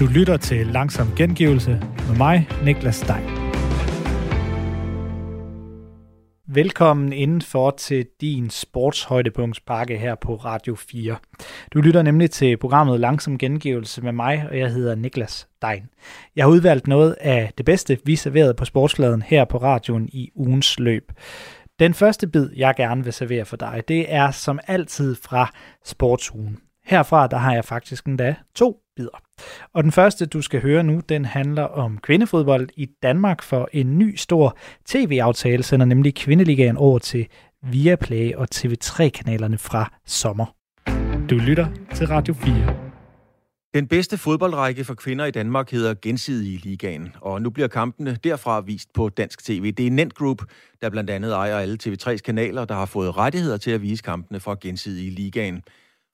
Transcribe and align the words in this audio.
Du 0.00 0.06
lytter 0.06 0.36
til 0.36 0.66
Langsom 0.66 1.08
Gengivelse 1.16 1.70
med 2.08 2.16
mig, 2.16 2.48
Niklas 2.64 2.96
Stein. 2.96 3.24
Velkommen 6.48 7.12
indenfor 7.12 7.70
til 7.70 8.06
din 8.20 8.50
sportshøjdepunktspakke 8.50 9.98
her 9.98 10.14
på 10.14 10.34
Radio 10.34 10.74
4. 10.74 11.16
Du 11.74 11.80
lytter 11.80 12.02
nemlig 12.02 12.30
til 12.30 12.56
programmet 12.56 13.00
Langsom 13.00 13.38
Gengivelse 13.38 14.02
med 14.02 14.12
mig, 14.12 14.46
og 14.50 14.58
jeg 14.58 14.72
hedder 14.72 14.94
Niklas 14.94 15.48
Dein. 15.62 15.88
Jeg 16.36 16.44
har 16.44 16.50
udvalgt 16.50 16.86
noget 16.86 17.16
af 17.20 17.52
det 17.58 17.66
bedste, 17.66 17.98
vi 18.04 18.16
serverede 18.16 18.54
på 18.54 18.64
sportsladen 18.64 19.22
her 19.22 19.44
på 19.44 19.58
radioen 19.58 20.08
i 20.12 20.30
ugens 20.34 20.78
løb. 20.78 21.12
Den 21.78 21.94
første 21.94 22.26
bid, 22.26 22.50
jeg 22.56 22.74
gerne 22.76 23.04
vil 23.04 23.12
servere 23.12 23.44
for 23.44 23.56
dig, 23.56 23.82
det 23.88 24.14
er 24.14 24.30
som 24.30 24.60
altid 24.66 25.16
fra 25.22 25.50
sportsugen. 25.84 26.58
Herfra 26.84 27.26
der 27.26 27.36
har 27.36 27.54
jeg 27.54 27.64
faktisk 27.64 28.06
endda 28.06 28.34
to 28.54 28.76
bidder. 28.96 29.22
Og 29.74 29.82
den 29.84 29.92
første, 29.92 30.26
du 30.26 30.42
skal 30.42 30.62
høre 30.62 30.82
nu, 30.82 31.00
den 31.08 31.24
handler 31.24 31.62
om 31.62 31.98
kvindefodbold 31.98 32.68
i 32.76 32.88
Danmark, 33.02 33.42
for 33.42 33.68
en 33.72 33.98
ny 33.98 34.14
stor 34.14 34.56
tv-aftale 34.86 35.62
sender 35.62 35.86
nemlig 35.86 36.14
Kvindeligaen 36.14 36.76
over 36.76 36.98
til 36.98 37.26
Viaplay 37.62 38.34
og 38.34 38.48
TV3-kanalerne 38.54 39.58
fra 39.58 39.92
sommer. 40.06 40.46
Du 41.30 41.34
lytter 41.34 41.66
til 41.94 42.06
Radio 42.06 42.34
4. 42.34 42.85
Den 43.76 43.88
bedste 43.88 44.18
fodboldrække 44.18 44.84
for 44.84 44.94
kvinder 44.94 45.24
i 45.24 45.30
Danmark 45.30 45.70
hedder 45.70 45.94
Gensidige 46.02 46.58
Ligaen, 46.58 47.12
og 47.20 47.42
nu 47.42 47.50
bliver 47.50 47.68
kampene 47.68 48.18
derfra 48.24 48.60
vist 48.60 48.92
på 48.92 49.08
dansk 49.08 49.44
tv. 49.44 49.72
Det 49.72 49.86
er 49.86 49.90
Nent 49.90 50.14
Group, 50.14 50.42
der 50.82 50.90
blandt 50.90 51.10
andet 51.10 51.32
ejer 51.32 51.58
alle 51.58 51.78
TV3's 51.82 52.16
kanaler, 52.16 52.64
der 52.64 52.74
har 52.74 52.86
fået 52.86 53.16
rettigheder 53.16 53.56
til 53.56 53.70
at 53.70 53.82
vise 53.82 54.02
kampene 54.02 54.40
fra 54.40 54.56
Gensidige 54.60 55.10
Ligaen. 55.10 55.62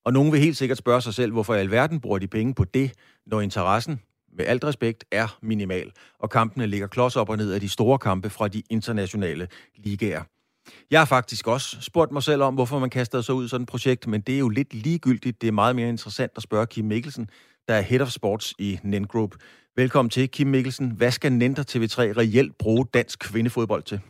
Og 0.05 0.13
nogen 0.13 0.33
vil 0.33 0.41
helt 0.41 0.57
sikkert 0.57 0.79
spørge 0.79 1.01
sig 1.01 1.15
selv, 1.15 1.33
hvorfor 1.33 1.55
i 1.55 1.59
alverden 1.59 2.01
bruger 2.01 2.19
de 2.19 2.27
penge 2.27 2.55
på 2.55 2.65
det, 2.65 2.93
når 3.27 3.41
interessen, 3.41 4.01
med 4.37 4.45
alt 4.47 4.65
respekt, 4.65 5.05
er 5.13 5.39
minimal, 5.43 5.91
og 6.19 6.31
kampene 6.31 6.67
ligger 6.67 6.87
klods 6.87 7.17
op 7.17 7.29
og 7.29 7.37
ned 7.37 7.53
af 7.53 7.61
de 7.61 7.69
store 7.69 7.99
kampe 7.99 8.31
fra 8.31 8.49
de 8.49 8.63
internationale 8.71 9.49
ligaer. 9.77 10.23
Jeg 10.91 11.01
har 11.01 11.05
faktisk 11.05 11.49
også 11.49 11.77
spurgt 11.81 12.13
mig 12.13 12.23
selv 12.23 12.43
om, 12.43 12.55
hvorfor 12.55 12.79
man 12.79 12.91
kaster 12.91 13.21
sig 13.21 13.35
ud 13.35 13.45
i 13.45 13.49
sådan 13.49 13.63
et 13.63 13.69
projekt, 13.69 14.07
men 14.07 14.21
det 14.21 14.35
er 14.35 14.39
jo 14.39 14.49
lidt 14.49 14.75
ligegyldigt. 14.75 15.41
Det 15.41 15.49
er 15.49 15.53
meget 15.53 15.77
mere 15.77 15.89
interessant 15.89 16.33
at 16.37 16.43
spørge 16.43 16.67
Kim 16.67 16.85
Mikkelsen, 16.85 17.29
der 17.69 17.75
er 17.75 17.83
Head 17.91 18.01
of 18.01 18.09
Sports 18.19 18.55
i 18.59 18.79
NEN 18.83 19.05
Group. 19.05 19.33
Velkommen 19.77 20.11
til, 20.11 20.31
Kim 20.31 20.47
Mikkelsen. 20.47 20.93
Hvad 20.99 21.11
skal 21.11 21.33
Nenter 21.33 21.65
TV3 21.73 21.99
reelt 22.21 22.53
bruge 22.59 22.87
dansk 22.95 23.19
kvindefodbold 23.33 23.83
til? 23.83 24.01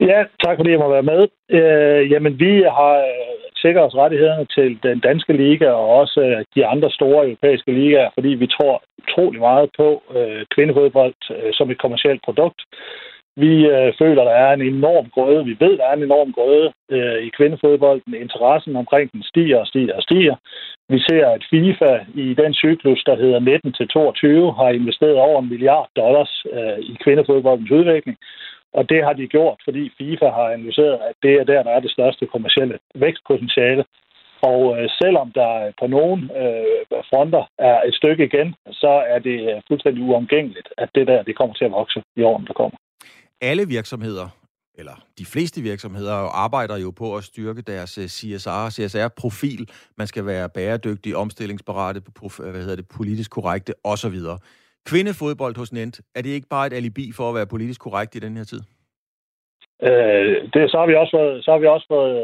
Ja, 0.00 0.24
tak 0.44 0.56
fordi 0.56 0.70
jeg 0.70 0.78
må 0.78 0.88
være 0.96 1.10
med. 1.12 1.22
Øh, 1.58 2.10
jamen, 2.12 2.40
vi 2.40 2.52
har 2.78 2.94
øh, 3.10 3.36
sikret 3.62 3.84
os 3.88 3.94
rettighederne 4.02 4.46
til 4.56 4.78
den 4.82 4.98
danske 5.00 5.32
liga 5.32 5.68
og 5.70 5.86
også 6.00 6.20
øh, 6.20 6.44
de 6.54 6.66
andre 6.66 6.90
store 6.90 7.24
europæiske 7.26 7.72
ligaer, 7.72 8.10
fordi 8.14 8.28
vi 8.28 8.46
tror 8.46 8.82
utrolig 9.02 9.40
meget 9.40 9.70
på 9.76 10.02
øh, 10.16 10.46
kvindefodbold 10.54 11.14
øh, 11.36 11.50
som 11.52 11.70
et 11.70 11.78
kommersielt 11.78 12.22
produkt. 12.24 12.60
Vi 13.44 13.52
øh, 13.74 13.92
føler, 13.98 14.22
der 14.24 14.36
er 14.44 14.52
en 14.52 14.62
enorm 14.62 15.06
grøde. 15.14 15.44
Vi 15.44 15.56
ved, 15.60 15.78
der 15.78 15.86
er 15.86 15.96
en 15.96 16.02
enorm 16.02 16.32
grøde 16.32 16.72
øh, 16.90 17.18
i 17.26 17.28
kvindefodbolden. 17.28 18.14
Interessen 18.14 18.76
omkring 18.76 19.12
den 19.12 19.22
stiger 19.22 19.58
og 19.58 19.66
stiger 19.66 19.94
og 19.94 20.02
stiger. 20.02 20.36
Vi 20.88 20.98
ser, 20.98 21.26
at 21.36 21.42
FIFA 21.50 21.92
i 22.14 22.34
den 22.34 22.54
cyklus, 22.54 23.02
der 23.06 23.16
hedder 23.16 23.40
19-22, 23.40 24.56
har 24.60 24.70
investeret 24.70 25.16
over 25.16 25.42
en 25.42 25.48
milliard 25.48 25.88
dollars 25.96 26.46
øh, 26.52 26.78
i 26.78 26.96
kvindefodboldens 27.04 27.70
udvikling. 27.70 28.18
Og 28.72 28.88
det 28.88 29.04
har 29.04 29.12
de 29.12 29.26
gjort, 29.26 29.58
fordi 29.64 29.90
FIFA 29.98 30.28
har 30.28 30.48
analyseret, 30.48 30.98
at 31.08 31.14
det 31.22 31.32
er 31.34 31.44
der, 31.44 31.62
der 31.62 31.70
er 31.70 31.80
det 31.80 31.90
største 31.90 32.26
kommercielle 32.26 32.78
vækstpotentiale. 32.94 33.84
Og 34.42 34.60
øh, 34.78 34.88
selvom 35.02 35.32
der 35.32 35.72
på 35.80 35.86
nogle 35.86 36.20
øh, 36.42 37.02
fronter 37.10 37.44
er 37.58 37.78
et 37.88 37.94
stykke 37.94 38.24
igen, 38.24 38.54
så 38.72 38.92
er 39.12 39.18
det 39.18 39.38
øh, 39.50 39.62
fuldstændig 39.68 40.02
uomgængeligt, 40.04 40.68
at 40.78 40.88
det 40.94 41.06
der 41.06 41.22
det 41.22 41.36
kommer 41.36 41.54
til 41.54 41.64
at 41.64 41.76
vokse 41.80 42.02
i 42.16 42.22
årene, 42.22 42.46
der 42.46 42.52
kommer. 42.52 42.78
Alle 43.40 43.68
virksomheder, 43.68 44.28
eller 44.74 45.04
de 45.18 45.24
fleste 45.24 45.60
virksomheder, 45.60 46.14
arbejder 46.44 46.76
jo 46.76 46.90
på 46.90 47.16
at 47.16 47.24
styrke 47.24 47.62
deres 47.62 47.98
øh, 47.98 48.04
CSR, 48.04 48.70
CSR-profil. 48.70 49.70
Man 49.98 50.06
skal 50.06 50.26
være 50.26 50.48
bæredygtig, 50.48 51.16
omstillingsparate, 51.16 52.02
øh, 52.22 52.50
hvad 52.50 52.62
hedder 52.62 52.76
det, 52.76 52.88
politisk 52.88 53.30
korrekte 53.30 53.72
osv. 53.84 54.18
Kvindefodbold 54.86 55.56
hos 55.56 55.72
Nent, 55.72 56.00
er 56.14 56.22
det 56.22 56.30
ikke 56.30 56.48
bare 56.48 56.66
et 56.66 56.72
alibi 56.72 57.12
for 57.16 57.28
at 57.28 57.34
være 57.34 57.46
politisk 57.46 57.80
korrekt 57.80 58.14
i 58.14 58.18
den 58.18 58.36
her 58.36 58.44
tid? 58.44 58.60
Øh, 59.82 60.34
det, 60.54 60.70
så 60.70 60.76
har 60.78 60.86
vi 60.86 60.94
også 60.94 61.16
været, 61.16 61.44
så 61.44 61.50
har 61.52 61.58
vi 61.58 61.66
også 61.66 61.86
været 61.96 62.14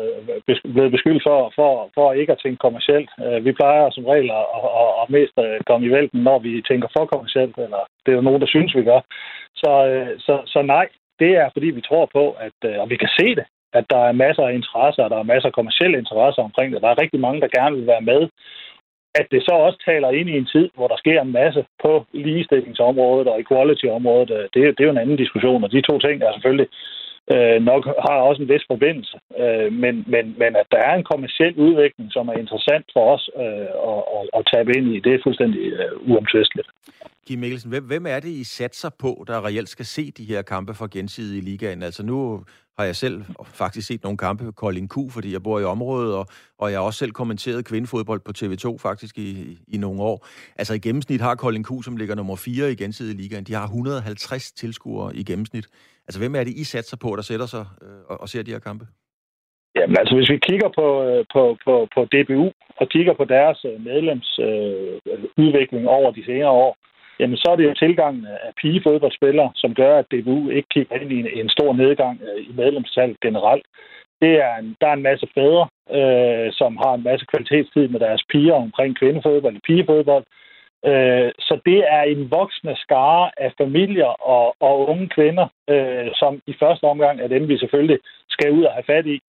øh, 0.48 0.72
blevet 0.74 0.92
beskyldt 0.92 1.22
for, 1.28 1.52
for, 1.58 1.90
for 1.94 2.12
ikke 2.12 2.32
at 2.32 2.40
tænke 2.42 2.58
kommercielt. 2.66 3.10
Øh, 3.24 3.44
vi 3.44 3.52
plejer 3.52 3.90
som 3.90 4.04
regel 4.04 4.30
at, 4.40 4.46
at, 4.82 4.90
at 5.02 5.10
mest 5.16 5.34
komme 5.66 5.86
i 5.86 5.90
vælten, 5.96 6.20
når 6.28 6.38
vi 6.38 6.62
tænker 6.70 6.88
for 6.96 7.04
kommercielt, 7.06 7.56
eller 7.56 7.82
det 8.02 8.12
er 8.12 8.16
jo 8.16 8.26
nogen, 8.28 8.40
der 8.40 8.46
synes, 8.54 8.76
vi 8.76 8.84
gør. 8.90 9.00
Så, 9.62 9.72
så, 10.26 10.34
så 10.46 10.62
nej, 10.62 10.86
det 11.22 11.32
er 11.42 11.48
fordi, 11.52 11.68
vi 11.78 11.82
tror 11.88 12.06
på, 12.16 12.24
at, 12.46 12.58
øh, 12.68 12.76
og 12.82 12.86
vi 12.92 12.96
kan 13.02 13.10
se 13.18 13.26
det, 13.38 13.46
at 13.78 13.84
der 13.92 14.02
er 14.08 14.20
masser 14.24 14.44
af 14.46 14.54
interesser, 14.54 15.02
og 15.04 15.10
der 15.10 15.18
er 15.18 15.30
masser 15.32 15.48
af 15.48 15.56
kommersielle 15.58 15.98
interesser 15.98 16.42
omkring 16.42 16.68
det. 16.72 16.82
Der 16.82 16.88
er 16.90 17.02
rigtig 17.02 17.20
mange, 17.20 17.40
der 17.40 17.56
gerne 17.58 17.76
vil 17.76 17.86
være 17.86 18.06
med. 18.12 18.22
At 19.20 19.26
det 19.32 19.42
så 19.42 19.54
også 19.66 19.78
taler 19.88 20.10
ind 20.10 20.28
i 20.30 20.38
en 20.40 20.48
tid, 20.54 20.66
hvor 20.76 20.88
der 20.88 20.96
sker 21.02 21.18
en 21.22 21.32
masse 21.40 21.64
på 21.82 21.92
ligestillingsområdet 22.12 23.26
og 23.28 23.40
equality-området, 23.40 24.30
øh, 24.30 24.44
det, 24.54 24.60
det 24.74 24.80
er 24.80 24.88
jo 24.88 24.96
en 24.96 25.04
anden 25.04 25.22
diskussion, 25.24 25.64
og 25.64 25.72
de 25.72 25.80
to 25.80 25.98
ting 25.98 26.22
er 26.22 26.32
selvfølgelig 26.32 26.68
øh, 27.34 27.58
nok 27.70 27.82
har 28.06 28.16
også 28.28 28.42
en 28.42 28.48
vis 28.48 28.64
forbindelse. 28.72 29.16
Øh, 29.42 29.72
men, 29.82 29.94
men, 30.12 30.24
men 30.40 30.50
at 30.62 30.68
der 30.74 30.80
er 30.88 30.94
en 30.96 31.08
kommersiel 31.12 31.54
udvikling, 31.66 32.12
som 32.12 32.28
er 32.28 32.36
interessant 32.42 32.86
for 32.94 33.04
os 33.14 33.30
øh, 33.42 33.68
at, 33.92 34.02
at, 34.16 34.24
at 34.38 34.42
tabe 34.52 34.70
ind 34.76 34.86
i, 34.94 35.00
det 35.00 35.12
er 35.14 35.24
fuldstændig 35.26 35.62
øh, 35.72 36.10
uomtvisteligt. 36.10 36.68
Kim 37.26 37.38
Mikkelsen, 37.38 37.70
hvem, 37.70 37.84
hvem 37.84 38.06
er 38.06 38.20
det, 38.20 38.28
I 38.28 38.44
satser 38.44 38.90
på, 38.98 39.24
der 39.26 39.46
reelt 39.46 39.68
skal 39.68 39.84
se 39.84 40.10
de 40.10 40.24
her 40.24 40.42
kampe 40.42 40.74
for 40.74 40.86
gensidige 40.86 41.38
i 41.38 41.44
ligaen? 41.50 41.82
Altså 41.82 42.02
nu 42.06 42.44
har 42.78 42.84
jeg 42.84 42.96
selv 42.96 43.22
faktisk 43.44 43.86
set 43.86 44.02
nogle 44.02 44.18
kampe 44.18 44.44
på 44.44 44.52
Kolding 44.52 44.90
Q, 44.90 44.96
fordi 45.10 45.32
jeg 45.32 45.42
bor 45.42 45.60
i 45.60 45.64
området, 45.64 46.14
og, 46.16 46.26
og 46.58 46.70
jeg 46.70 46.78
har 46.78 46.86
også 46.86 46.98
selv 46.98 47.12
kommenteret 47.12 47.64
kvindefodbold 47.64 48.20
på 48.20 48.32
TV2 48.38 48.78
faktisk 48.88 49.18
i, 49.18 49.30
i, 49.30 49.58
i 49.74 49.76
nogle 49.78 50.02
år. 50.02 50.26
Altså 50.56 50.74
i 50.74 50.78
gennemsnit 50.78 51.20
har 51.20 51.34
Kolding 51.34 51.66
Q, 51.66 51.70
som 51.84 51.96
ligger 51.96 52.14
nummer 52.14 52.36
4 52.36 52.72
i 52.72 52.74
gensidige 52.74 53.16
ligaen, 53.16 53.44
de 53.44 53.54
har 53.54 53.64
150 53.64 54.52
tilskuere 54.52 55.16
i 55.16 55.24
gennemsnit. 55.24 55.66
Altså, 56.06 56.20
hvem 56.20 56.34
er 56.34 56.44
det, 56.44 56.54
I 56.62 56.64
satser 56.64 56.96
på, 56.96 57.16
der 57.16 57.22
sætter 57.22 57.46
sig 57.46 57.64
øh, 57.82 58.00
og, 58.08 58.20
og 58.20 58.28
ser 58.28 58.42
de 58.42 58.50
her 58.50 58.58
kampe? 58.58 58.86
Jamen 59.76 59.96
altså, 60.00 60.14
hvis 60.16 60.30
vi 60.30 60.38
kigger 60.48 60.68
på, 60.78 60.86
øh, 61.08 61.24
på, 61.34 61.42
på, 61.64 61.88
på 61.94 62.00
DBU 62.12 62.46
og 62.80 62.88
kigger 62.88 63.14
på 63.20 63.24
deres 63.24 63.64
øh, 63.70 63.84
medlemsudvikling 63.90 65.84
øh, 65.84 65.96
over 65.98 66.10
de 66.10 66.24
senere 66.24 66.50
år, 66.50 66.76
jamen 67.22 67.36
så 67.36 67.48
er 67.50 67.56
det 67.56 67.64
jo 67.64 67.74
tilgangen 67.74 68.26
af 68.26 68.52
pigefodboldspillere, 68.60 69.50
som 69.54 69.74
gør, 69.74 69.98
at 69.98 70.10
DBU 70.12 70.50
ikke 70.50 70.68
kigger 70.74 70.96
ind 70.96 71.12
i 71.12 71.18
en, 71.20 71.28
en 71.40 71.48
stor 71.48 71.72
nedgang 71.72 72.20
øh, 72.22 72.40
i 72.48 72.52
medlemstal 72.62 73.16
generelt. 73.22 73.66
Det 74.22 74.32
er 74.46 74.54
en, 74.56 74.76
der 74.80 74.86
er 74.88 74.92
en 74.92 75.08
masse 75.10 75.26
fædre, 75.34 75.66
øh, 75.98 76.52
som 76.52 76.76
har 76.76 76.92
en 76.94 77.02
masse 77.02 77.26
kvalitetstid 77.32 77.88
med 77.88 78.00
deres 78.00 78.22
piger 78.30 78.54
omkring 78.54 78.98
kvindefodbold 78.98 79.56
og 79.56 79.62
pigefodbold, 79.68 80.24
Øh, 80.90 81.30
så 81.38 81.54
det 81.66 81.78
er 81.96 82.02
en 82.02 82.30
voksende 82.30 82.76
skare 82.76 83.30
af 83.36 83.52
familier 83.60 84.12
og, 84.34 84.56
og 84.60 84.88
unge 84.88 85.08
kvinder, 85.08 85.46
øh, 85.70 86.08
som 86.14 86.40
i 86.46 86.54
første 86.62 86.84
omgang 86.84 87.20
er 87.20 87.28
dem, 87.28 87.48
vi 87.48 87.58
selvfølgelig 87.58 87.98
skal 88.28 88.52
ud 88.52 88.64
og 88.64 88.72
have 88.72 88.90
fat 88.92 89.06
i. 89.06 89.20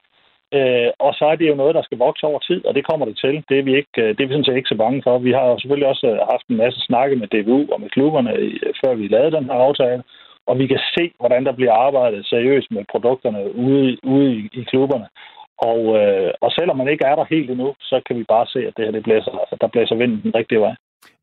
Øh, 0.58 0.90
og 1.06 1.12
så 1.20 1.26
er 1.32 1.36
det 1.36 1.48
jo 1.50 1.56
noget, 1.62 1.76
der 1.76 1.84
skal 1.86 1.98
vokse 2.08 2.24
over 2.30 2.40
tid, 2.40 2.66
og 2.68 2.76
det 2.76 2.88
kommer 2.90 3.06
det 3.06 3.18
til. 3.24 3.36
Det 3.50 3.56
er 3.60 3.66
vi, 3.70 3.74
ikke, 3.82 3.98
øh, 4.04 4.10
det 4.16 4.22
er 4.22 4.28
vi 4.28 4.34
sådan 4.34 4.50
set 4.50 4.60
ikke 4.60 4.74
så 4.74 4.78
bange 4.84 5.02
for. 5.06 5.14
Vi 5.28 5.32
har 5.38 5.46
jo 5.52 5.60
selvfølgelig 5.60 5.90
også 5.94 6.08
øh, 6.14 6.20
haft 6.34 6.46
en 6.48 6.58
masse 6.64 6.80
snakke 6.90 7.16
med 7.16 7.28
DBU 7.34 7.60
og 7.74 7.82
med 7.82 7.90
klubberne, 7.96 8.32
øh, 8.44 8.74
før 8.82 8.94
vi 8.94 9.08
lavede 9.08 9.36
den 9.38 9.46
her 9.50 9.60
aftale. 9.68 10.04
Og 10.50 10.60
vi 10.60 10.66
kan 10.68 10.82
se, 10.96 11.04
hvordan 11.20 11.46
der 11.46 11.54
bliver 11.60 11.74
arbejdet 11.88 12.26
seriøst 12.26 12.70
med 12.72 12.84
produkterne 12.92 13.56
ude, 13.56 13.98
ude 14.04 14.30
i, 14.36 14.50
i 14.60 14.64
klubberne. 14.72 15.08
Og, 15.72 15.82
øh, 16.00 16.32
og 16.42 16.50
selvom 16.52 16.78
man 16.78 16.88
ikke 16.88 17.06
er 17.06 17.16
der 17.16 17.26
helt 17.36 17.50
endnu, 17.52 17.74
så 17.80 18.02
kan 18.08 18.16
vi 18.20 18.24
bare 18.24 18.48
se, 18.54 18.60
at 18.68 18.74
det 18.78 18.86
her 18.86 18.92
det 18.92 19.04
blæser, 19.04 19.32
at 19.52 19.58
der 19.62 19.68
blæser 19.68 19.96
vinden 19.96 20.22
den 20.24 20.36
rigtige 20.36 20.60
vej. 20.60 20.76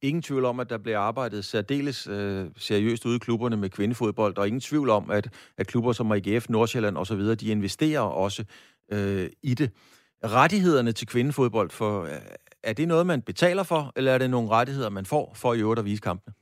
Ingen 0.02 0.22
tvivl 0.22 0.44
om, 0.44 0.60
at 0.60 0.70
der 0.70 0.78
bliver 0.78 0.98
arbejdet 0.98 1.44
særdeles 1.44 2.06
øh, 2.06 2.44
seriøst 2.56 3.06
ude 3.06 3.16
i 3.16 3.24
klubberne 3.26 3.56
med 3.56 3.68
kvindefodbold, 3.68 4.38
og 4.38 4.46
ingen 4.46 4.60
tvivl 4.60 4.90
om, 4.90 5.10
at, 5.10 5.26
at 5.58 5.66
klubber 5.66 5.92
som 5.92 6.12
AGF, 6.12 6.48
Nordsjælland 6.48 6.96
osv., 6.96 7.22
de 7.40 7.50
investerer 7.50 8.00
også 8.00 8.44
øh, 8.94 9.26
i 9.42 9.54
det. 9.60 9.68
Rettighederne 10.24 10.92
til 10.92 11.06
kvindefodbold, 11.12 11.70
for, 11.70 11.92
øh, 12.02 12.22
er 12.64 12.72
det 12.72 12.88
noget, 12.88 13.06
man 13.06 13.22
betaler 13.22 13.64
for, 13.72 13.82
eller 13.96 14.12
er 14.12 14.18
det 14.18 14.30
nogle 14.30 14.50
rettigheder, 14.50 14.90
man 14.90 15.06
får 15.06 15.32
for 15.42 15.54
i 15.54 15.60
øvrigt 15.60 15.82
at 15.82 15.88
vise 15.90 16.02
kampene? 16.08 16.32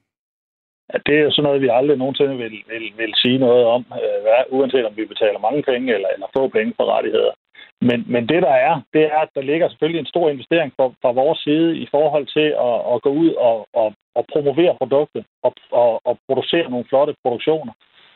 Ja, 0.93 0.99
det 1.07 1.17
er 1.19 1.31
sådan 1.31 1.47
noget, 1.49 1.63
vi 1.65 1.69
aldrig 1.79 1.97
nogensinde 1.99 2.37
vil, 2.37 2.57
vil, 2.73 2.87
vil 3.01 3.13
sige 3.23 3.39
noget 3.39 3.65
om, 3.65 3.83
øh, 4.03 4.57
uanset 4.57 4.87
om 4.87 4.97
vi 4.97 5.05
betaler 5.05 5.39
mange 5.39 5.63
penge 5.63 5.95
eller, 5.95 6.09
eller 6.15 6.27
få 6.37 6.49
penge 6.49 6.73
for 6.77 6.85
rettigheder. 6.95 7.35
Men, 7.81 7.99
men 8.13 8.29
det 8.29 8.43
der 8.43 8.55
er, 8.69 8.75
det 8.95 9.03
er, 9.15 9.19
at 9.19 9.31
der 9.35 9.43
ligger 9.51 9.69
selvfølgelig 9.69 10.01
en 10.01 10.13
stor 10.15 10.31
investering 10.31 10.73
fra, 10.77 10.87
fra 11.03 11.13
vores 11.13 11.39
side 11.39 11.77
i 11.85 11.87
forhold 11.91 12.27
til 12.37 12.49
at, 12.69 12.77
at 12.93 13.03
gå 13.07 13.11
ud 13.23 13.31
og, 13.49 13.57
og, 13.81 13.89
og 14.15 14.25
promovere 14.33 14.75
produktet 14.81 15.25
og, 15.43 15.53
og, 15.71 16.01
og 16.09 16.19
producere 16.29 16.71
nogle 16.71 16.89
flotte 16.89 17.15
produktioner. 17.23 17.73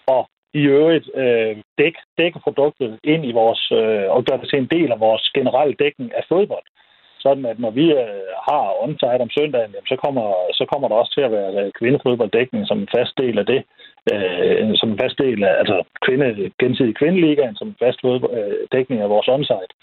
Og 0.07 0.29
i 0.55 0.63
øvrigt 0.79 1.11
øh, 1.15 1.57
dæk, 1.79 1.95
dække 2.19 2.39
produktet 2.39 2.99
ind 3.05 3.27
i 3.27 3.33
vores, 3.33 3.63
øh, 3.73 4.07
og 4.15 4.25
gøre 4.25 4.41
det 4.41 4.49
til 4.49 4.59
en 4.59 4.73
del 4.77 4.93
af 4.93 5.01
vores 5.01 5.25
generelle 5.35 5.75
dækning 5.75 6.15
af 6.15 6.25
fodbold. 6.29 6.67
sådan 7.27 7.47
at 7.53 7.59
når 7.59 7.71
vi 7.71 7.87
øh, 8.03 8.27
har 8.49 8.65
onsite 8.85 9.25
om 9.27 9.35
søndagen, 9.39 9.73
jamen, 9.75 9.91
så, 9.93 9.97
kommer, 10.05 10.27
så 10.59 10.65
kommer 10.73 10.89
der 10.89 10.97
også 10.97 11.13
til 11.15 11.25
at 11.27 11.33
være 11.39 11.53
øh, 11.63 11.73
kvindefodbolddækning 11.79 12.67
som 12.67 12.79
en 12.81 12.93
fast 12.97 13.15
del 13.23 13.39
af 13.39 13.47
det. 13.47 13.63
Øh, 14.13 14.71
som 14.81 14.89
en 14.91 14.99
fast 15.03 15.19
del 15.19 15.45
af, 15.45 15.55
altså 15.63 15.77
kvinde, 16.07 16.51
gensidig 16.61 16.95
kvindeligaen 17.01 17.57
som 17.57 17.69
en 17.69 17.77
fast 17.83 18.01
øh, 18.05 18.55
dækning 18.73 19.01
af 19.03 19.09
vores 19.15 19.29
onsite 19.29 19.75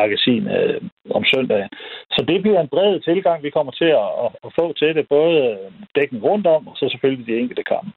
magasin 0.00 0.44
øh, 0.56 0.80
om 1.10 1.24
søndagen. 1.32 1.70
Så 2.14 2.24
det 2.28 2.42
bliver 2.42 2.60
en 2.60 2.72
bred 2.74 3.00
tilgang, 3.00 3.42
vi 3.42 3.50
kommer 3.50 3.72
til 3.72 3.90
at, 4.02 4.10
at, 4.24 4.30
at 4.46 4.50
få 4.58 4.72
til 4.72 4.94
det, 4.96 5.08
både 5.08 5.58
dækken 5.96 6.20
rundt 6.28 6.46
om, 6.46 6.68
og 6.68 6.74
så 6.76 6.88
selvfølgelig 6.88 7.26
de 7.26 7.40
enkelte 7.40 7.64
kampe. 7.74 7.90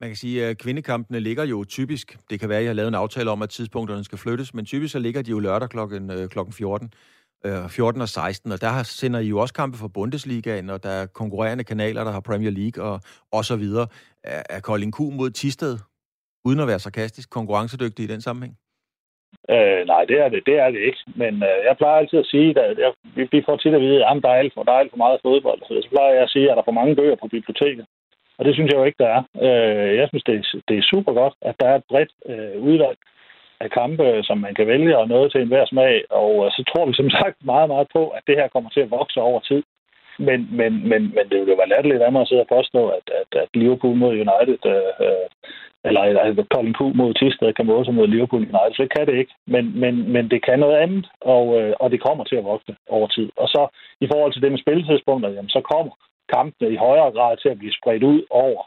Man 0.00 0.10
kan 0.10 0.16
sige, 0.16 0.46
at 0.46 0.58
kvindekampene 0.58 1.20
ligger 1.20 1.44
jo 1.44 1.64
typisk, 1.64 2.18
det 2.30 2.40
kan 2.40 2.48
være, 2.48 2.58
at 2.58 2.64
jeg 2.64 2.70
har 2.70 2.74
lavet 2.74 2.88
en 2.88 2.94
aftale 2.94 3.30
om, 3.30 3.42
at 3.42 3.50
tidspunkterne 3.50 4.04
skal 4.04 4.18
flyttes, 4.18 4.54
men 4.54 4.64
typisk 4.64 4.92
så 4.92 4.98
ligger 4.98 5.22
de 5.22 5.30
jo 5.30 5.38
lørdag 5.38 5.68
klokken, 5.68 6.10
øh, 6.10 6.28
klokken 6.28 6.52
14. 6.52 6.92
14 7.68 8.00
øh, 8.00 8.02
og 8.02 8.08
16, 8.08 8.52
og 8.52 8.60
der 8.60 8.82
sender 8.82 9.20
I 9.20 9.28
jo 9.28 9.38
også 9.38 9.54
kampe 9.54 9.76
for 9.78 9.88
Bundesligaen, 9.88 10.70
og 10.70 10.82
der 10.82 10.90
er 10.90 11.06
konkurrerende 11.06 11.64
kanaler, 11.64 12.04
der 12.04 12.10
har 12.10 12.20
Premier 12.20 12.50
League 12.50 12.84
og, 12.84 13.00
og 13.32 13.44
så 13.44 13.56
videre. 13.56 13.86
Er, 14.24 14.42
er 14.50 14.60
Kolding 14.60 14.92
Q 14.96 14.98
mod 15.00 15.30
Tisted, 15.30 15.78
uden 16.44 16.60
at 16.60 16.68
være 16.68 16.78
sarkastisk, 16.78 17.30
konkurrencedygtig 17.30 18.04
i 18.04 18.12
den 18.12 18.20
sammenhæng? 18.20 18.54
Øh, 19.54 19.80
nej, 19.92 20.02
det 20.10 20.16
er 20.24 20.28
det, 20.28 20.42
det 20.46 20.56
er 20.64 20.70
det 20.70 20.80
ikke. 20.88 21.02
Men 21.22 21.34
øh, 21.48 21.58
jeg 21.68 21.76
plejer 21.76 21.98
altid 21.98 22.18
at 22.18 22.30
sige, 22.34 22.48
at 22.60 22.78
jeg, 22.78 22.92
vi, 23.16 23.22
vi 23.32 23.42
får 23.46 23.56
tit 23.56 23.74
at 23.74 23.80
vide, 23.80 24.06
at 24.06 24.22
der 24.22 24.30
er 24.30 24.40
alt 24.42 24.54
for, 24.54 24.62
der 24.62 24.72
er 24.72 24.80
alt 24.82 24.92
for 24.92 25.02
meget 25.04 25.20
fodbold. 25.26 25.60
Så, 25.62 25.72
så 25.84 25.88
plejer 25.90 26.12
jeg 26.14 26.22
at 26.22 26.30
sige, 26.34 26.46
at 26.50 26.54
der 26.54 26.62
er 26.62 26.68
for 26.70 26.80
mange 26.80 26.96
bøger 26.96 27.16
på 27.22 27.28
biblioteket. 27.36 27.86
Og 28.38 28.44
det 28.44 28.54
synes 28.54 28.70
jeg 28.70 28.78
jo 28.78 28.84
ikke, 28.84 29.02
der 29.04 29.10
er. 29.16 29.22
Øh, 29.46 29.96
jeg 30.00 30.08
synes, 30.08 30.24
det 30.24 30.34
er, 30.34 30.60
det 30.68 30.78
er 30.78 30.90
super 30.92 31.12
godt, 31.12 31.34
at 31.42 31.54
der 31.60 31.66
er 31.68 31.76
et 31.76 31.88
bredt 31.90 32.12
øh, 32.26 32.62
udvalg 32.62 32.98
af 33.60 33.70
kampe, 33.70 34.22
som 34.22 34.38
man 34.38 34.54
kan 34.54 34.66
vælge, 34.66 34.98
og 34.98 35.08
noget 35.08 35.32
til 35.32 35.40
enhver 35.40 35.66
smag. 35.66 36.04
Og 36.10 36.32
øh, 36.44 36.50
så 36.50 36.64
tror 36.68 36.86
vi 36.86 36.94
som 36.94 37.10
sagt 37.10 37.36
meget, 37.44 37.68
meget 37.68 37.88
på, 37.92 38.08
at 38.08 38.22
det 38.26 38.36
her 38.36 38.48
kommer 38.48 38.70
til 38.70 38.80
at 38.80 38.90
vokse 38.90 39.20
over 39.20 39.40
tid. 39.40 39.62
Men, 40.18 40.48
men, 40.60 40.88
men, 40.90 41.02
men 41.14 41.24
det 41.30 41.36
ville 41.38 41.52
jo 41.52 41.60
være 41.60 41.68
latterligt 41.68 42.02
af 42.02 42.12
mig 42.12 42.22
at 42.22 42.28
sidde 42.28 42.46
og 42.46 42.52
påstå, 42.56 42.88
at, 42.88 43.06
at, 43.20 43.40
at 43.42 43.48
Liverpool 43.54 43.96
mod 43.96 44.12
United, 44.26 44.58
øh, 45.06 45.28
eller 45.84 46.00
at 46.00 46.46
Colin 46.54 46.74
Q 46.78 46.80
mod 47.00 47.14
Tisted 47.14 47.52
kan 47.52 47.66
måle 47.66 47.84
sig 47.84 47.94
mod 47.94 48.06
Liverpool 48.08 48.42
United. 48.42 48.74
Så 48.74 48.82
det 48.82 48.92
kan 48.96 49.06
det 49.06 49.14
ikke. 49.14 49.32
Men, 49.46 49.80
men, 49.80 50.12
men 50.12 50.30
det 50.30 50.44
kan 50.44 50.58
noget 50.58 50.76
andet, 50.76 51.06
og, 51.20 51.44
øh, 51.60 51.72
og 51.80 51.90
det 51.90 52.00
kommer 52.06 52.24
til 52.24 52.36
at 52.36 52.44
vokse 52.44 52.76
over 52.88 53.08
tid. 53.08 53.28
Og 53.36 53.48
så 53.48 53.62
i 54.00 54.06
forhold 54.12 54.32
til 54.32 54.42
det 54.42 54.50
med 54.52 54.58
spilletidspunkter, 54.58 55.30
jamen, 55.30 55.48
så 55.48 55.60
kommer 55.60 55.92
kampene 56.34 56.68
i 56.74 56.82
højere 56.86 57.12
grad 57.16 57.36
til 57.36 57.48
at 57.48 57.58
blive 57.60 57.78
spredt 57.78 58.04
ud 58.12 58.20
over 58.30 58.60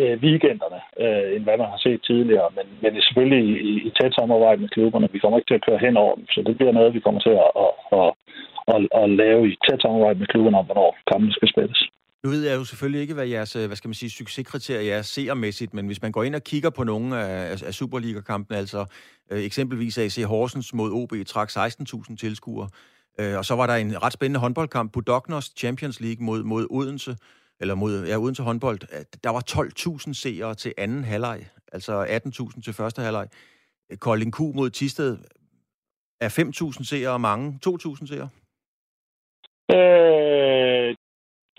øh, 0.00 0.14
weekenderne, 0.24 0.80
øh, 1.04 1.26
end 1.34 1.44
hvad 1.44 1.56
man 1.62 1.72
har 1.74 1.80
set 1.86 2.00
tidligere. 2.10 2.48
Men, 2.56 2.66
men 2.80 2.88
det 2.92 2.98
er 3.00 3.08
selvfølgelig 3.08 3.44
i, 3.70 3.72
i 3.88 3.90
tæt 3.98 4.14
samarbejde 4.18 4.60
med 4.60 4.68
klubberne. 4.74 5.08
Vi 5.12 5.18
kommer 5.18 5.38
ikke 5.38 5.50
til 5.50 5.60
at 5.60 5.66
køre 5.68 5.84
hen 5.86 5.96
over 5.96 6.14
dem, 6.18 6.26
så 6.34 6.38
det 6.46 6.56
bliver 6.56 6.72
noget, 6.78 6.96
vi 6.98 7.04
kommer 7.06 7.20
til 7.26 7.34
at, 7.44 7.50
at, 7.64 7.72
at, 7.98 8.10
at, 8.74 8.80
at 9.00 9.06
lave 9.22 9.40
i 9.50 9.54
tæt 9.66 9.80
samarbejde 9.82 10.18
med 10.18 10.30
klubberne 10.32 10.58
om, 10.58 10.66
hvornår 10.66 10.90
kampene 11.10 11.32
skal 11.32 11.48
spilles. 11.54 11.82
Nu 12.24 12.30
ved 12.30 12.48
jeg 12.48 12.56
jo 12.56 12.64
selvfølgelig 12.64 13.00
ikke, 13.00 13.14
hvad 13.14 13.26
jeres 13.26 13.56
øh, 13.56 13.66
hvad 13.66 13.76
skal 13.76 13.88
man 13.88 13.94
sige, 13.94 14.10
succeskriterier 14.10 14.94
er 14.98 15.02
seermæssigt, 15.02 15.74
men 15.74 15.86
hvis 15.86 16.02
man 16.02 16.12
går 16.12 16.22
ind 16.24 16.34
og 16.34 16.42
kigger 16.42 16.70
på 16.70 16.84
nogle 16.84 17.08
af, 17.20 17.62
af 17.68 17.74
Superliga-kampene, 17.74 18.58
altså 18.58 18.80
øh, 19.30 19.38
eksempelvis 19.38 19.98
AC 19.98 20.16
Horsens 20.22 20.74
mod 20.74 20.90
OB 20.92 21.12
trak 21.26 21.48
16.000 21.50 22.16
tilskuere, 22.16 22.68
øh, 23.18 23.38
og 23.38 23.44
så 23.44 23.54
var 23.54 23.66
der 23.66 23.74
en 23.74 24.02
ret 24.02 24.12
spændende 24.12 24.40
håndboldkamp, 24.40 24.92
Budoknos 24.92 25.52
Champions 25.56 26.00
League 26.00 26.24
mod, 26.24 26.42
mod 26.42 26.66
Odense, 26.70 27.16
eller 27.60 27.74
mod 27.74 28.06
ja, 28.06 28.16
Odense 28.16 28.42
håndbold, 28.42 28.80
øh, 28.92 29.04
der 29.24 29.30
var 29.30 29.42
12.000 30.06 30.12
seere 30.12 30.54
til 30.54 30.74
anden 30.78 31.04
halvleg, 31.04 31.48
altså 31.72 32.04
18.000 32.56 32.62
til 32.62 32.72
første 32.72 33.02
halvleg. 33.02 33.28
Øh, 33.90 33.98
Kolding 33.98 34.32
Q 34.34 34.40
mod 34.40 34.70
Tisted 34.70 35.18
er 36.20 36.28
5.000 36.78 36.84
seere 36.84 37.18
mange, 37.18 37.58
2.000 37.66 38.06
seere? 38.06 38.28
Øh, 39.72 40.96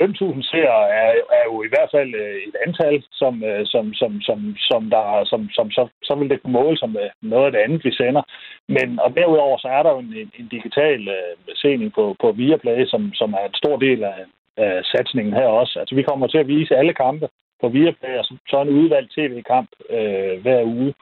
5.000 0.01 0.41
seere 0.51 0.81
er, 1.01 1.11
er 1.39 1.45
jo 1.51 1.63
i 1.63 1.69
hvert 1.73 1.89
fald 1.95 2.11
øh, 2.15 2.37
et 2.47 2.55
antal, 2.65 3.03
som, 3.11 3.43
øh, 3.43 3.65
som, 3.65 3.93
som, 3.93 4.21
som, 4.21 4.39
som, 4.69 4.89
der, 4.89 5.23
som, 5.31 5.49
som 5.57 5.71
så, 5.71 5.87
så 6.03 6.15
vil 6.15 6.29
det 6.29 6.41
kunne 6.41 6.59
måle 6.61 6.77
som 6.77 6.97
øh, 7.03 7.09
noget 7.21 7.45
af 7.45 7.51
det 7.51 7.59
andet, 7.59 7.85
vi 7.85 7.91
sender. 7.91 8.23
Men 8.67 8.99
og 8.99 9.15
derudover 9.15 9.57
så 9.57 9.67
er 9.67 9.83
der 9.83 9.91
jo 9.91 9.99
en, 9.99 10.31
en 10.39 10.47
digital 10.55 11.01
uh, 11.17 11.53
scening 11.55 11.93
på, 11.93 12.15
på 12.21 12.31
Viaplay, 12.31 12.85
som, 12.85 13.13
som 13.13 13.33
er 13.33 13.45
en 13.47 13.59
stor 13.61 13.77
del 13.77 14.03
af, 14.03 14.19
af 14.57 14.83
satsningen 14.83 15.33
her 15.33 15.47
også. 15.47 15.79
Altså 15.79 15.95
vi 15.95 16.03
kommer 16.03 16.27
til 16.27 16.37
at 16.37 16.47
vise 16.47 16.75
alle 16.75 16.93
kampe 16.93 17.27
på 17.61 17.67
Viaplay, 17.69 18.17
og 18.17 18.25
så 18.49 18.61
en 18.61 18.77
udvalgt 18.79 19.13
tv-kamp 19.13 19.69
uh, 19.89 20.41
hver 20.43 20.63
uge. 20.63 20.93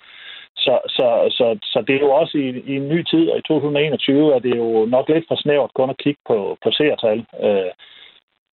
Så, 0.56 0.80
så, 0.88 1.08
så, 1.38 1.58
så 1.64 1.84
det 1.88 1.96
er 1.96 2.00
jo 2.00 2.12
også 2.12 2.38
i, 2.38 2.50
i 2.72 2.76
en 2.76 2.90
ny 2.90 3.04
tid, 3.04 3.30
og 3.30 3.38
i 3.38 3.42
2021 3.42 4.36
er 4.36 4.40
det 4.40 4.58
jo 4.58 4.86
nok 4.86 5.10
lidt 5.10 5.26
for 5.28 5.36
snævert 5.36 5.74
kun 5.74 5.90
at 5.90 5.98
kigge 5.98 6.22
på, 6.28 6.58
på 6.64 6.72
seertal. 6.72 7.26
Uh, 7.48 7.72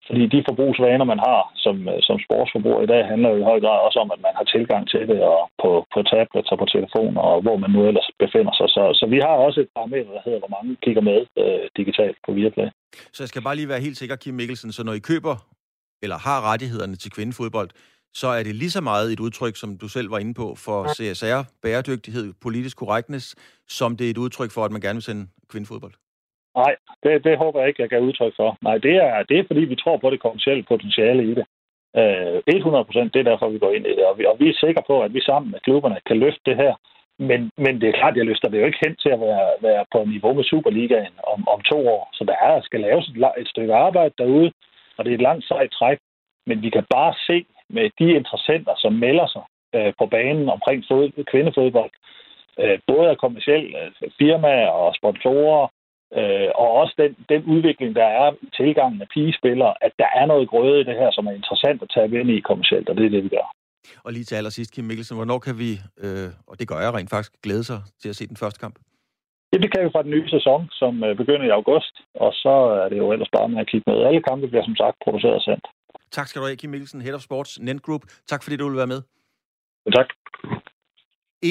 fordi 0.08 0.23
de 0.35 0.47
forbrugsvaner, 0.49 1.06
man 1.12 1.20
har 1.29 1.41
som, 1.64 1.76
øh, 1.93 1.99
som 2.08 2.17
sportsforbruger 2.26 2.82
i 2.82 2.91
dag, 2.93 3.03
handler 3.12 3.29
jo 3.31 3.38
i 3.41 3.49
høj 3.50 3.58
grad 3.64 3.79
også 3.87 3.99
om, 4.05 4.11
at 4.14 4.20
man 4.26 4.35
har 4.38 4.47
tilgang 4.55 4.82
til 4.93 5.03
det 5.11 5.20
og 5.32 5.41
på, 5.62 5.70
på 5.94 5.99
tablets 6.12 6.53
og 6.53 6.58
på 6.62 6.67
telefoner, 6.75 7.20
og 7.31 7.37
hvor 7.44 7.56
man 7.62 7.70
nu 7.76 7.81
ellers 7.88 8.08
befinder 8.23 8.55
sig. 8.58 8.69
Så, 8.76 8.82
så 8.99 9.05
vi 9.14 9.19
har 9.26 9.35
også 9.47 9.58
et 9.61 9.70
parameter, 9.76 10.11
der 10.17 10.23
hedder, 10.26 10.41
hvor 10.43 10.55
mange 10.56 10.73
kigger 10.85 11.03
med 11.11 11.19
øh, 11.43 11.64
digitalt 11.79 12.17
på 12.26 12.31
Viaplay. 12.37 12.69
Så 13.14 13.19
jeg 13.23 13.29
skal 13.29 13.43
bare 13.47 13.56
lige 13.56 13.73
være 13.73 13.87
helt 13.87 13.99
sikker, 14.00 14.17
Kim 14.17 14.35
Mikkelsen, 14.35 14.73
så 14.73 14.82
når 14.85 14.94
I 15.00 15.06
køber 15.12 15.37
eller 16.05 16.19
har 16.29 16.38
rettighederne 16.50 16.97
til 16.97 17.11
kvindefodbold, 17.11 17.70
så 18.14 18.29
er 18.29 18.43
det 18.43 18.55
lige 18.55 18.70
så 18.70 18.81
meget 18.81 19.12
et 19.12 19.20
udtryk, 19.20 19.56
som 19.56 19.79
du 19.79 19.88
selv 19.88 20.11
var 20.11 20.19
inde 20.19 20.35
på, 20.35 20.55
for 20.55 20.79
CSR, 20.97 21.41
bæredygtighed, 21.62 22.32
politisk 22.41 22.76
korrektness, 22.76 23.37
som 23.69 23.97
det 23.97 24.06
er 24.06 24.11
et 24.11 24.19
udtryk 24.19 24.50
for, 24.50 24.64
at 24.64 24.73
man 24.73 24.81
gerne 24.81 24.97
vil 24.97 25.03
sende 25.03 25.26
kvindefodbold? 25.49 25.93
Nej, 26.56 26.76
det, 27.03 27.25
det 27.25 27.38
håber 27.38 27.61
jeg 27.61 27.69
ikke, 27.69 27.82
jeg 27.82 27.91
kan 27.91 28.06
udtryk 28.08 28.35
for. 28.37 28.56
Nej, 28.62 28.79
det 28.79 28.94
er, 28.97 29.23
det 29.23 29.38
er 29.38 29.44
fordi, 29.47 29.61
vi 29.61 29.76
tror 29.76 29.97
på 29.97 30.11
det 30.11 30.20
kommersielle 30.20 30.62
potentiale 30.62 31.23
i 31.31 31.35
det. 31.35 31.47
Øh, 32.00 32.43
100 32.47 32.85
procent, 32.85 33.14
det 33.14 33.20
er 33.20 33.31
derfor, 33.31 33.49
vi 33.49 33.58
går 33.58 33.73
ind 33.73 33.87
i 33.87 33.97
det. 33.99 34.05
Og 34.11 34.19
vi, 34.19 34.25
og 34.25 34.37
vi 34.41 34.49
er 34.49 34.61
sikre 34.61 34.82
på, 34.87 35.03
at 35.03 35.14
vi 35.14 35.20
sammen 35.20 35.50
med 35.50 35.61
klubberne 35.61 35.99
kan 36.06 36.19
løfte 36.19 36.41
det 36.47 36.56
her. 36.56 36.75
Men, 37.19 37.50
men 37.56 37.81
det 37.81 37.88
er 37.88 37.99
klart, 37.99 38.17
jeg 38.17 38.25
løfter 38.25 38.49
det 38.49 38.61
jo 38.61 38.67
ikke 38.67 38.85
hen 38.87 38.97
til 38.97 39.08
at 39.08 39.20
være, 39.20 39.49
være 39.61 39.85
på 39.93 40.05
niveau 40.05 40.32
med 40.35 40.44
Superligaen 40.44 41.14
om, 41.32 41.49
om 41.49 41.61
to 41.61 41.88
år. 41.88 42.08
Så 42.12 42.25
der 42.25 42.37
er, 42.49 42.61
skal 42.61 42.81
laves 42.81 43.08
et, 43.08 43.17
et 43.38 43.49
stykke 43.49 43.75
arbejde 43.75 44.14
derude, 44.19 44.53
og 44.97 45.05
det 45.05 45.11
er 45.11 45.14
et 45.14 45.29
langt 45.29 45.47
sejt 45.47 45.70
træk. 45.70 45.99
Men 46.47 46.62
vi 46.62 46.70
kan 46.70 46.87
bare 46.91 47.14
se 47.26 47.47
med 47.69 47.91
de 47.99 48.08
interessenter, 48.20 48.75
som 48.76 48.93
melder 48.93 49.26
sig 49.26 49.44
øh, 49.75 49.93
på 49.99 50.06
banen 50.06 50.49
omkring 50.49 50.85
fod, 50.88 51.25
kvindefodbold, 51.31 51.91
øh, 52.61 52.79
både 52.87 53.11
af 53.11 53.19
kommersielle 53.19 53.79
øh, 53.82 54.11
firmaer 54.19 54.69
og 54.69 54.94
sponsorer, 54.94 55.69
Øh, 56.20 56.50
og 56.55 56.69
også 56.81 56.94
den, 57.03 57.12
den 57.32 57.43
udvikling, 57.55 57.94
der 57.94 58.05
er 58.05 58.29
i 58.43 58.49
tilgangen 58.61 59.03
af 59.03 59.08
pigespillere, 59.14 59.75
at 59.86 59.93
der 59.98 60.08
er 60.20 60.27
noget 60.27 60.48
grøde 60.48 60.81
i 60.81 60.84
det 60.84 60.96
her, 61.01 61.10
som 61.13 61.27
er 61.27 61.34
interessant 61.41 61.82
at 61.82 61.91
tage 61.94 62.20
ind 62.20 62.31
i 62.31 62.41
kommersielt, 62.41 62.89
og 62.89 62.96
det 62.96 63.06
er 63.06 63.10
det, 63.10 63.25
vi 63.25 63.29
gør. 63.29 63.46
Og 64.05 64.13
lige 64.13 64.25
til 64.25 64.36
allersidst, 64.36 64.75
Kim 64.75 64.84
Mikkelsen, 64.84 65.17
hvornår 65.17 65.39
kan 65.39 65.58
vi, 65.58 65.70
øh, 66.05 66.29
og 66.46 66.55
det 66.58 66.69
gør 66.69 66.81
jeg 66.81 66.94
rent 66.94 67.10
faktisk, 67.10 67.32
glæde 67.43 67.65
sig 67.65 67.81
til 68.01 68.08
at 68.08 68.17
se 68.17 68.27
den 68.27 68.36
første 68.36 68.60
kamp? 68.60 68.77
Ja, 69.53 69.58
det 69.58 69.70
kan 69.72 69.84
vi 69.84 69.91
fra 69.93 70.03
den 70.03 70.10
nye 70.10 70.29
sæson, 70.29 70.69
som 70.81 71.05
øh, 71.05 71.17
begynder 71.17 71.46
i 71.46 71.56
august, 71.60 71.94
og 72.15 72.32
så 72.32 72.55
er 72.82 72.89
det 72.89 72.98
jo 72.98 73.13
ellers 73.13 73.32
bare 73.36 73.48
med 73.48 73.60
at 73.60 73.69
kigge 73.70 73.84
med. 73.91 74.06
Alle 74.08 74.22
kampe 74.22 74.48
bliver 74.48 74.65
som 74.65 74.77
sagt 74.77 74.96
produceret 75.05 75.34
og 75.34 75.43
sendt. 75.43 75.67
Tak 76.10 76.27
skal 76.27 76.41
du 76.41 76.46
have, 76.46 76.56
Kim 76.56 76.70
Mikkelsen, 76.70 77.01
Head 77.01 77.15
of 77.15 77.20
Sports, 77.20 77.60
Nent 77.60 77.82
Group. 77.82 78.03
Tak 78.27 78.43
fordi 78.43 78.56
du 78.56 78.69
vil 78.69 78.77
være 78.82 78.93
med. 78.94 79.01
Ja, 79.86 79.91
tak. 79.91 80.08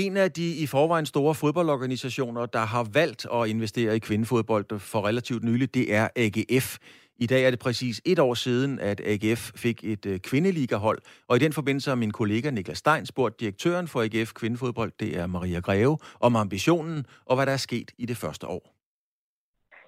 En 0.03 0.17
af 0.17 0.31
de 0.31 0.47
i 0.63 0.67
forvejen 0.67 1.05
store 1.05 1.35
fodboldorganisationer, 1.35 2.45
der 2.45 2.59
har 2.59 2.87
valgt 2.93 3.25
at 3.33 3.47
investere 3.47 3.95
i 3.95 3.99
kvindefodbold 3.99 4.79
for 4.79 5.07
relativt 5.07 5.43
nylig, 5.43 5.73
det 5.73 5.93
er 5.93 6.07
AGF. 6.15 6.77
I 7.17 7.25
dag 7.25 7.45
er 7.45 7.49
det 7.49 7.59
præcis 7.59 8.01
et 8.05 8.19
år 8.19 8.33
siden, 8.33 8.79
at 8.79 9.01
AGF 9.05 9.51
fik 9.55 9.83
et 9.83 10.05
øh, 10.05 10.19
kvindeligahold, 10.19 10.99
og 11.27 11.35
i 11.35 11.39
den 11.39 11.53
forbindelse 11.53 11.89
har 11.89 11.95
min 11.95 12.11
kollega 12.11 12.49
Niklas 12.49 12.77
Stein 12.77 13.05
spurgt 13.05 13.39
direktøren 13.39 13.87
for 13.87 14.01
AGF 14.01 14.33
Kvindefodbold, 14.33 14.91
det 14.99 15.17
er 15.17 15.27
Maria 15.27 15.59
Greve, 15.59 15.97
om 16.19 16.35
ambitionen 16.35 17.05
og 17.25 17.35
hvad 17.35 17.45
der 17.45 17.51
er 17.51 17.57
sket 17.57 17.91
i 17.97 18.05
det 18.05 18.17
første 18.17 18.47
år. 18.47 18.75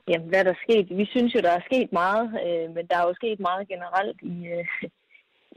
Jamen, 0.10 0.28
hvad 0.30 0.44
der 0.46 0.52
er 0.52 0.62
sket? 0.64 0.98
Vi 0.98 1.06
synes 1.06 1.36
jo, 1.36 1.40
der 1.40 1.52
er 1.52 1.62
sket 1.66 1.92
meget, 1.92 2.28
øh, 2.28 2.76
men 2.76 2.88
der 2.90 2.98
er 2.98 3.08
jo 3.08 3.14
sket 3.14 3.40
meget 3.40 3.68
generelt 3.68 4.20
i, 4.22 4.36
øh, 4.56 4.66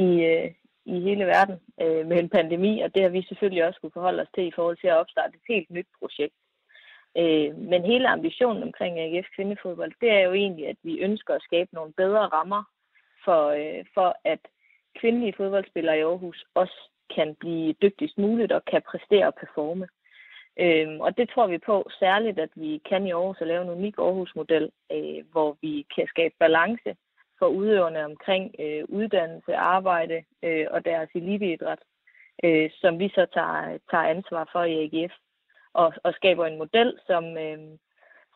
i, 0.06 0.10
øh, 0.30 0.50
i 0.96 1.00
hele 1.00 1.24
verden 1.26 1.56
øh, 1.82 2.06
med 2.06 2.18
en 2.18 2.28
pandemi, 2.28 2.80
og 2.80 2.94
det 2.94 3.02
har 3.02 3.08
vi 3.08 3.22
selvfølgelig 3.22 3.64
også 3.64 3.76
skulle 3.76 3.92
forholde 3.98 4.22
os 4.22 4.32
til 4.34 4.46
i 4.46 4.52
forhold 4.54 4.76
til 4.76 4.86
at 4.86 5.00
opstarte 5.02 5.34
et 5.34 5.54
helt 5.54 5.70
nyt 5.70 5.90
projekt. 5.98 6.34
Øh, 7.16 7.50
men 7.70 7.84
hele 7.84 8.08
ambitionen 8.08 8.62
omkring 8.62 9.00
AGF 9.00 9.28
kvindefodbold, 9.36 9.92
det 10.00 10.10
er 10.10 10.20
jo 10.20 10.32
egentlig, 10.32 10.68
at 10.68 10.76
vi 10.82 10.98
ønsker 10.98 11.34
at 11.34 11.42
skabe 11.42 11.70
nogle 11.72 11.92
bedre 11.92 12.26
rammer 12.36 12.62
for, 13.24 13.42
øh, 13.60 13.84
for 13.94 14.16
at 14.24 14.40
kvindelige 15.00 15.34
fodboldspillere 15.36 15.98
i 15.98 16.02
Aarhus 16.02 16.44
også 16.54 16.78
kan 17.14 17.34
blive 17.34 17.72
dygtigst 17.72 18.18
muligt 18.18 18.52
og 18.52 18.64
kan 18.64 18.82
præstere 18.90 19.26
og 19.26 19.34
performe. 19.34 19.88
Øhm, 20.58 21.00
og 21.00 21.16
det 21.16 21.30
tror 21.30 21.46
vi 21.46 21.58
på 21.58 21.90
særligt, 21.98 22.38
at 22.38 22.50
vi 22.54 22.80
kan 22.88 23.06
i 23.06 23.10
Aarhus 23.10 23.40
at 23.40 23.46
lave 23.46 23.62
en 23.62 23.70
unik 23.70 23.98
Aarhus-model, 23.98 24.70
øh, 24.92 25.20
hvor 25.32 25.56
vi 25.62 25.86
kan 25.94 26.06
skabe 26.06 26.34
balance 26.38 26.90
for 27.40 27.46
udøverne 27.46 28.04
omkring 28.04 28.44
øh, 28.64 28.84
uddannelse, 28.88 29.52
arbejde 29.56 30.18
øh, 30.42 30.66
og 30.70 30.84
deres 30.84 31.10
eliteidræt, 31.14 31.82
øh, 32.44 32.70
som 32.80 32.98
vi 32.98 33.08
så 33.08 33.26
tager, 33.34 33.78
tager 33.90 34.10
ansvar 34.14 34.48
for 34.52 34.62
i 34.64 34.74
AGF, 34.84 35.14
og, 35.74 35.92
og 36.04 36.12
skaber 36.14 36.46
en 36.46 36.58
model, 36.58 36.98
som, 37.06 37.24
øh, 37.44 37.58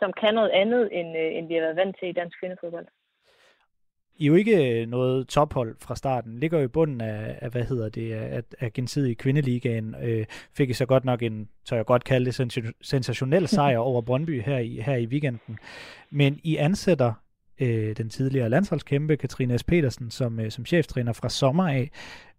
som 0.00 0.12
kan 0.20 0.34
noget 0.34 0.50
andet, 0.50 0.84
end, 0.98 1.10
øh, 1.22 1.34
end 1.36 1.48
vi 1.48 1.54
har 1.54 1.60
været 1.60 1.76
vant 1.76 1.96
til 1.98 2.08
i 2.08 2.18
dansk 2.20 2.40
kvindefodbold. 2.40 2.86
I 4.16 4.24
er 4.24 4.28
jo 4.28 4.34
ikke 4.34 4.80
øh, 4.80 4.88
noget 4.88 5.28
tophold 5.28 5.76
fra 5.80 5.96
starten. 5.96 6.38
Ligger 6.38 6.58
jo 6.58 6.64
i 6.64 6.68
bunden 6.68 7.00
af, 7.00 7.38
af 7.40 7.50
hvad 7.50 7.62
hedder 7.62 7.88
det, 7.88 8.12
af, 8.12 8.42
af 8.60 8.72
gensidig 8.72 9.18
kvindeligaen. 9.18 9.94
Øh, 10.02 10.26
fik 10.56 10.70
I 10.70 10.72
så 10.72 10.86
godt 10.86 11.04
nok 11.04 11.22
en, 11.22 11.48
tør 11.64 11.76
jeg 11.76 11.86
godt 11.86 12.04
kalde 12.04 12.26
det, 12.26 12.74
sensationel 12.82 13.48
sejr 13.48 13.78
over 13.78 14.02
Brøndby 14.02 14.42
her 14.42 14.58
i, 14.58 14.80
her 14.80 14.96
i 14.96 15.06
weekenden. 15.06 15.58
Men 16.10 16.40
I 16.44 16.56
ansætter 16.56 17.12
øh, 17.60 17.96
den 17.96 18.10
tidligere 18.10 18.48
landsholdskæmpe 18.48 19.16
Katrine 19.16 19.58
S. 19.58 19.64
Petersen 19.64 20.10
som, 20.10 20.40
øh, 20.40 20.50
som 20.50 20.66
cheftræner 20.66 21.12
fra 21.12 21.28
sommer 21.28 21.68
af. 21.68 21.90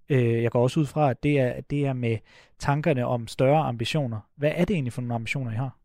Øh, 0.09 0.43
jeg 0.43 0.51
går 0.51 0.61
også 0.63 0.79
ud 0.79 0.85
fra, 0.85 1.09
at 1.09 1.23
det 1.23 1.39
er, 1.39 1.61
det 1.61 1.85
er 1.85 1.93
med 1.93 2.17
tankerne 2.59 3.05
om 3.05 3.27
større 3.27 3.63
ambitioner. 3.63 4.19
Hvad 4.37 4.51
er 4.55 4.65
det 4.65 4.73
egentlig 4.73 4.93
for 4.93 5.01
nogle 5.01 5.15
ambitioner, 5.15 5.51
I 5.51 5.55
har? 5.55 5.77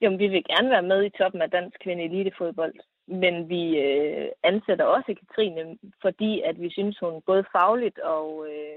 Jamen, 0.00 0.18
vi 0.18 0.28
vil 0.28 0.44
gerne 0.44 0.70
være 0.70 0.82
med 0.82 1.04
i 1.04 1.10
toppen 1.18 1.42
af 1.42 1.50
dansk 1.50 1.76
kvinde 1.84 2.04
elitefodbold. 2.04 2.74
Men 3.06 3.48
vi 3.48 3.78
øh, 3.78 4.28
ansætter 4.42 4.84
også 4.84 5.14
Katrine, 5.20 5.78
fordi 6.00 6.40
at 6.40 6.60
vi 6.60 6.70
synes, 6.70 6.98
hun 6.98 7.22
både 7.26 7.44
fagligt 7.52 7.98
og 7.98 8.46
øh, 8.50 8.76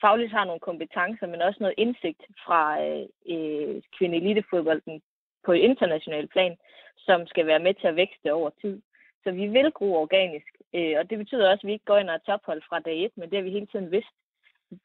fagligt 0.00 0.32
har 0.32 0.44
nogle 0.44 0.60
kompetencer, 0.60 1.26
men 1.26 1.42
også 1.42 1.58
noget 1.60 1.74
indsigt 1.78 2.22
fra 2.46 2.62
øh, 2.86 3.06
øh 3.34 3.82
kvindeelitefodbolden 3.98 5.02
på 5.44 5.52
et 5.52 5.58
internationalt 5.58 6.30
plan, 6.30 6.56
som 6.98 7.26
skal 7.26 7.46
være 7.46 7.58
med 7.58 7.74
til 7.74 7.86
at 7.86 7.96
vækste 7.96 8.32
over 8.32 8.50
tid. 8.60 8.82
Så 9.24 9.30
vi 9.32 9.46
vil 9.46 9.72
gro 9.72 9.94
organisk, 9.94 10.52
øh, 10.74 10.94
og 10.98 11.10
det 11.10 11.18
betyder 11.18 11.50
også, 11.50 11.62
at 11.62 11.68
vi 11.68 11.72
ikke 11.72 11.84
går 11.84 11.98
ind 11.98 12.10
og 12.10 12.14
er 12.14 12.26
tophold 12.26 12.62
fra 12.68 12.80
dag 12.80 13.04
et, 13.04 13.12
men 13.16 13.30
det 13.30 13.36
har 13.36 13.42
vi 13.42 13.50
hele 13.50 13.66
tiden 13.66 13.90
vidst. 13.90 14.14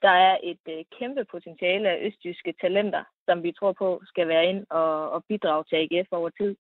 Der 0.02 0.16
er 0.30 0.38
et 0.44 0.66
øh, 0.70 0.84
kæmpe 1.00 1.26
potentiale 1.26 1.90
af 1.90 2.06
østjyske 2.08 2.54
talenter, 2.62 3.04
som 3.26 3.44
vi 3.44 3.52
tror 3.52 3.72
på 3.72 4.02
skal 4.06 4.28
være 4.28 4.46
ind 4.46 4.66
og, 4.70 5.12
og 5.12 5.26
bidrage 5.26 5.64
til 5.64 5.76
AGF 5.76 6.08
over 6.12 6.30
tid. 6.30 6.56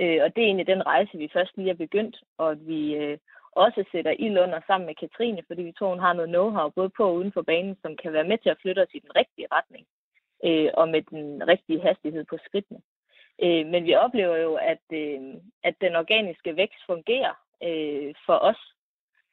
Øh, 0.00 0.18
og 0.24 0.28
det 0.34 0.40
er 0.42 0.46
egentlig 0.46 0.66
den 0.66 0.86
rejse, 0.86 1.18
vi 1.18 1.30
først 1.32 1.56
lige 1.56 1.70
er 1.70 1.84
begyndt, 1.84 2.16
og 2.38 2.50
at 2.50 2.66
vi 2.66 2.94
øh, 2.96 3.18
også 3.52 3.84
sætter 3.92 4.10
ild 4.10 4.38
under 4.38 4.60
sammen 4.66 4.86
med 4.86 4.94
Katrine, 4.94 5.42
fordi 5.46 5.62
vi 5.62 5.72
tror, 5.72 5.88
hun 5.88 6.04
har 6.06 6.12
noget 6.12 6.34
know-how 6.34 6.68
både 6.68 6.90
på 6.90 7.04
og 7.08 7.14
uden 7.14 7.32
for 7.32 7.42
banen, 7.42 7.76
som 7.82 7.96
kan 7.96 8.12
være 8.12 8.28
med 8.30 8.38
til 8.38 8.50
at 8.50 8.60
flytte 8.62 8.82
os 8.82 8.94
i 8.94 8.98
den 8.98 9.16
rigtige 9.16 9.48
retning, 9.52 9.86
øh, 10.44 10.70
og 10.74 10.88
med 10.88 11.02
den 11.02 11.48
rigtige 11.48 11.80
hastighed 11.80 12.24
på 12.24 12.36
skridtene. 12.46 12.80
Øh, 13.42 13.66
men 13.66 13.84
vi 13.84 13.94
oplever 13.94 14.36
jo, 14.36 14.54
at, 14.54 14.84
øh, 14.92 15.20
at 15.62 15.74
den 15.80 15.96
organiske 15.96 16.56
vækst 16.56 16.86
fungerer 16.86 17.34
øh, 17.62 18.14
for 18.26 18.38
os, 18.50 18.60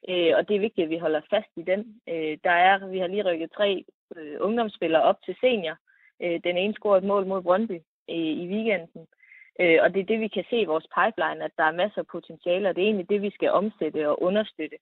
øh, 0.10 0.34
og 0.38 0.48
det 0.48 0.56
er 0.56 0.66
vigtigt, 0.68 0.86
at 0.86 0.90
vi 0.90 0.98
holder 0.98 1.22
fast 1.30 1.52
i 1.58 1.62
den. 1.62 2.02
Øh, 2.10 2.38
der 2.44 2.52
er, 2.52 2.88
vi 2.88 3.00
har 3.00 3.08
lige 3.08 3.30
rykket 3.30 3.52
tre 3.52 3.86
øh, 4.16 4.38
ungdomsspillere 4.40 5.04
op 5.04 5.20
til 5.26 5.36
senior. 5.42 5.78
Øh, 6.22 6.40
den 6.44 6.58
ene 6.58 6.74
scorede 6.74 6.98
et 6.98 7.08
mål 7.08 7.26
mod 7.26 7.42
Brøndby 7.42 7.80
øh, 8.10 8.34
i 8.44 8.48
weekenden. 8.54 9.08
Øh, 9.60 9.80
og 9.82 9.94
det 9.94 10.00
er 10.00 10.06
det, 10.06 10.20
vi 10.20 10.28
kan 10.28 10.46
se 10.50 10.58
i 10.62 10.72
vores 10.74 10.88
pipeline, 10.98 11.44
at 11.46 11.52
der 11.58 11.64
er 11.64 11.80
masser 11.82 12.00
af 12.02 12.08
potentiale, 12.08 12.70
og 12.70 12.76
det 12.76 12.82
er 12.82 12.86
egentlig 12.86 13.10
det, 13.10 13.22
vi 13.22 13.30
skal 13.30 13.52
omsætte 13.52 14.10
og 14.10 14.22
understøtte. 14.22 14.78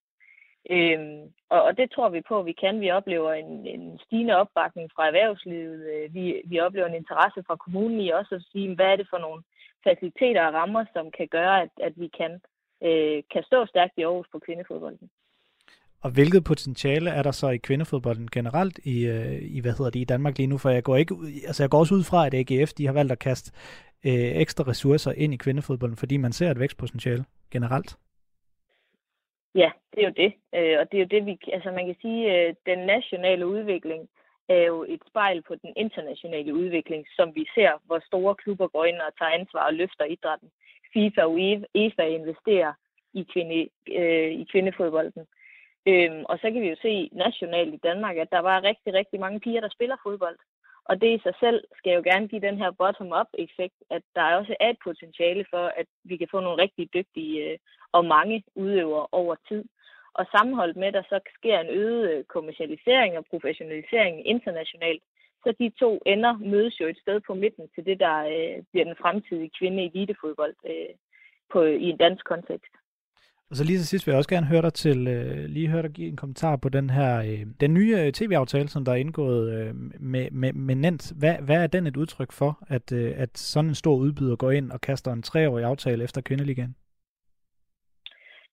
Øhm, 0.70 1.22
og, 1.50 1.64
og 1.64 1.78
det 1.78 1.92
tror 1.92 2.10
vi 2.10 2.22
på, 2.22 2.40
at 2.40 2.46
vi 2.46 2.52
kan. 2.52 2.82
Vi 2.82 2.92
oplever 2.92 3.34
en, 3.34 3.68
en 3.68 4.00
stigende 4.06 4.36
opbakning 4.36 4.90
fra 4.96 5.08
erhvervslivet. 5.08 5.80
Øh, 5.94 6.14
vi, 6.14 6.42
vi 6.46 6.60
oplever 6.60 6.88
en 6.88 7.02
interesse 7.02 7.44
fra 7.48 7.56
kommunen 7.56 8.00
i 8.00 8.10
også 8.10 8.36
at 8.36 8.46
sige, 8.52 8.76
hvad 8.76 8.86
er 8.86 8.96
det 8.96 9.08
for 9.10 9.18
nogle 9.18 9.44
faciliteter 9.84 10.48
og 10.48 10.54
rammer, 10.54 10.86
som 10.94 11.12
kan 11.18 11.28
gøre, 11.28 11.62
at, 11.62 11.70
at 11.88 11.94
vi 11.96 12.08
kan, 12.20 12.32
øh, 12.88 13.24
kan 13.34 13.44
stå 13.44 13.66
stærkt 13.66 13.94
i 13.98 14.02
Aarhus 14.04 14.28
på 14.32 14.40
kvindefodbolden. 14.40 15.10
Og 16.02 16.12
hvilket 16.12 16.44
potentiale 16.44 17.10
er 17.10 17.24
der 17.24 17.32
så 17.32 17.50
i 17.50 17.58
kvindefodbolden 17.58 18.28
generelt 18.32 18.80
i, 18.84 19.06
øh, 19.06 19.42
i 19.42 19.60
hvad 19.60 19.72
hedder 19.72 19.92
det, 19.92 20.00
i 20.00 20.04
Danmark 20.04 20.38
lige 20.38 20.48
nu? 20.48 20.58
For 20.58 20.70
jeg 20.70 20.84
går, 20.84 20.96
ikke, 20.96 21.16
altså 21.48 21.64
jeg 21.64 21.70
går 21.70 21.80
også 21.80 21.96
ud 21.96 22.04
fra, 22.04 22.26
at 22.26 22.34
AGF 22.34 22.74
de 22.74 22.86
har 22.86 22.94
valgt 22.94 23.12
at 23.12 23.20
kaste 23.20 23.52
øh, 24.06 24.14
ekstra 24.14 24.64
ressourcer 24.68 25.12
ind 25.12 25.34
i 25.34 25.38
kvindefodbolden, 25.38 25.98
fordi 25.98 26.18
man 26.18 26.32
ser 26.32 26.52
et 26.52 26.60
vækstpotentiale 26.60 27.26
generelt. 27.52 27.98
Ja, 29.56 29.72
det 29.94 30.04
er 30.04 30.08
jo 30.08 30.14
det. 30.18 30.34
Øh, 30.56 30.80
og 30.80 30.92
det 30.92 30.98
er 30.98 31.02
jo 31.02 31.14
det, 31.16 31.26
vi, 31.26 31.38
altså 31.54 31.72
man 31.72 31.86
kan 31.86 31.96
sige, 32.02 32.22
øh, 32.34 32.56
den 32.66 32.80
nationale 32.80 33.48
udvikling 33.48 34.10
er 34.50 34.64
jo 34.64 34.86
et 34.90 35.02
spejl 35.10 35.42
på 35.42 35.56
den 35.56 35.74
internationale 35.76 36.54
udvikling, 36.54 37.06
som 37.16 37.36
vi 37.36 37.46
ser, 37.56 37.72
hvor 37.86 38.00
store 38.06 38.36
klubber 38.36 38.68
går 38.68 38.86
ind 38.86 39.00
og 39.02 39.18
tager 39.18 39.32
ansvar 39.32 39.66
og 39.66 39.74
løfter 39.74 40.06
idrætten. 40.06 40.50
FIFA 40.94 41.22
og 41.22 41.40
e-, 41.40 41.66
EFA 41.74 42.04
investerer 42.04 42.74
i, 43.14 43.24
kvinde, 43.34 43.70
øh, 44.00 44.32
i 44.32 44.48
kvindefodbolden. 44.52 45.26
Øhm, 45.88 46.24
og 46.30 46.38
så 46.38 46.52
kan 46.52 46.62
vi 46.62 46.70
jo 46.70 46.76
se 46.82 47.10
nationalt 47.12 47.74
i 47.74 47.84
Danmark, 47.84 48.18
at 48.18 48.32
der 48.32 48.40
var 48.40 48.64
rigtig, 48.64 48.94
rigtig 48.94 49.20
mange 49.20 49.40
piger, 49.40 49.62
der 49.62 49.70
spiller 49.70 49.96
fodbold. 50.04 50.38
Og 50.86 51.02
det 51.02 51.10
i 51.16 51.24
sig 51.24 51.34
selv 51.40 51.64
skal 51.78 51.94
jo 51.94 52.02
gerne 52.10 52.28
give 52.28 52.42
den 52.42 52.58
her 52.58 52.72
bottom-up-effekt, 52.72 53.78
at 53.90 54.04
der 54.16 54.36
også 54.40 54.56
er 54.60 54.70
et 54.70 54.78
potentiale 54.84 55.46
for, 55.50 55.66
at 55.82 55.88
vi 56.04 56.18
kan 56.18 56.28
få 56.32 56.40
nogle 56.40 56.62
rigtig 56.62 56.94
dygtige 56.94 57.52
øh, 57.52 57.58
og 57.92 58.06
mange 58.06 58.44
udøvere 58.56 59.08
over 59.12 59.36
tid. 59.48 59.64
Og 60.14 60.26
sammenholdt 60.36 60.78
med, 60.78 60.88
at 60.88 60.94
der 60.94 61.04
så 61.10 61.20
sker 61.38 61.60
en 61.60 61.70
øget 61.70 62.12
øh, 62.12 62.24
kommercialisering 62.24 63.18
og 63.18 63.26
professionalisering 63.26 64.28
internationalt, 64.28 65.04
så 65.44 65.54
de 65.60 65.70
to 65.70 66.02
ender 66.06 66.34
mødes 66.38 66.80
jo 66.82 66.88
et 66.88 66.98
sted 66.98 67.20
på 67.20 67.34
midten 67.34 67.70
til 67.76 67.86
det, 67.86 68.00
der 68.00 68.18
øh, 68.34 68.64
bliver 68.72 68.86
den 68.86 68.96
fremtidige 69.02 69.52
kvinde 69.60 69.84
i 69.84 69.88
elitefodbold 69.88 70.56
øh, 70.66 70.94
på, 71.52 71.62
i 71.64 71.90
en 71.90 71.98
dansk 71.98 72.26
kontekst. 72.26 72.74
Og 73.54 73.58
så 73.58 73.64
lige 73.64 73.80
til 73.80 73.88
sidst 73.88 74.06
vil 74.06 74.12
jeg 74.12 74.18
også 74.18 74.34
gerne 74.36 74.52
høre 74.54 74.62
dig 74.62 74.74
til, 74.74 75.08
øh, 75.08 75.46
lige 75.56 75.68
høre 75.74 75.82
dig 75.82 75.92
give 75.92 76.08
en 76.08 76.22
kommentar 76.24 76.56
på 76.56 76.70
den 76.70 76.90
her, 76.90 77.12
øh, 77.30 77.46
den 77.64 77.74
nye 77.74 77.94
øh, 78.00 78.12
tv-aftale, 78.12 78.68
som 78.68 78.86
der 78.86 78.92
er 78.92 78.96
indgået 79.06 79.44
øh, 79.54 79.76
med, 80.14 80.32
med, 80.32 80.54
med 80.54 80.76
Nent. 80.76 81.04
Hvad, 81.20 81.36
hvad 81.48 81.64
er 81.64 81.68
den 81.68 81.88
et 81.88 81.98
udtryk 81.98 82.32
for, 82.32 82.52
at, 82.68 82.92
øh, 82.92 83.14
at 83.24 83.38
sådan 83.38 83.70
en 83.70 83.76
stor 83.76 83.96
udbyder 83.96 84.36
går 84.36 84.52
ind 84.52 84.72
og 84.72 84.82
kaster 84.82 85.12
en 85.12 85.22
treårig 85.22 85.66
aftale 85.66 86.04
efter 86.04 86.22
kvindeligaen? 86.22 86.76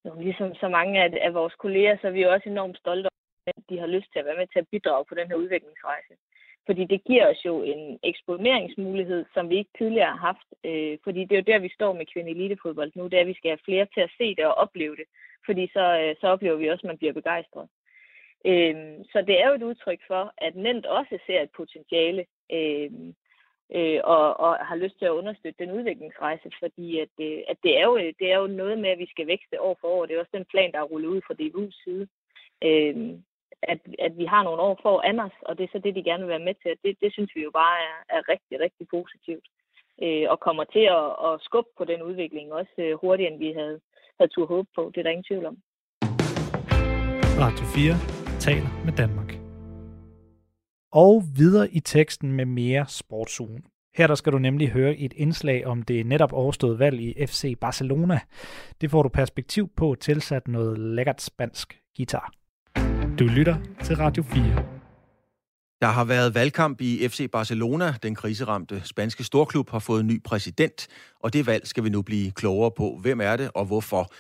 Jo, 0.05 0.21
ligesom 0.21 0.55
så 0.55 0.69
mange 0.69 1.03
af, 1.03 1.09
af 1.27 1.35
vores 1.35 1.55
kolleger, 1.55 1.97
så 2.01 2.07
er 2.07 2.11
vi 2.19 2.23
også 2.23 2.49
enormt 2.49 2.79
stolte 2.79 3.07
over, 3.07 3.53
at 3.57 3.63
de 3.71 3.79
har 3.79 3.87
lyst 3.87 4.09
til 4.13 4.19
at 4.19 4.25
være 4.25 4.41
med 4.41 4.47
til 4.47 4.59
at 4.59 4.69
bidrage 4.73 5.05
på 5.09 5.15
den 5.15 5.27
her 5.29 5.35
udviklingsrejse. 5.35 6.15
Fordi 6.67 6.85
det 6.85 7.05
giver 7.05 7.31
os 7.31 7.45
jo 7.45 7.63
en 7.63 7.99
eksponeringsmulighed, 8.03 9.25
som 9.35 9.51
vi 9.51 9.57
ikke 9.57 9.71
tidligere 9.79 10.11
har 10.17 10.27
haft. 10.29 10.49
Øh, 10.65 10.99
fordi 11.05 11.21
det 11.25 11.33
er 11.33 11.41
jo 11.43 11.53
der, 11.53 11.59
vi 11.59 11.71
står 11.75 11.93
med 11.93 12.07
kvindelitefodbold 12.13 12.93
nu, 12.95 13.05
det 13.05 13.15
er, 13.15 13.21
at 13.21 13.27
vi 13.27 13.35
skal 13.35 13.51
have 13.51 13.65
flere 13.65 13.87
til 13.95 14.01
at 14.01 14.11
se 14.19 14.35
det 14.35 14.45
og 14.45 14.55
opleve 14.55 14.97
det. 14.97 15.05
Fordi 15.47 15.71
så, 15.73 15.85
øh, 16.01 16.17
så 16.21 16.27
oplever 16.27 16.57
vi 16.57 16.69
også, 16.69 16.83
at 16.85 16.91
man 16.91 16.99
bliver 16.99 17.13
begejstret. 17.13 17.69
Øh, 18.45 18.75
så 19.13 19.25
det 19.27 19.41
er 19.41 19.49
jo 19.49 19.55
et 19.55 19.63
udtryk 19.63 20.01
for, 20.07 20.33
at 20.39 20.57
Nent 20.57 20.87
også 20.87 21.19
ser 21.27 21.41
et 21.43 21.51
potentiale 21.57 22.25
øh, 22.53 22.91
øh, 23.75 24.01
og, 24.05 24.41
og 24.41 24.67
har 24.67 24.77
lyst 24.77 24.99
til 24.99 25.05
at 25.05 25.19
understøtte 25.21 25.65
den 25.65 25.73
udviklingsrejse, 25.79 26.51
fordi 26.59 26.99
at, 26.99 27.15
øh, 27.21 27.39
at 27.49 27.57
det, 27.63 27.79
er 27.79 27.85
jo, 27.85 27.97
det 27.97 28.33
er 28.33 28.39
jo 28.39 28.47
noget 28.47 28.79
med, 28.79 28.91
at 28.91 28.99
vi 28.99 29.07
skal 29.11 29.27
vækste 29.27 29.61
år 29.61 29.77
for 29.81 29.89
år. 29.89 30.07
Det 30.07 30.17
er 30.17 30.21
også 30.21 30.37
den 30.39 30.45
plan, 30.45 30.73
der 30.73 30.79
er 30.79 30.91
rullet 30.93 31.09
ud 31.09 31.21
fra 31.27 31.35
DBU's 31.41 31.85
side. 31.85 32.09
Øh, 32.65 33.19
at, 33.63 33.81
at 33.99 34.13
vi 34.21 34.25
har 34.25 34.43
nogle 34.43 34.63
år 34.63 34.79
for 34.83 34.95
os, 35.27 35.37
og 35.43 35.59
det 35.59 35.65
er 35.65 35.73
så 35.73 35.79
det, 35.79 35.95
de 35.95 36.09
gerne 36.09 36.23
vil 36.23 36.35
være 36.35 36.49
med 36.49 36.55
til. 36.63 36.73
Det, 36.85 36.97
det 37.03 37.13
synes 37.13 37.31
vi 37.37 37.43
jo 37.43 37.51
bare 37.51 37.77
er, 37.91 37.97
er 38.17 38.29
rigtig, 38.33 38.61
rigtig 38.61 38.87
positivt. 38.97 39.47
Øh, 40.05 40.27
og 40.33 40.41
kommer 40.41 40.65
til 40.65 40.85
at, 41.01 41.07
at 41.29 41.33
skubbe 41.47 41.71
på 41.79 41.85
den 41.85 42.03
udvikling 42.03 42.53
også 42.53 42.75
øh, 42.79 42.99
hurtigere, 43.03 43.33
end 43.33 43.39
vi 43.39 43.53
havde, 43.61 43.81
havde 44.19 44.31
tur 44.35 44.47
håbe 44.47 44.69
på. 44.75 44.83
Det 44.95 44.99
er 44.99 45.03
der 45.03 45.11
ingen 45.11 45.31
tvivl 45.31 45.47
om. 45.47 45.57
Radio 47.45 47.65
4 47.75 47.95
taler 48.47 48.71
med 48.87 48.95
Danmark. 49.03 49.31
Og 50.93 51.23
videre 51.37 51.69
i 51.71 51.81
teksten 51.81 52.33
med 52.33 52.45
mere 52.45 52.85
sportsugen. 52.89 53.65
Her 53.97 54.07
der 54.07 54.15
skal 54.15 54.33
du 54.33 54.39
nemlig 54.39 54.69
høre 54.71 54.97
et 54.97 55.13
indslag 55.13 55.67
om 55.67 55.83
det 55.83 56.07
netop 56.07 56.33
overståede 56.33 56.79
valg 56.79 57.01
i 57.01 57.27
FC 57.27 57.59
Barcelona. 57.61 58.21
Det 58.81 58.91
får 58.91 59.03
du 59.03 59.09
perspektiv 59.09 59.69
på 59.77 59.95
tilsat 60.01 60.49
noget 60.49 60.79
lækkert 60.79 61.23
spansk 61.23 61.81
guitar. 61.97 62.40
Du 63.21 63.27
lytter 63.27 63.57
til 63.85 63.97
Radio 63.97 64.23
4. 64.23 64.43
Der 65.81 65.87
har 65.87 66.05
været 66.05 66.35
valgkamp 66.35 66.81
i 66.81 67.09
FC 67.09 67.31
Barcelona. 67.33 67.95
Den 68.03 68.15
kriseramte 68.15 68.83
spanske 68.85 69.25
storklub 69.25 69.71
har 69.71 69.79
fået 69.79 70.01
en 70.01 70.07
ny 70.07 70.23
præsident, 70.23 70.89
og 71.21 71.33
det 71.33 71.47
valg 71.47 71.67
skal 71.67 71.85
vi 71.85 71.89
nu 71.89 72.03
blive 72.03 72.31
klogere 72.31 72.71
på. 72.71 72.99
Hvem 73.03 73.21
er 73.21 73.37
det 73.37 73.51
og 73.55 73.65
hvorfor? 73.65 74.13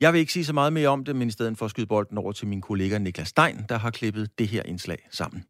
Jeg 0.00 0.12
vil 0.12 0.18
ikke 0.18 0.32
sige 0.32 0.44
så 0.44 0.52
meget 0.52 0.72
mere 0.72 0.88
om 0.88 1.04
det, 1.04 1.16
men 1.16 1.28
i 1.28 1.30
stedet 1.30 1.58
for 1.58 1.64
at 1.64 1.70
skyde 1.70 1.86
bolden 1.86 2.18
over 2.18 2.32
til 2.32 2.48
min 2.48 2.60
kollega 2.60 2.98
Niklas 2.98 3.28
Stein, 3.28 3.56
der 3.68 3.78
har 3.78 3.90
klippet 3.90 4.38
det 4.38 4.48
her 4.48 4.62
indslag 4.62 4.98
sammen. 5.10 5.44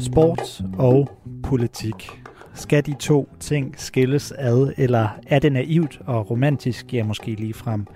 Sport 0.00 0.62
og 0.78 1.22
politik. 1.44 2.21
Skal 2.54 2.86
de 2.86 2.94
to 2.94 3.28
ting 3.40 3.74
skilles 3.76 4.32
ad, 4.38 4.72
eller 4.76 5.08
er 5.26 5.38
det 5.38 5.52
naivt 5.52 6.00
og 6.06 6.30
romantisk, 6.30 6.94
ja 6.94 7.04
måske 7.04 7.34
lige 7.34 7.54
frem 7.54 7.86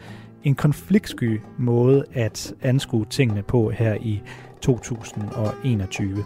en 0.45 0.55
konfliktsky 0.55 1.41
måde 1.59 2.05
at 2.15 2.55
anskue 2.63 3.05
tingene 3.05 3.43
på 3.43 3.71
her 3.71 3.95
i 3.95 4.23
2021? 4.61 6.25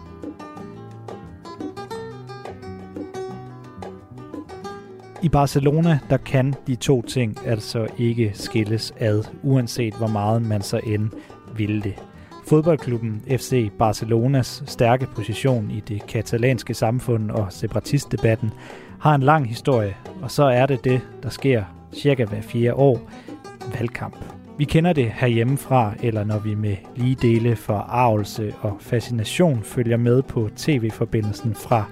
I 5.23 5.29
Barcelona, 5.29 5.99
der 6.11 6.17
kan 6.17 6.55
de 6.67 6.75
to 6.75 7.03
ting 7.03 7.47
altså 7.47 7.87
ikke 7.99 8.31
skilles 8.35 8.95
ad, 8.99 9.25
uanset 9.43 9.95
hvor 9.95 10.07
meget 10.07 10.43
man 10.43 10.63
så 10.63 10.81
end 10.85 11.11
ville 11.57 11.83
det. 11.83 12.10
Fodboldklubben 12.51 13.23
FC 13.29 13.71
Barcelonas 13.79 14.63
stærke 14.67 15.07
position 15.07 15.71
i 15.71 15.81
det 15.81 16.07
katalanske 16.07 16.75
samfund 16.75 17.31
og 17.31 17.53
separatistdebatten 17.53 18.51
har 19.01 19.15
en 19.15 19.23
lang 19.23 19.49
historie, 19.49 19.97
og 20.23 20.31
så 20.31 20.45
er 20.45 20.67
det 20.67 20.85
det, 20.85 21.01
der 21.23 21.29
sker 21.29 21.65
cirka 21.93 22.25
hver 22.25 22.43
fjerde 22.43 22.75
år, 22.75 23.11
valgkamp. 23.79 24.17
Vi 24.59 24.65
kender 24.65 24.93
det 24.93 25.13
herhjemmefra, 25.15 25.95
eller 26.03 26.25
når 26.25 26.39
vi 26.39 26.55
med 26.55 26.77
lige 26.97 27.17
dele 27.23 27.57
for 27.57 27.77
arvelse 27.77 28.55
og 28.61 28.77
fascination 28.81 29.63
følger 29.63 29.97
med 29.97 30.23
på 30.23 30.49
tv-forbindelsen 30.57 31.55
fra 31.55 31.85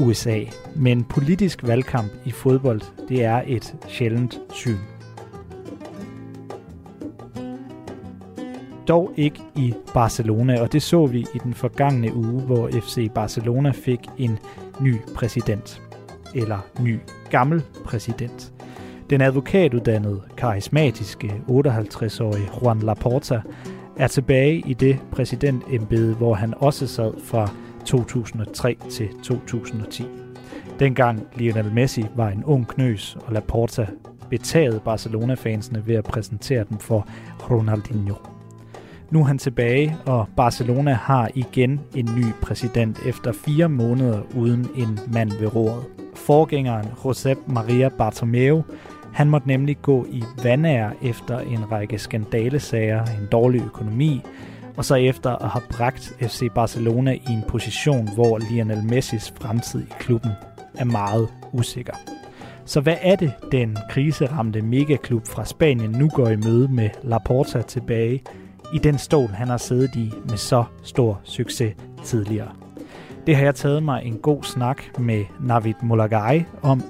USA. 0.00 0.40
Men 0.76 1.04
politisk 1.04 1.66
valgkamp 1.66 2.12
i 2.24 2.30
fodbold, 2.30 2.80
det 3.08 3.24
er 3.24 3.42
et 3.46 3.74
sjældent 3.88 4.40
syn. 4.52 4.97
Dog 8.88 9.12
ikke 9.16 9.40
i 9.56 9.74
Barcelona, 9.94 10.60
og 10.60 10.72
det 10.72 10.82
så 10.82 11.06
vi 11.06 11.20
i 11.20 11.38
den 11.44 11.54
forgangne 11.54 12.14
uge, 12.14 12.42
hvor 12.42 12.70
FC 12.72 13.10
Barcelona 13.14 13.70
fik 13.70 14.00
en 14.18 14.38
ny 14.80 14.96
præsident. 15.14 15.82
Eller 16.34 16.58
ny 16.80 16.98
gammel 17.30 17.62
præsident. 17.84 18.52
Den 19.10 19.20
advokatuddannede, 19.20 20.20
karismatiske 20.36 21.42
58-årige 21.48 22.48
Juan 22.62 22.80
Laporta 22.80 23.40
er 23.96 24.06
tilbage 24.06 24.62
i 24.66 24.74
det 24.74 24.98
præsidentembede, 25.12 26.14
hvor 26.14 26.34
han 26.34 26.54
også 26.56 26.86
sad 26.86 27.12
fra 27.24 27.50
2003 27.84 28.76
til 28.90 29.08
2010. 29.22 30.06
Dengang 30.78 31.26
Lionel 31.34 31.72
Messi 31.74 32.06
var 32.16 32.28
en 32.28 32.44
ung 32.44 32.68
knøs, 32.68 33.16
og 33.26 33.32
Laporta 33.32 33.86
betagede 34.30 34.80
Barcelona-fansene 34.84 35.86
ved 35.86 35.94
at 35.94 36.04
præsentere 36.04 36.64
dem 36.70 36.78
for 36.78 37.08
Ronaldinho. 37.50 38.14
Nu 39.10 39.20
er 39.20 39.24
han 39.24 39.38
tilbage, 39.38 39.96
og 40.06 40.28
Barcelona 40.36 40.92
har 40.92 41.30
igen 41.34 41.80
en 41.94 42.08
ny 42.16 42.24
præsident 42.42 42.98
efter 43.06 43.32
fire 43.32 43.68
måneder 43.68 44.20
uden 44.36 44.68
en 44.76 44.98
mand 45.12 45.30
ved 45.40 45.54
roret. 45.54 45.84
Forgængeren 46.14 46.86
Josep 47.04 47.38
Maria 47.46 47.88
Bartomeu 47.88 48.62
han 49.12 49.30
måtte 49.30 49.48
nemlig 49.48 49.76
gå 49.82 50.06
i 50.10 50.24
vandær 50.42 50.90
efter 51.02 51.38
en 51.38 51.72
række 51.72 51.98
skandalesager, 51.98 53.04
en 53.04 53.28
dårlig 53.32 53.62
økonomi, 53.64 54.22
og 54.76 54.84
så 54.84 54.94
efter 54.94 55.30
at 55.36 55.48
have 55.48 55.62
bragt 55.70 56.12
FC 56.20 56.42
Barcelona 56.54 57.12
i 57.12 57.32
en 57.32 57.42
position, 57.48 58.08
hvor 58.14 58.38
Lionel 58.50 58.84
Messis 58.84 59.32
fremtid 59.40 59.82
i 59.82 59.92
klubben 59.98 60.30
er 60.74 60.84
meget 60.84 61.28
usikker. 61.52 61.94
Så 62.64 62.80
hvad 62.80 62.96
er 63.02 63.16
det, 63.16 63.32
den 63.52 63.76
kriseramte 63.90 64.62
megaklub 64.62 65.26
fra 65.26 65.44
Spanien 65.44 65.90
nu 65.90 66.08
går 66.08 66.28
i 66.28 66.36
møde 66.36 66.68
med 66.68 66.90
Laporta 67.02 67.62
tilbage 67.62 68.22
i 68.72 68.78
den 68.78 68.98
stol, 68.98 69.28
han 69.28 69.48
har 69.48 69.56
siddet 69.56 69.96
i 69.96 70.12
med 70.28 70.36
så 70.36 70.64
stor 70.82 71.20
succes 71.24 71.74
tidligere? 72.04 72.48
Det 73.26 73.36
har 73.36 73.44
jeg 73.44 73.54
taget 73.54 73.82
mig 73.82 74.04
en 74.04 74.18
god 74.18 74.42
snak 74.42 74.98
med 74.98 75.24
Navid 75.40 75.74
Molagai 75.82 76.44
om, 76.62 76.82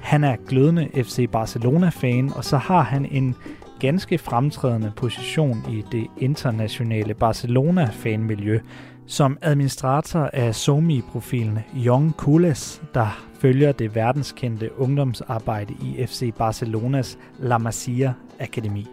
han 0.00 0.24
er 0.24 0.36
glødende 0.48 0.88
FC 0.94 1.30
Barcelona-fan, 1.30 2.32
og 2.36 2.44
så 2.44 2.56
har 2.56 2.82
han 2.82 3.06
en 3.06 3.34
ganske 3.80 4.18
fremtrædende 4.18 4.92
position 4.96 5.64
i 5.70 5.84
det 5.92 6.06
internationale 6.18 7.14
Barcelona-fanmiljø, 7.14 8.60
som 9.06 9.38
administrator 9.42 10.30
af 10.32 10.54
SOMI-profilen 10.54 11.58
Young 11.76 12.16
Kules, 12.16 12.82
der 12.94 13.22
følger 13.38 13.72
det 13.72 13.94
verdenskendte 13.94 14.78
ungdomsarbejde 14.78 15.74
i 15.82 16.06
FC 16.06 16.34
Barcelonas 16.34 17.18
La 17.38 17.58
Masia 17.58 18.12
Akademi, 18.40 18.86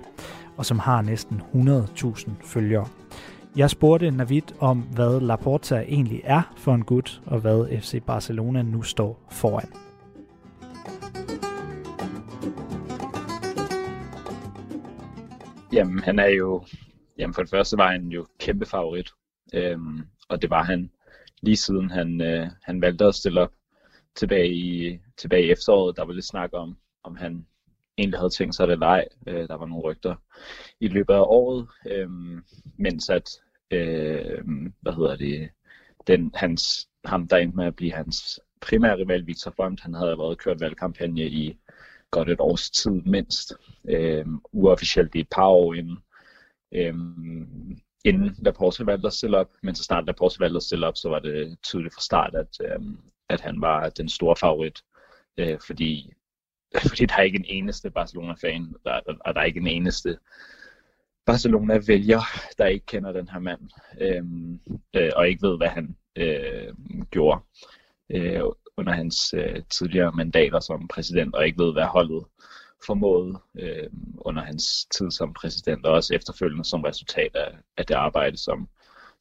og 0.59 0.65
som 0.65 0.79
har 0.79 1.01
næsten 1.01 1.41
100.000 1.53 2.31
følgere. 2.43 2.87
Jeg 3.55 3.69
spurgte 3.69 4.11
Navid 4.11 4.41
om, 4.59 4.79
hvad 4.79 5.19
Laporta 5.19 5.75
egentlig 5.75 6.21
er 6.23 6.53
for 6.57 6.73
en 6.73 6.85
gut, 6.85 7.21
og 7.25 7.39
hvad 7.39 7.81
FC 7.81 8.03
Barcelona 8.03 8.61
nu 8.61 8.81
står 8.81 9.27
foran. 9.31 9.69
Jamen, 15.74 16.00
han 16.00 16.19
er 16.19 16.27
jo, 16.27 16.65
jamen 17.17 17.33
for 17.33 17.41
det 17.41 17.50
første 17.50 17.77
var 17.77 17.91
han 17.91 18.07
jo 18.07 18.27
kæmpe 18.39 18.65
favorit, 18.65 19.09
øhm, 19.53 20.01
og 20.29 20.41
det 20.41 20.50
var 20.50 20.63
han 20.63 20.91
lige 21.41 21.57
siden 21.57 21.91
han, 21.91 22.22
øh, 22.22 22.48
han 22.63 22.81
valgte 22.81 23.05
at 23.05 23.15
stille 23.15 23.41
op 23.41 23.51
tilbage 24.15 24.53
i, 24.53 25.00
tilbage 25.17 25.45
i 25.45 25.51
efteråret. 25.51 25.98
Der 25.98 26.05
var 26.05 26.13
lidt 26.13 26.25
snak 26.25 26.50
om, 26.53 26.77
om 27.03 27.15
han 27.15 27.45
egentlig 28.00 28.20
havde 28.20 28.29
tænkt 28.29 28.55
sig 28.55 28.68
det 28.68 28.74
eller 28.74 28.88
ej. 28.88 29.07
Øh, 29.27 29.48
der 29.48 29.55
var 29.55 29.66
nogle 29.66 29.83
rygter 29.83 30.16
i 30.79 30.88
løbet 30.88 31.14
af 31.14 31.22
året, 31.22 31.68
øh, 31.85 32.09
mens 32.77 33.09
at, 33.09 33.29
øh, 33.72 34.42
hvad 34.81 34.94
hedder 34.94 35.16
det, 35.16 35.50
den, 36.07 36.31
hans, 36.33 36.90
ham 37.05 37.27
der 37.27 37.38
endte 37.38 37.57
med 37.57 37.66
at 37.66 37.75
blive 37.75 37.94
hans 37.94 38.40
primære 38.62 38.98
rival, 38.98 39.27
Victor 39.27 39.51
Font, 39.51 39.81
han 39.81 39.94
havde 39.94 40.18
været 40.18 40.38
kørt 40.38 40.59
valgkampagne 40.59 41.25
i 41.25 41.57
godt 42.12 42.29
et 42.29 42.40
års 42.40 42.70
tid 42.70 42.92
mindst, 42.92 43.53
øh, 43.90 44.25
uofficielt 44.51 45.16
i 45.16 45.20
et 45.20 45.29
par 45.31 45.48
år 45.48 45.74
inden, 45.74 45.98
øh, 46.74 46.94
inden 48.05 48.35
Laporte 48.38 48.85
valgte 48.85 49.07
at 49.07 49.14
stille 49.14 49.38
op, 49.38 49.50
men 49.64 49.75
så 49.75 49.83
snart 49.83 50.05
Laporte 50.05 50.40
valgte 50.40 50.57
at 50.57 50.64
stille 50.64 50.88
op, 50.88 50.98
så 50.98 51.09
var 51.09 51.20
det 51.20 51.57
tydeligt 51.64 51.94
fra 51.94 52.01
start, 52.01 52.35
at, 52.35 52.57
øh, 52.62 52.79
at 53.29 53.42
han 53.42 53.62
var 53.62 53.90
den 53.90 54.09
store 54.09 54.35
favorit, 54.35 54.81
øh, 55.38 55.59
fordi, 55.68 56.14
fordi 56.88 57.05
der 57.05 57.16
er 57.18 57.22
ikke 57.22 57.40
en 57.40 57.46
eneste 57.48 57.92
Barcelona-fan, 57.92 58.74
der, 58.84 59.00
og 59.25 59.36
der 59.36 59.42
er 59.42 59.46
ikke 59.46 59.60
en 59.60 59.68
eneste 59.68 60.18
Barcelona-vælger, 61.25 62.22
der 62.58 62.66
ikke 62.66 62.86
kender 62.86 63.12
den 63.12 63.29
her 63.29 63.40
mand, 63.40 63.62
øhm, 64.01 64.60
øh, 64.96 65.12
og 65.16 65.29
ikke 65.29 65.48
ved, 65.48 65.58
hvad 65.58 65.68
han 65.68 65.96
øh, 66.16 66.74
gjorde. 67.12 67.42
Øh, 68.10 68.42
under 68.77 68.94
hans 68.94 69.34
øh, 69.38 69.62
tidligere 69.70 70.12
mandater 70.12 70.60
som 70.60 70.88
præsident, 70.88 71.36
og 71.36 71.46
ikke 71.46 71.64
ved, 71.64 71.74
hvad 71.74 71.84
holdet 71.84 72.25
formåede 72.86 73.40
øh, 73.60 73.90
under 74.18 74.44
hans 74.44 74.86
tid 74.86 75.12
som 75.12 75.34
præsident, 75.34 75.86
og 75.86 75.94
også 75.94 76.16
efterfølgende 76.16 76.66
som 76.66 76.82
resultat 76.82 77.36
af, 77.36 77.51
af 77.77 77.86
det 77.86 77.96
arbejde, 77.96 78.38
som, 78.38 78.68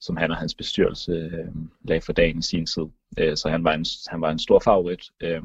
som 0.01 0.17
han 0.17 0.31
og 0.31 0.37
hans 0.37 0.55
bestyrelse 0.55 1.13
øh, 1.13 1.55
lagde 1.85 2.01
for 2.01 2.13
dagen 2.13 2.39
i 2.39 2.43
sin 2.43 2.67
tid. 2.67 2.87
Øh, 3.19 3.37
så 3.37 3.49
han 3.49 3.65
var 3.65 3.73
en, 3.75 3.85
han 4.09 4.21
var 4.21 4.31
en 4.31 4.39
stor 4.39 4.61
favorit, 4.61 5.03
øh, 5.21 5.43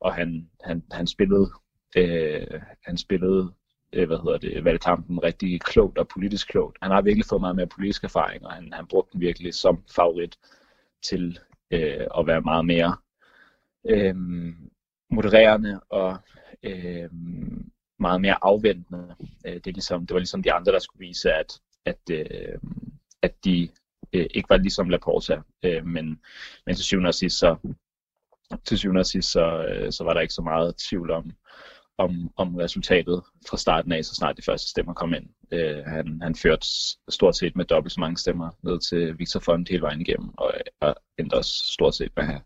og 0.00 0.14
han, 0.14 0.50
han, 0.64 0.82
han 0.92 1.06
spillede, 1.06 1.50
øh, 1.96 2.60
han 2.84 2.96
spillede 2.96 3.52
øh, 3.92 4.06
hvad 4.06 4.18
hedder 4.18 4.38
det, 4.38 4.64
valgkampen 4.64 5.22
rigtig 5.22 5.60
klogt 5.60 5.98
og 5.98 6.08
politisk 6.08 6.48
klogt. 6.48 6.78
Han 6.82 6.90
har 6.90 7.02
virkelig 7.02 7.26
fået 7.26 7.40
meget 7.40 7.56
mere 7.56 7.66
politisk 7.66 8.04
erfaring, 8.04 8.46
og 8.46 8.52
han, 8.52 8.72
han 8.72 8.86
brugte 8.86 9.12
den 9.12 9.20
virkelig 9.20 9.54
som 9.54 9.84
favorit 9.94 10.38
til 11.02 11.38
øh, 11.70 12.06
at 12.18 12.26
være 12.26 12.40
meget 12.40 12.66
mere 12.66 12.96
øh, 13.88 14.16
modererende 15.10 15.80
og 15.88 16.18
øh, 16.62 17.10
meget 17.98 18.20
mere 18.20 18.44
afventende. 18.44 19.14
Øh, 19.46 19.54
det, 19.54 19.66
er 19.66 19.72
ligesom, 19.72 20.06
det 20.06 20.14
var 20.14 20.20
ligesom 20.20 20.42
de 20.42 20.52
andre, 20.52 20.72
der 20.72 20.78
skulle 20.78 21.06
vise, 21.06 21.32
at, 21.32 21.60
at, 21.84 22.00
øh, 22.10 22.58
at 23.22 23.44
de 23.44 23.68
øh, 24.12 24.26
ikke 24.30 24.48
var 24.48 24.56
ligesom 24.56 24.88
Laporta, 24.88 25.40
øh, 25.62 25.86
men, 25.86 26.20
men 26.66 26.74
til 26.74 26.84
syvende 26.84 27.08
og 27.08 27.14
sidst, 27.14 27.38
så, 27.38 27.56
til 28.64 28.78
syvende 28.78 29.00
og 29.00 29.06
sidst, 29.06 29.32
så, 29.32 29.64
øh, 29.64 29.92
så 29.92 30.04
var 30.04 30.14
der 30.14 30.20
ikke 30.20 30.34
så 30.34 30.42
meget 30.42 30.76
tvivl 30.76 31.10
om, 31.10 31.30
om, 31.98 32.30
om 32.36 32.56
resultatet 32.56 33.22
fra 33.50 33.56
starten 33.56 33.92
af, 33.92 34.04
så 34.04 34.14
snart 34.14 34.36
de 34.36 34.42
første 34.42 34.70
stemmer 34.70 34.94
kom 34.94 35.14
ind. 35.14 35.26
Øh, 35.52 35.84
han, 35.84 36.20
han 36.22 36.34
førte 36.34 36.66
stort 37.08 37.36
set 37.36 37.56
med 37.56 37.64
dobbelt 37.64 37.92
så 37.92 38.00
mange 38.00 38.18
stemmer 38.18 38.50
ned 38.62 38.80
til 38.80 39.18
Victor 39.18 39.40
Font 39.40 39.68
hele 39.68 39.82
vejen 39.82 40.00
igennem, 40.00 40.30
og, 40.38 40.54
og 40.80 40.96
endte 41.18 41.34
også 41.34 41.72
stort 41.72 41.94
set 41.94 42.12
med 42.16 42.24
at 42.24 42.30
have 42.30 42.40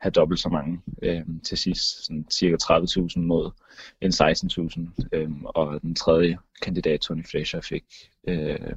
have 0.00 0.10
dobbelt 0.10 0.40
så 0.40 0.48
mange 0.48 0.80
øh, 1.02 1.22
til 1.44 1.58
sidst, 1.58 2.04
sådan 2.04 2.26
cirka 2.30 2.56
30.000 2.62 3.20
mod 3.20 3.50
en 4.00 4.10
16.000, 4.10 5.08
øh, 5.12 5.30
og 5.44 5.82
den 5.82 5.94
tredje 5.94 6.38
kandidat, 6.62 7.00
Tony 7.00 7.26
Fletcher, 7.30 7.60
fik, 7.60 7.84
øh, 8.28 8.74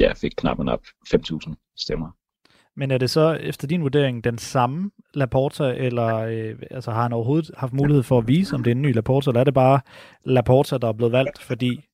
ja, 0.00 0.12
fik 0.12 0.32
knap 0.36 0.58
op 0.58 0.84
5.000 1.14 1.72
stemmer. 1.76 2.10
Men 2.76 2.90
er 2.90 2.98
det 2.98 3.10
så 3.10 3.32
efter 3.32 3.66
din 3.66 3.82
vurdering 3.82 4.24
den 4.24 4.38
samme 4.38 4.90
Laporta, 5.14 5.64
eller 5.64 6.16
øh, 6.16 6.58
altså, 6.70 6.90
har 6.90 7.02
han 7.02 7.12
overhovedet 7.12 7.50
haft 7.56 7.72
mulighed 7.72 8.02
for 8.02 8.18
at 8.18 8.28
vise, 8.28 8.54
om 8.54 8.62
det 8.62 8.70
er 8.70 8.74
en 8.74 8.82
ny 8.82 8.94
Laporta, 8.94 9.30
eller 9.30 9.40
er 9.40 9.44
det 9.44 9.54
bare 9.54 9.80
Laporta, 10.24 10.78
der 10.78 10.88
er 10.88 10.92
blevet 10.92 11.12
valgt, 11.12 11.42
fordi 11.42 11.88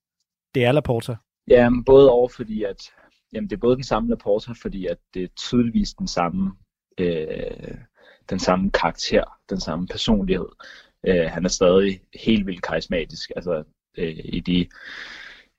det 0.55 0.64
er 0.64 0.73
Laporta? 0.73 1.16
Ja, 1.49 1.71
både 1.87 2.11
over, 2.11 2.29
fordi 2.29 2.62
at 2.62 2.77
jamen, 3.33 3.51
det 3.51 3.57
er 3.57 3.61
både 3.61 3.77
den 3.77 3.85
samme 3.85 4.09
Laporta, 4.09 4.53
fordi 4.62 4.87
at 4.87 4.99
det 5.14 5.23
er 5.23 5.29
tydeligvis 5.37 5.95
den 5.95 6.09
samme 6.09 6.53
øh, 6.99 7.77
den 8.31 8.38
samme 8.38 8.71
karakter, 8.71 9.25
den 9.51 9.61
samme 9.61 9.87
personlighed. 9.87 10.49
Øh, 11.07 11.27
han 11.31 11.45
er 11.45 11.49
stadig 11.49 12.01
helt 12.25 12.47
vildt 12.47 12.62
karismatisk. 12.62 13.33
Altså, 13.37 13.64
øh, 13.99 14.18
i 14.25 14.40
de, 14.40 14.66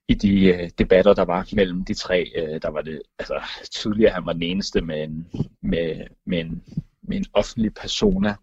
i 0.08 0.14
de 0.14 0.46
øh, 0.46 0.70
debatter, 0.78 1.14
der 1.14 1.26
var 1.26 1.50
mellem 1.56 1.86
de 1.86 1.94
tre, 1.94 2.32
øh, 2.36 2.62
der 2.62 2.70
var 2.70 2.82
det 2.82 3.02
altså, 3.20 3.42
tydeligt, 3.72 4.08
at 4.08 4.14
han 4.14 4.26
var 4.26 4.34
den 4.34 4.44
eneste 4.44 4.82
med 4.82 5.04
en, 5.04 5.28
med, 5.62 6.08
med 6.26 6.40
en, 6.40 6.64
med 7.02 7.18
en 7.18 7.26
offentlig 7.34 7.74
persona. 7.74 8.36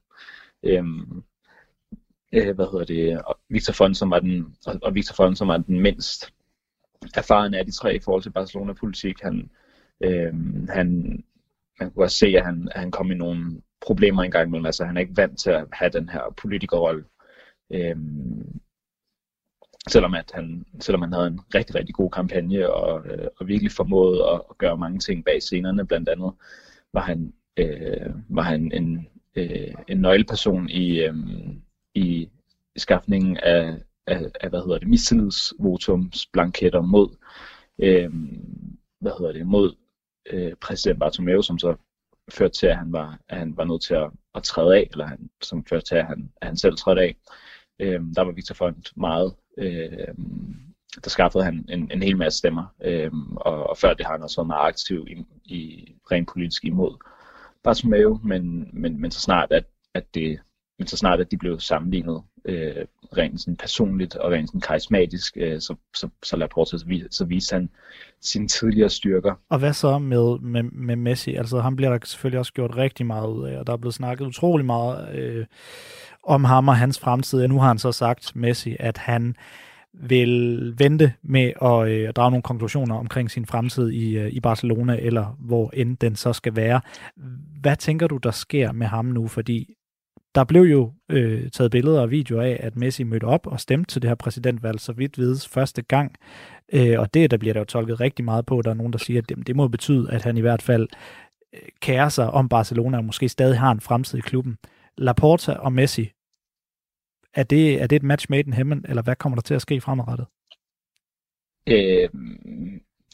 Øhm, 0.63 1.23
øh, 2.33 2.55
hvad 2.55 2.71
hedder 2.73 2.85
det? 2.85 3.23
Og 3.23 3.39
Victor 3.49 3.73
Fonsen 3.73 3.95
som 3.95 4.11
var 4.11 4.21
den, 4.21 4.57
og, 4.67 4.79
og 4.83 4.95
Victor 4.95 5.15
Fonsen 5.15 5.37
som 5.37 5.49
var 5.49 5.57
den 5.57 5.81
mindst 5.81 6.33
erfarne 7.15 7.59
af 7.59 7.67
de 7.67 7.73
tre 7.73 7.95
i 7.95 8.01
forhold 8.01 8.23
til 8.23 8.31
Barcelona-politik. 8.33 9.21
Han, 9.23 9.51
Øh, 10.05 10.35
han, 10.69 11.19
man 11.81 11.91
kunne 11.91 12.05
også 12.05 12.17
se, 12.17 12.27
at 12.27 12.45
han, 12.45 12.69
at 12.75 12.81
han 12.81 12.91
kom 12.91 13.11
i 13.11 13.15
nogle 13.15 13.63
problemer 13.81 14.23
engang 14.23 14.49
imellem. 14.49 14.67
Altså 14.67 14.85
han 14.85 14.97
er 14.97 15.01
ikke 15.01 15.17
vant 15.17 15.39
til 15.39 15.51
at 15.51 15.67
have 15.73 15.91
den 15.91 16.09
her 16.09 16.35
politikerrolle. 16.37 17.05
Øh, 17.73 17.97
selvom 19.89 20.15
at 20.15 20.31
han, 20.35 20.67
selvom 20.81 21.03
han 21.03 21.13
havde 21.13 21.27
en 21.27 21.41
rigtig, 21.55 21.75
rigtig 21.75 21.95
god 21.95 22.11
kampagne 22.11 22.73
og, 22.73 23.07
øh, 23.07 23.29
og 23.37 23.49
virkelig 23.49 23.73
formåede 23.73 24.25
at, 24.29 24.41
at 24.51 24.59
gøre 24.59 24.77
mange 24.79 24.99
ting 24.99 25.25
bag 25.25 25.43
scenerne, 25.43 25.87
blandt 25.87 26.09
andet 26.09 26.33
var 26.93 27.01
han, 27.01 27.33
øh, 27.57 28.15
var 28.29 28.43
han 28.43 28.73
en, 28.73 29.09
øh, 29.37 29.75
en 29.89 29.99
nøgleperson 29.99 30.69
i, 30.69 31.01
øh, 31.01 31.15
i 31.95 32.29
skaffningen 32.77 33.37
af, 33.37 33.77
af, 34.07 34.31
af 34.41 34.51
hvad 34.51 34.61
hedder 34.61 34.79
det, 34.79 34.89
mistillidsvotumsblanketter 34.89 36.81
mod, 36.81 37.17
øh, 37.79 38.11
hvad 39.01 39.13
hedder 39.19 39.33
det, 39.33 39.47
mod 39.47 39.75
øh, 40.31 40.55
præsident 40.61 41.01
Bartomeu, 41.01 41.43
som 41.43 41.59
så 41.59 41.77
førte 42.31 42.59
til, 42.59 42.67
at 42.67 42.77
han 42.77 42.93
var, 42.93 43.19
at 43.29 43.39
han 43.39 43.57
var 43.57 43.65
nødt 43.65 43.83
til 43.83 43.95
at, 43.95 44.11
at 44.35 44.43
træde 44.43 44.77
af, 44.77 44.89
eller 44.93 45.07
han, 45.07 45.31
som 45.43 45.65
førte 45.65 45.87
til, 45.87 45.95
at 45.95 46.07
han, 46.07 46.33
at 46.41 46.47
han 46.47 46.57
selv 46.57 46.77
trådte 46.77 47.03
af. 47.03 47.17
Øh, 47.79 48.01
der 48.17 48.23
var 48.23 48.33
Victor 48.33 48.55
Font 48.55 48.93
meget, 48.97 49.35
øh, 49.59 50.15
der 51.05 51.11
skaffede 51.11 51.45
han 51.45 51.67
en, 51.69 51.91
en 51.93 52.03
hel 52.03 52.17
masse 52.17 52.39
stemmer, 52.39 52.65
øh, 52.85 53.11
og, 53.37 53.71
og 53.71 53.79
før 53.79 53.95
det 53.95 54.07
har 54.07 54.13
han 54.13 54.23
også 54.23 54.41
været 54.41 54.47
meget 54.47 54.69
aktiv 54.69 55.07
i, 55.09 55.25
i 55.45 55.93
rent 56.11 56.29
politisk 56.29 56.65
imod 56.65 57.05
Bartomeu, 57.63 58.21
men, 58.25 58.71
men, 58.73 59.01
men 59.01 59.11
så 59.11 59.21
snart 59.21 59.53
at, 59.53 59.65
at 59.95 60.15
det 60.15 60.41
men 60.81 60.87
så 60.87 60.97
snart 60.97 61.21
at 61.21 61.31
de 61.31 61.37
blev 61.37 61.61
sammenlignet 61.61 62.23
øh, 62.45 62.85
rent 63.17 63.41
sådan 63.41 63.57
personligt 63.57 64.17
og 64.17 64.33
rent 64.33 64.49
sådan 64.49 64.61
karismatisk, 64.61 65.37
øh, 65.37 65.61
så, 65.61 65.75
så, 65.97 66.09
så 66.23 66.37
Laporte, 66.37 66.79
så, 66.79 66.85
vis, 66.87 67.03
så 67.11 67.25
viste 67.25 67.53
han 67.53 67.71
sine 68.21 68.49
tidligere 68.49 68.91
styrker. 68.91 69.35
Og 69.49 69.59
hvad 69.59 69.73
så 69.73 69.99
med, 69.99 70.39
med, 70.39 70.63
med 70.63 70.97
Messi? 70.97 71.35
Altså 71.35 71.61
han 71.61 71.77
bliver 71.77 71.91
der 71.91 71.99
selvfølgelig 72.05 72.39
også 72.39 72.53
gjort 72.53 72.77
rigtig 72.77 73.07
meget 73.07 73.29
ud 73.29 73.49
af, 73.49 73.59
og 73.59 73.67
der 73.67 73.73
er 73.73 73.77
blevet 73.77 73.95
snakket 73.95 74.27
utrolig 74.27 74.67
meget 74.67 75.15
øh, 75.15 75.47
om 76.23 76.45
ham 76.45 76.69
og 76.69 76.77
hans 76.77 76.99
fremtid. 76.99 77.43
Og 77.43 77.49
nu 77.49 77.59
har 77.59 77.69
han 77.69 77.79
så 77.79 77.93
sagt, 77.93 78.37
Messi, 78.37 78.77
at 78.81 78.99
han 78.99 79.37
vil 79.93 80.75
vente 80.79 81.13
med 81.23 81.53
at 81.63 81.89
øh, 81.89 82.13
drage 82.13 82.31
nogle 82.31 82.43
konklusioner 82.43 82.95
omkring 82.95 83.31
sin 83.31 83.47
fremtid 83.47 83.91
i, 83.91 84.19
øh, 84.19 84.33
i 84.33 84.41
Barcelona, 84.41 84.97
eller 85.01 85.37
hvor 85.39 85.71
end 85.75 85.97
den 85.97 86.17
så 86.17 86.33
skal 86.33 86.57
være. 86.57 86.81
Hvad 87.61 87.77
tænker 87.77 88.07
du, 88.07 88.17
der 88.17 88.31
sker 88.31 88.73
med 88.73 88.87
ham 88.87 89.05
nu? 89.05 89.29
Fordi 89.29 89.75
der 90.35 90.45
blev 90.45 90.63
jo 90.63 90.93
øh, 91.09 91.51
taget 91.51 91.71
billeder 91.71 92.01
og 92.01 92.11
videoer 92.11 92.43
af, 92.43 92.61
at 92.61 92.77
Messi 92.77 93.03
mødte 93.03 93.25
op 93.25 93.47
og 93.47 93.61
stemte 93.61 93.93
til 93.95 94.03
det 94.03 94.11
her 94.11 94.15
præsidentvalg, 94.15 94.81
så 94.81 94.93
vidt 94.93 95.19
vides, 95.19 95.49
første 95.49 95.83
gang. 95.83 96.13
Øh, 96.73 97.01
og 97.01 97.15
det, 97.15 97.31
der 97.31 97.37
bliver 97.37 97.53
der 97.53 97.61
jo 97.61 97.65
tolket 97.65 98.01
rigtig 98.01 98.25
meget 98.25 98.47
på. 98.47 98.63
Der 98.63 98.71
er 98.71 98.75
nogen, 98.75 98.93
der 98.93 98.99
siger, 98.99 99.23
at 99.23 99.29
det, 99.29 99.47
det 99.47 99.57
må 99.57 99.69
betyde, 99.69 100.11
at 100.11 100.23
han 100.23 100.37
i 100.37 100.41
hvert 100.41 100.63
fald 100.63 100.89
øh, 101.55 101.61
kærer 101.81 102.09
sig 102.09 102.31
om 102.31 102.49
Barcelona, 102.49 102.99
og 102.99 103.05
måske 103.05 103.29
stadig 103.29 103.59
har 103.59 103.73
en 103.73 103.81
fremtid 103.81 104.19
i 104.19 104.23
klubben. 104.23 104.57
Laporta 105.01 105.53
og 105.53 105.73
Messi, 105.73 106.11
er 107.35 107.43
det, 107.43 107.83
er 107.83 107.87
det 107.87 107.97
et 107.97 108.03
match 108.03 108.27
made 108.31 108.47
in 108.47 108.53
heaven, 108.53 108.85
eller 108.89 109.03
hvad 109.03 109.17
kommer 109.17 109.37
der 109.37 109.43
til 109.43 109.55
at 109.55 109.63
ske 109.63 109.81
fremadrettet? 109.81 110.27
Øh, 111.67 112.11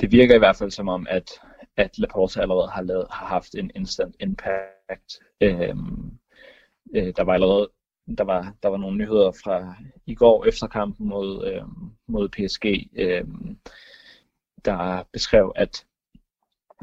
det 0.01 0.12
virker 0.12 0.35
i 0.35 0.38
hvert 0.38 0.57
fald 0.57 0.70
som 0.70 0.88
om, 0.88 1.07
at, 1.11 1.31
at 1.77 1.99
Laporta 1.99 2.40
allerede 2.40 2.68
har, 2.68 2.83
lavet, 2.83 3.07
har 3.11 3.27
haft 3.27 3.55
en 3.55 3.70
instant 3.75 4.16
impact. 4.20 5.20
Øh, 5.40 5.77
øh, 6.94 7.12
der 7.16 7.22
var 7.22 7.35
allerede 7.35 7.70
der 8.18 8.25
var, 8.25 8.55
der 8.62 8.68
var 8.68 8.77
nogle 8.77 8.99
nyheder 8.99 9.31
fra 9.44 9.75
i 10.07 10.14
går 10.14 10.44
efter 10.44 10.66
kampen 10.66 11.09
mod, 11.09 11.46
øh, 11.46 11.62
mod 12.09 12.29
PSG, 12.29 12.90
øh, 12.96 13.25
der 14.64 15.03
beskrev, 15.12 15.53
at 15.57 15.87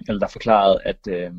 eller 0.08 0.20
der 0.20 0.28
forklarede, 0.28 0.84
at, 0.84 1.08
øh, 1.08 1.34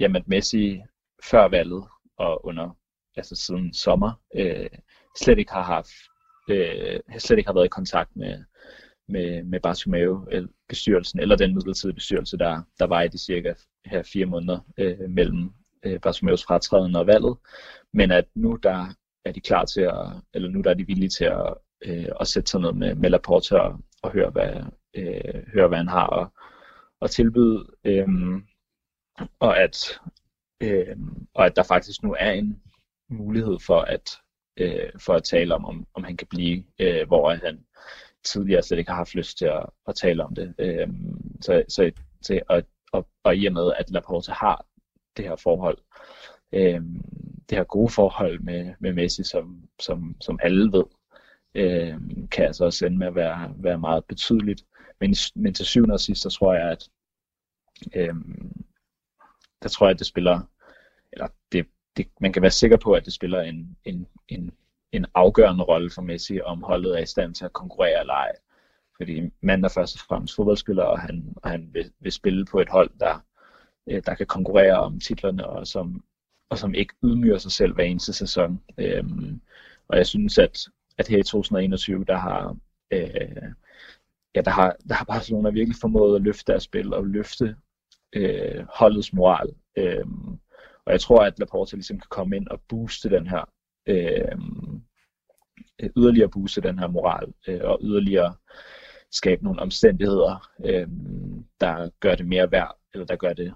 jamen, 0.00 0.16
at 0.16 0.28
Messi 0.28 0.82
før 1.30 1.48
valget 1.48 1.84
og 2.16 2.46
under 2.46 2.76
altså 3.16 3.36
siden 3.36 3.74
sommer 3.74 4.12
øh, 4.36 4.68
slet 5.16 5.38
ikke 5.38 5.52
har 5.52 5.62
haft 5.62 5.94
øh, 6.50 7.00
slet 7.18 7.38
ikke 7.38 7.48
har 7.48 7.54
været 7.54 7.66
i 7.66 7.68
kontakt 7.68 8.16
med 8.16 8.44
med, 9.08 9.42
med 9.42 9.60
Bartomeu 9.60 10.26
eller 10.30 10.48
bestyrelsen 10.68 11.20
eller 11.20 11.36
den 11.36 11.54
midlertidige 11.54 11.94
bestyrelse 11.94 12.36
der 12.36 12.62
der 12.78 12.86
var 12.86 13.02
i 13.02 13.08
de 13.08 13.18
cirka 13.18 13.54
her 13.84 14.02
fire 14.02 14.26
måneder 14.26 14.60
øh, 14.78 15.10
mellem 15.10 15.52
øh, 15.84 16.00
Bartomeus 16.00 16.44
fratræden 16.44 16.96
og 16.96 17.06
valget, 17.06 17.36
men 17.92 18.10
at 18.10 18.24
nu 18.34 18.58
der 18.62 18.86
er 19.24 19.32
de 19.32 19.40
klar 19.40 19.64
til 19.64 19.80
at, 19.80 20.06
eller 20.34 20.48
nu 20.48 20.60
der 20.60 20.70
er 20.70 20.74
de 20.74 20.86
villige 20.86 21.08
til 21.08 21.24
at, 21.24 21.54
øh, 21.84 22.08
at 22.20 22.26
sætte 22.26 22.50
sig 22.50 22.60
ned 22.60 22.72
med, 22.72 22.94
med 22.94 23.10
Laporte 23.10 23.62
og, 23.62 23.78
og 24.02 24.12
høre, 24.12 24.30
hvad, 24.30 24.54
øh, 24.94 25.46
høre, 25.54 25.68
hvad 25.68 25.78
han 25.78 25.88
har 25.88 26.06
at, 26.20 26.28
at 27.02 27.10
tilbyde, 27.10 27.66
øh, 27.84 28.08
og, 29.38 29.58
at, 29.58 30.00
øh, 30.60 30.96
og 31.34 31.46
at 31.46 31.56
der 31.56 31.62
faktisk 31.62 32.02
nu 32.02 32.16
er 32.18 32.30
en 32.30 32.62
mulighed 33.14 33.58
for 33.66 33.80
at, 33.80 34.10
øh, 34.56 34.90
for 34.98 35.14
at 35.14 35.24
tale 35.24 35.54
om, 35.54 35.64
om, 35.64 35.86
om 35.94 36.04
han 36.04 36.16
kan 36.16 36.26
blive, 36.30 36.64
øh, 36.78 37.06
hvor 37.06 37.34
han 37.34 37.64
tidligere 38.24 38.62
slet 38.62 38.78
ikke 38.78 38.90
har 38.90 38.96
haft 38.96 39.14
lyst 39.14 39.38
til 39.38 39.46
at, 39.46 39.66
at 39.88 39.94
tale 39.94 40.24
om 40.24 40.34
det. 40.34 40.54
Øh, 40.58 40.88
så, 41.40 41.64
så, 41.68 41.90
så, 42.22 42.40
og, 42.48 42.62
og, 42.92 43.08
og 43.22 43.36
i 43.36 43.46
og 43.46 43.52
med, 43.52 43.72
at 43.78 43.90
Laporte 43.90 44.32
har 44.32 44.66
det 45.16 45.24
her 45.24 45.36
forhold, 45.36 45.78
øh, 46.52 46.80
det 47.48 47.58
her 47.58 47.64
gode 47.64 47.92
forhold 47.92 48.40
med, 48.40 48.74
med 48.78 48.92
Messi, 48.92 49.24
som, 49.24 49.68
som, 49.80 50.16
som 50.20 50.38
alle 50.42 50.72
ved, 50.72 50.84
øh, 51.54 52.00
kan 52.30 52.44
altså 52.44 52.64
også 52.64 52.86
ende 52.86 52.98
med 52.98 53.06
at 53.06 53.14
være, 53.14 53.54
være 53.56 53.78
meget 53.78 54.04
betydeligt. 54.04 54.64
Men, 55.00 55.14
men 55.34 55.54
til 55.54 55.66
syvende 55.66 55.92
og 55.92 56.00
sidst, 56.00 56.22
så 56.22 56.30
tror 56.30 56.54
jeg, 56.54 56.70
at 56.70 56.88
øh, 57.94 58.14
der 59.62 59.68
tror 59.68 59.86
jeg, 59.86 59.92
at 59.92 59.98
det 59.98 60.06
spiller, 60.06 60.40
eller 61.12 61.28
det, 61.52 61.66
det, 61.96 62.06
man 62.20 62.32
kan 62.32 62.42
være 62.42 62.50
sikker 62.50 62.76
på, 62.76 62.92
at 62.92 63.04
det 63.04 63.12
spiller 63.12 63.40
en, 63.40 63.76
en, 63.84 64.06
en, 64.28 64.50
en 64.92 65.06
afgørende 65.14 65.64
rolle 65.64 65.90
for 65.90 66.02
Messi, 66.02 66.40
om 66.40 66.62
holdet 66.62 66.98
er 66.98 67.02
i 67.02 67.06
stand 67.06 67.34
til 67.34 67.44
at 67.44 67.52
konkurrere 67.52 68.00
eller 68.00 68.14
ej. 68.14 68.32
Fordi 68.96 69.30
manden 69.40 69.64
er 69.64 69.68
først 69.68 69.96
og 69.96 70.00
fremmest 70.00 70.36
fodboldspiller, 70.36 70.82
og 70.82 71.00
han, 71.00 71.34
og 71.36 71.50
han 71.50 71.70
vil, 71.72 71.92
vil 72.00 72.12
spille 72.12 72.44
på 72.44 72.60
et 72.60 72.68
hold, 72.68 72.90
der, 73.00 73.24
øh, 73.90 74.02
der 74.06 74.14
kan 74.14 74.26
konkurrere 74.26 74.78
om 74.78 75.00
titlerne, 75.00 75.46
og 75.46 75.66
som, 75.66 76.04
og 76.50 76.58
som 76.58 76.74
ikke 76.74 76.94
ydmyger 77.04 77.38
sig 77.38 77.52
selv 77.52 77.74
hver 77.74 77.84
eneste 77.84 78.12
sæson. 78.12 78.60
Øhm, 78.78 79.40
og 79.88 79.96
jeg 79.96 80.06
synes, 80.06 80.38
at, 80.38 80.68
at 80.98 81.08
her 81.08 81.18
i 81.18 81.22
2021, 81.22 82.04
der 82.04 82.16
har, 82.16 82.56
øh, 82.90 83.52
ja, 84.34 84.40
der 84.40 84.50
har, 84.50 84.76
der 84.88 84.94
har 84.94 85.04
Barcelona 85.04 85.50
virkelig 85.50 85.76
formået 85.80 86.16
at 86.16 86.22
løfte 86.22 86.52
deres 86.52 86.62
spil 86.62 86.94
og 86.94 87.06
løfte 87.06 87.56
øh, 88.12 88.64
holdets 88.68 89.12
moral. 89.12 89.54
Øhm, 89.76 90.38
og 90.86 90.92
jeg 90.92 91.00
tror, 91.00 91.24
at 91.24 91.38
Laporte 91.38 91.76
ligesom 91.76 91.98
kan 91.98 92.08
komme 92.10 92.36
ind 92.36 92.48
og 92.48 92.60
booste 92.68 93.10
den 93.10 93.26
her, 93.26 93.50
øh, 93.88 94.38
yderligere 95.96 96.30
booste 96.30 96.60
den 96.60 96.78
her 96.78 96.86
moral, 96.86 97.32
øh, 97.48 97.60
og 97.62 97.78
yderligere 97.82 98.34
skabe 99.12 99.44
nogle 99.44 99.60
omstændigheder, 99.60 100.50
øh, 100.64 100.88
der 101.60 101.90
gør 102.00 102.14
det 102.14 102.26
mere 102.26 102.50
værd, 102.50 102.78
eller 102.94 103.06
der 103.06 103.16
gør 103.16 103.32
det 103.32 103.54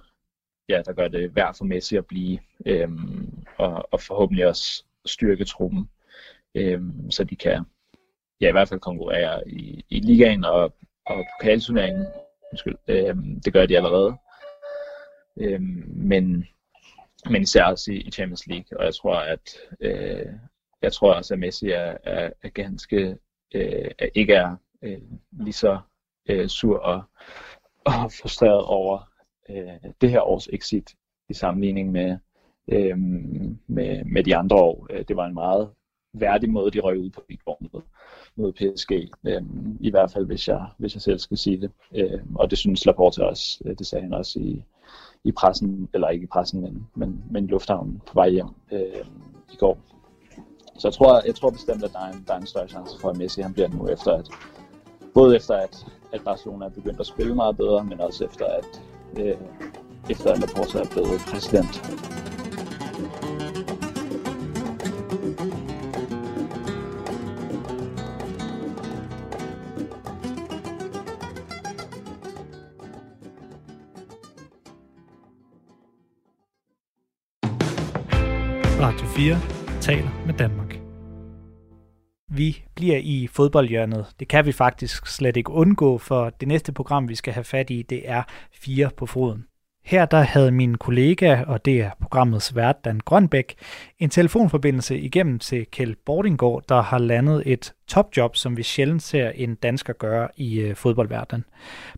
ja, 0.69 0.83
der 0.87 0.93
gør 0.93 1.09
det 1.09 1.37
værd 1.37 1.55
for 1.55 1.65
Messi 1.65 1.97
at 1.97 2.07
blive, 2.07 2.39
øh, 2.67 2.89
og, 3.59 3.89
og 3.93 4.01
forhåbentlig 4.01 4.47
også 4.47 4.85
styrke 5.07 5.45
truppen, 5.45 5.91
øh, 6.55 6.81
så 7.11 7.25
de 7.25 7.37
kan 7.37 7.65
ja, 8.41 8.49
i 8.49 8.53
hvert 8.53 8.69
fald 8.69 8.81
konkurrere 8.81 9.49
i, 9.49 9.85
i 9.89 10.01
ligaen 10.01 10.45
og, 10.45 10.75
og 11.07 11.25
pokalturneringen. 11.41 12.07
Undskyld, 12.53 12.77
øh, 12.89 13.17
det 13.45 13.53
gør 13.53 13.67
de 13.67 13.77
allerede. 13.77 14.17
Øh, 15.41 15.61
men, 15.87 16.49
men 17.31 17.43
især 17.43 17.65
også 17.65 17.93
i, 17.93 17.97
i 17.97 18.11
Champions 18.11 18.47
League, 18.47 18.79
og 18.79 18.85
jeg 18.85 18.95
tror, 18.95 19.15
at 19.15 19.57
øh, 19.81 20.27
jeg 20.83 20.93
tror 20.93 21.15
også, 21.15 21.35
at 21.35 21.41
Messi 21.41 21.71
er, 21.71 21.97
er, 22.05 22.31
er 22.43 22.49
ganske 22.49 23.17
øh, 23.55 23.91
ikke 24.15 24.35
er 24.35 24.57
øh, 24.83 24.99
lige 25.33 25.53
så 25.53 25.81
øh, 26.29 26.49
sur 26.49 26.79
og, 26.79 27.03
og 27.85 28.13
frustreret 28.21 28.65
over 28.65 29.11
øh, 29.51 29.93
det 30.01 30.11
her 30.11 30.21
års 30.21 30.49
exit 30.53 30.95
i 31.29 31.35
sammenligning 31.35 31.93
med, 31.93 32.17
øh, 32.69 32.99
med, 33.67 34.05
med 34.05 34.25
de 34.25 34.37
andre 34.37 34.57
år. 34.57 34.87
Øh, 34.91 35.05
det 35.09 35.17
var 35.17 35.27
en 35.27 35.35
meget 35.35 35.71
værdig 36.13 36.51
måde, 36.51 36.71
de 36.71 36.81
røg 36.81 36.99
ud 36.99 37.11
på 37.11 37.25
i 37.29 37.37
går 37.37 37.83
mod 38.37 38.53
PSG. 38.53 38.93
Øh, 39.27 39.43
I 39.81 39.91
hvert 39.91 40.13
fald, 40.13 40.27
hvis 40.27 40.49
jeg, 40.49 40.67
hvis 40.79 40.95
jeg 40.95 41.03
selv 41.03 41.19
skal 41.19 41.37
sige 41.37 41.61
det. 41.61 41.71
Øh, 41.95 42.21
og 42.35 42.51
det 42.51 42.59
synes 42.59 42.87
Laporte 42.87 43.25
også. 43.27 43.63
Øh, 43.65 43.79
det 43.79 43.87
sagde 43.87 44.03
han 44.03 44.13
også 44.13 44.39
i, 44.41 44.63
i 45.25 45.33
pressen, 45.33 45.89
eller 45.95 46.09
ikke 46.09 46.25
i 46.25 46.27
pressen, 46.27 46.61
men, 46.61 46.87
men, 46.95 47.25
men 47.31 47.45
i 47.45 47.49
lufthavnen 47.49 48.03
på 48.07 48.15
vej 48.15 48.31
hjem 48.31 48.49
øh, 48.73 49.05
i 49.53 49.57
går. 49.57 49.79
Så 50.79 50.89
jeg 50.89 50.93
tror, 50.93 51.23
jeg 51.27 51.35
tror 51.35 51.51
bestemt, 51.51 51.85
at 51.85 51.93
der 51.93 51.99
er 51.99 52.13
en, 52.13 52.25
der 52.27 52.35
er 52.35 52.39
en 52.39 52.47
større 52.47 52.69
chance 52.69 53.01
for, 53.01 53.11
at 53.11 53.17
Messi 53.17 53.41
han 53.41 53.53
bliver 53.53 53.69
nu 53.69 53.89
efter, 53.89 54.13
at 54.13 54.29
både 55.15 55.37
efter, 55.37 55.55
at, 55.55 55.87
at 56.13 56.21
Barcelona 56.25 56.65
er 56.65 56.71
begyndt 56.71 57.01
at 57.01 57.07
spille 57.07 57.35
meget 57.35 57.57
bedre, 57.57 57.85
men 57.85 58.01
også 58.01 58.25
efter, 58.25 58.45
at 58.45 58.83
øh, 59.21 59.37
efter 60.11 60.33
at 60.33 60.39
Laporta 60.39 60.79
er 60.79 60.89
blevet 60.93 61.21
præsident. 61.33 61.83
4 79.19 79.37
taler 79.81 80.27
med 80.27 80.35
Danmark. 80.35 80.79
Vi 82.31 82.65
bliver 82.75 82.97
i 82.97 83.29
fodboldhjørnet. 83.33 84.07
Det 84.21 84.29
kan 84.29 84.47
vi 84.47 84.53
faktisk 84.53 85.07
slet 85.07 85.37
ikke 85.37 85.51
undgå, 85.51 85.99
for 85.99 86.31
det 86.31 86.49
næste 86.49 86.73
program, 86.73 87.09
vi 87.09 87.15
skal 87.15 87.33
have 87.33 87.45
fat 87.45 87.71
i, 87.71 87.83
det 87.83 88.11
er 88.11 88.23
fire 88.53 88.91
på 88.97 89.07
foden. 89.07 89.45
Her 89.85 90.07
der 90.07 90.21
havde 90.21 90.51
min 90.51 90.75
kollega, 90.75 91.43
og 91.47 91.65
det 91.65 91.81
er 91.81 91.91
programmets 92.01 92.57
vært 92.57 92.85
Dan 92.85 93.01
Grønbæk, 93.01 93.55
en 93.99 94.11
telefonforbindelse 94.11 94.99
igennem 94.99 95.39
til 95.39 95.67
Kjeld 95.67 95.97
Bordingård, 96.07 96.65
der 96.69 96.83
har 96.83 96.99
landet 96.99 97.43
et 97.47 97.75
topjob, 97.89 98.37
som 98.37 98.57
vi 98.57 98.63
sjældent 98.63 99.03
ser 99.03 99.31
en 99.31 99.55
dansker 99.55 99.93
gøre 99.93 100.29
i 100.37 100.61
øh, 100.61 100.77
fodboldverdenen. 100.77 101.45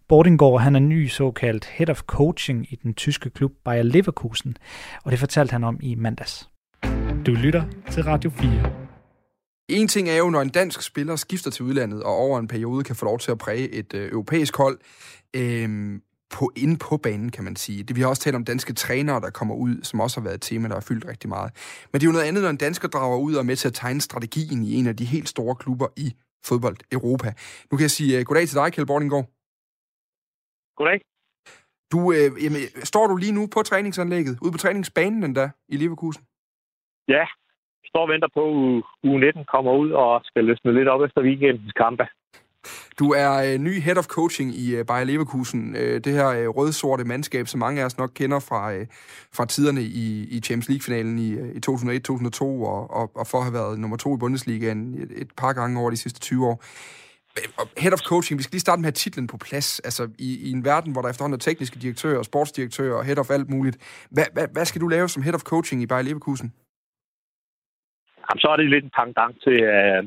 Bordingård 0.09 0.61
han 0.61 0.77
er 0.77 0.81
ny 0.81 1.07
såkaldt 1.07 1.65
Head 1.67 1.91
of 1.91 2.01
Coaching 2.01 2.67
i 2.73 2.77
den 2.83 2.95
tyske 2.95 3.31
klub 3.31 3.53
Bayer 3.65 3.83
Leverkusen, 3.83 4.57
og 5.05 5.11
det 5.11 5.19
fortalte 5.19 5.53
han 5.53 5.65
om 5.65 5.79
i 5.83 5.95
mandags. 5.95 6.51
Du 7.27 7.35
lytter 7.35 7.65
til 7.91 8.03
Radio 8.03 8.31
4. 8.31 8.73
En 9.69 9.89
ting 9.89 10.09
er 10.09 10.17
jo, 10.17 10.31
når 10.31 10.41
en 10.41 10.49
dansk 10.49 10.83
spiller 10.83 11.17
skifter 11.17 11.51
til 11.51 11.65
udlandet 11.65 12.03
og 12.03 12.15
over 12.17 12.39
en 12.39 12.49
periode 12.49 12.85
kan 12.85 12.97
få 12.97 13.05
lov 13.05 13.19
til 13.19 13.31
at 13.31 13.39
præge 13.39 13.69
et 13.69 13.95
øh, 13.95 14.13
europæisk 14.13 14.57
hold. 14.57 14.79
Øh, 15.37 16.01
på, 16.31 16.53
inde 16.57 16.77
på 16.77 16.97
banen, 16.97 17.31
kan 17.31 17.45
man 17.45 17.57
sige. 17.57 17.83
Det, 17.83 17.97
vi 17.97 18.01
har 18.01 18.09
også 18.09 18.23
talt 18.23 18.37
om 18.37 18.45
danske 18.45 18.73
trænere, 18.73 19.21
der 19.21 19.31
kommer 19.31 19.55
ud, 19.55 19.83
som 19.83 20.01
også 20.01 20.21
har 20.21 20.25
været 20.25 20.35
et 20.35 20.43
tema, 20.43 20.69
der 20.69 20.75
har 20.75 20.81
fyldt 20.81 21.09
rigtig 21.09 21.29
meget. 21.29 21.53
Men 21.93 22.01
det 22.01 22.07
er 22.07 22.09
jo 22.09 22.13
noget 22.13 22.27
andet, 22.27 22.43
når 22.43 22.51
en 22.51 22.57
dansker 22.57 22.89
drager 22.89 23.19
ud 23.19 23.35
og 23.35 23.41
er 23.41 23.45
med 23.45 23.57
til 23.57 23.69
at 23.69 23.75
tegne 23.75 24.01
strategien 24.01 24.63
i 24.63 24.75
en 24.75 24.87
af 24.87 24.97
de 24.97 25.05
helt 25.05 25.29
store 25.29 25.57
klubber 25.57 25.89
i 25.97 26.15
fodbold 26.45 26.77
Europa. 26.93 27.33
Nu 27.71 27.77
kan 27.77 27.83
jeg 27.83 27.91
sige 27.91 28.19
uh, 28.19 28.25
goddag 28.25 28.49
til 28.49 28.57
dig, 28.57 28.73
Kjeld 28.73 28.87
Bordinggaard. 28.87 29.27
Goddag. 30.77 31.01
Du, 31.93 31.99
uh, 31.99 32.45
jamen, 32.45 32.61
står 32.85 33.07
du 33.07 33.17
lige 33.17 33.33
nu 33.33 33.47
på 33.47 33.63
træningsanlægget, 33.63 34.39
ude 34.43 34.53
på 34.53 34.59
træningsbanen 34.59 35.25
endda 35.25 35.51
i 35.69 35.77
Leverkusen? 35.77 36.23
Ja, 37.15 37.25
står 37.91 38.03
og 38.07 38.09
venter 38.13 38.31
på, 38.39 38.45
at 38.49 38.83
uge 39.09 39.21
19 39.21 39.45
kommer 39.55 39.73
ud 39.83 39.91
og 39.91 40.21
skal 40.25 40.45
løsne 40.45 40.75
lidt 40.75 40.89
op 40.89 41.03
efter 41.07 41.21
weekendens 41.23 41.73
kampe. 41.73 42.05
Du 42.99 43.07
er 43.11 43.33
øh, 43.47 43.59
ny 43.59 43.81
head 43.81 43.99
of 43.99 44.07
coaching 44.07 44.55
i 44.55 44.77
øh, 44.77 44.87
Bayer 44.87 45.05
Leverkusen. 45.05 45.77
Øh, 45.77 46.01
det 46.05 46.13
her 46.13 46.29
øh, 46.29 46.49
rød-sorte 46.49 47.05
mandskab, 47.05 47.47
som 47.49 47.61
mange 47.61 47.81
af 47.81 47.85
os 47.85 47.99
nok 47.99 48.11
kender 48.15 48.41
fra, 48.41 48.75
øh, 48.75 48.87
fra 49.37 49.45
tiderne 49.47 49.83
i, 49.83 50.29
i 50.31 50.41
Champions 50.41 50.69
League-finalen 50.69 51.19
i, 51.19 51.31
øh, 51.31 51.49
i 51.57 51.61
2001-2002, 51.67 52.43
og, 52.43 52.91
og, 52.91 53.11
og 53.15 53.27
for 53.27 53.39
at 53.39 53.45
have 53.45 53.55
været 53.55 53.79
nummer 53.79 53.97
to 53.97 54.17
i 54.17 54.19
Bundesligaen 54.19 54.95
et, 54.95 55.11
et 55.23 55.29
par 55.37 55.53
gange 55.53 55.81
over 55.81 55.91
de 55.91 55.97
sidste 55.97 56.21
20 56.21 56.47
år. 56.47 56.65
Head 57.79 57.93
of 57.93 57.99
coaching, 57.99 58.39
vi 58.39 58.43
skal 58.43 58.53
lige 58.53 58.61
starte 58.61 58.81
med 58.81 58.89
at 58.89 58.93
have 58.93 59.03
titlen 59.05 59.27
på 59.27 59.37
plads. 59.37 59.81
Altså 59.81 60.09
i, 60.19 60.49
i 60.49 60.51
en 60.51 60.65
verden, 60.65 60.93
hvor 60.93 61.03
der 61.03 61.09
efterhånden 61.09 61.35
er 61.35 61.39
tekniske 61.39 61.79
direktører, 61.79 62.23
sportsdirektører 62.23 62.97
og 62.97 63.05
head 63.05 63.19
of 63.19 63.31
alt 63.31 63.51
muligt. 63.51 64.07
Hvad, 64.11 64.25
hvad, 64.33 64.47
hvad 64.53 64.65
skal 64.65 64.81
du 64.81 64.89
lave 64.89 65.09
som 65.09 65.23
head 65.23 65.35
of 65.35 65.41
coaching 65.41 65.83
i 65.83 65.87
Bayer 65.87 66.03
Leverkusen? 66.03 66.53
Jamen, 68.31 68.41
så 68.41 68.49
er 68.51 68.57
det 68.57 68.71
lidt 68.71 68.85
en 68.85 68.97
pangdang 68.99 69.41
til, 69.45 69.63
øh, 69.63 70.05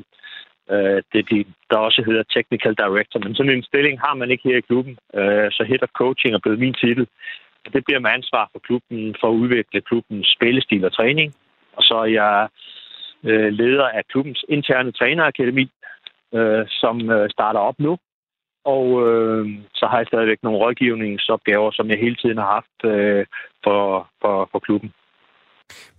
Uh, 0.70 0.98
det 1.12 1.30
de, 1.30 1.44
der 1.70 1.76
også 1.76 2.02
hedder 2.06 2.22
Technical 2.22 2.74
Director. 2.74 3.20
Men 3.20 3.34
sådan 3.34 3.52
en 3.52 3.62
stilling 3.62 4.00
har 4.00 4.14
man 4.14 4.30
ikke 4.30 4.48
her 4.48 4.56
i 4.56 4.68
klubben. 4.68 4.96
øh, 5.14 5.50
så 5.50 5.64
Head 5.68 5.82
of 5.82 5.88
Coaching 6.00 6.34
er 6.34 6.38
blevet 6.38 6.58
min 6.58 6.74
titel. 6.74 7.06
Det 7.72 7.84
bliver 7.84 8.00
med 8.00 8.10
ansvar 8.10 8.48
for 8.52 8.58
klubben 8.58 9.16
for 9.20 9.28
at 9.28 9.34
udvikle 9.42 9.80
klubbens 9.80 10.34
spillestil 10.36 10.84
og 10.84 10.92
træning. 10.92 11.34
Og 11.76 11.82
så 11.82 11.94
er 11.94 12.04
jeg 12.04 12.48
øh, 13.24 13.52
leder 13.52 13.88
af 13.88 14.02
klubbens 14.10 14.44
interne 14.48 14.92
trænerakademi, 14.92 15.70
øh, 16.34 16.64
som 16.68 17.10
øh, 17.10 17.30
starter 17.30 17.60
op 17.60 17.78
nu. 17.78 17.98
Og 18.64 18.86
øh, 19.08 19.48
så 19.74 19.86
har 19.86 19.98
jeg 19.98 20.06
stadigvæk 20.06 20.42
nogle 20.42 20.58
rådgivningsopgaver, 20.58 21.70
som 21.70 21.90
jeg 21.90 21.98
hele 21.98 22.16
tiden 22.16 22.38
har 22.38 22.50
haft 22.58 22.78
øh, 22.84 23.26
for, 23.64 24.08
for, 24.20 24.48
for 24.52 24.58
klubben. 24.58 24.92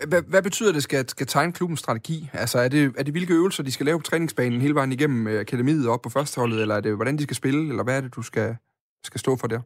Hvad, 0.10 0.22
hvad 0.32 0.44
betyder 0.44 0.72
det, 0.74 0.84
skal, 0.84 1.10
skal 1.10 1.28
tegne 1.28 1.54
klubbens 1.54 1.80
strategi? 1.80 2.18
Altså, 2.34 2.58
er 2.66 2.70
det, 2.70 2.82
er 3.00 3.04
det 3.04 3.14
hvilke 3.14 3.34
øvelser, 3.34 3.64
de 3.64 3.72
skal 3.72 3.86
lave 3.86 4.00
på 4.00 4.04
træningsbanen 4.10 4.62
hele 4.62 4.76
vejen 4.76 4.92
igennem 4.92 5.28
øh, 5.28 5.40
akademiet 5.40 5.90
op 5.90 6.02
på 6.04 6.10
førsteholdet, 6.10 6.62
eller 6.62 6.76
er 6.76 6.82
det, 6.82 6.96
hvordan 6.96 7.18
de 7.18 7.24
skal 7.24 7.36
spille, 7.36 7.70
eller 7.70 7.84
hvad 7.84 7.98
er 7.98 8.02
det, 8.02 8.16
du 8.16 8.22
skal, 8.22 8.56
skal 9.04 9.20
stå 9.20 9.32
for 9.42 9.48
der? 9.48 9.62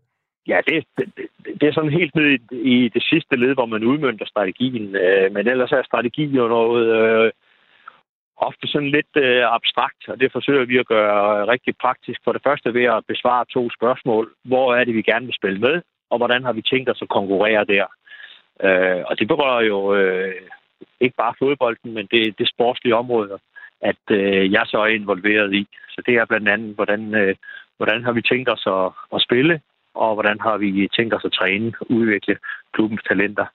Ja, 0.47 0.59
det, 0.67 0.85
det, 0.97 1.05
det 1.61 1.67
er 1.67 1.73
sådan 1.73 1.97
helt 1.99 2.15
ned 2.15 2.27
i, 2.31 2.39
i 2.75 2.89
det 2.95 3.03
sidste 3.11 3.35
led, 3.35 3.53
hvor 3.53 3.65
man 3.65 3.83
udmyndter 3.83 4.25
strategien. 4.25 4.95
Øh, 4.95 5.33
men 5.33 5.47
ellers 5.47 5.71
er 5.71 5.83
strategi 5.83 6.25
jo 6.25 6.47
noget 6.47 6.85
øh, 6.99 7.31
ofte 8.37 8.67
sådan 8.67 8.91
lidt 8.97 9.13
øh, 9.25 9.43
abstrakt, 9.57 10.01
og 10.07 10.19
det 10.19 10.31
forsøger 10.31 10.65
vi 10.65 10.77
at 10.77 10.87
gøre 10.87 11.47
rigtig 11.53 11.73
praktisk. 11.81 12.19
For 12.23 12.31
det 12.33 12.41
første 12.47 12.73
ved 12.73 12.83
at 12.83 13.05
besvare 13.07 13.45
to 13.53 13.69
spørgsmål. 13.77 14.33
Hvor 14.43 14.75
er 14.75 14.83
det, 14.83 14.95
vi 14.95 15.01
gerne 15.01 15.25
vil 15.25 15.39
spille 15.39 15.59
med, 15.59 15.81
og 16.11 16.17
hvordan 16.17 16.43
har 16.43 16.53
vi 16.53 16.61
tænkt 16.61 16.89
os 16.89 17.01
at 17.01 17.09
konkurrere 17.17 17.65
der? 17.65 17.85
Øh, 18.63 19.01
og 19.09 19.19
det 19.19 19.27
berører 19.27 19.63
jo 19.71 19.95
øh, 19.95 20.41
ikke 20.99 21.15
bare 21.15 21.33
fodbolden, 21.39 21.93
men 21.93 22.07
det, 22.11 22.39
det 22.39 22.49
sportslige 22.49 22.95
område, 22.95 23.39
at 23.81 24.03
øh, 24.11 24.51
jeg 24.51 24.63
så 24.67 24.77
er 24.77 24.87
involveret 24.87 25.53
i. 25.53 25.67
Så 25.89 26.01
det 26.05 26.13
er 26.15 26.25
blandt 26.25 26.49
andet, 26.49 26.75
hvordan, 26.75 27.15
øh, 27.15 27.35
hvordan 27.77 28.03
har 28.03 28.11
vi 28.11 28.21
tænkt 28.21 28.49
os 28.49 28.63
at, 28.67 28.91
at 29.15 29.21
spille, 29.21 29.61
og 29.93 30.13
hvordan 30.13 30.37
har 30.39 30.57
vi 30.57 30.89
tænkt 30.97 31.13
os 31.13 31.25
at 31.25 31.31
træne 31.31 31.73
og 31.79 31.91
udvikle 31.91 32.37
klubbens 32.73 33.03
talenter. 33.09 33.45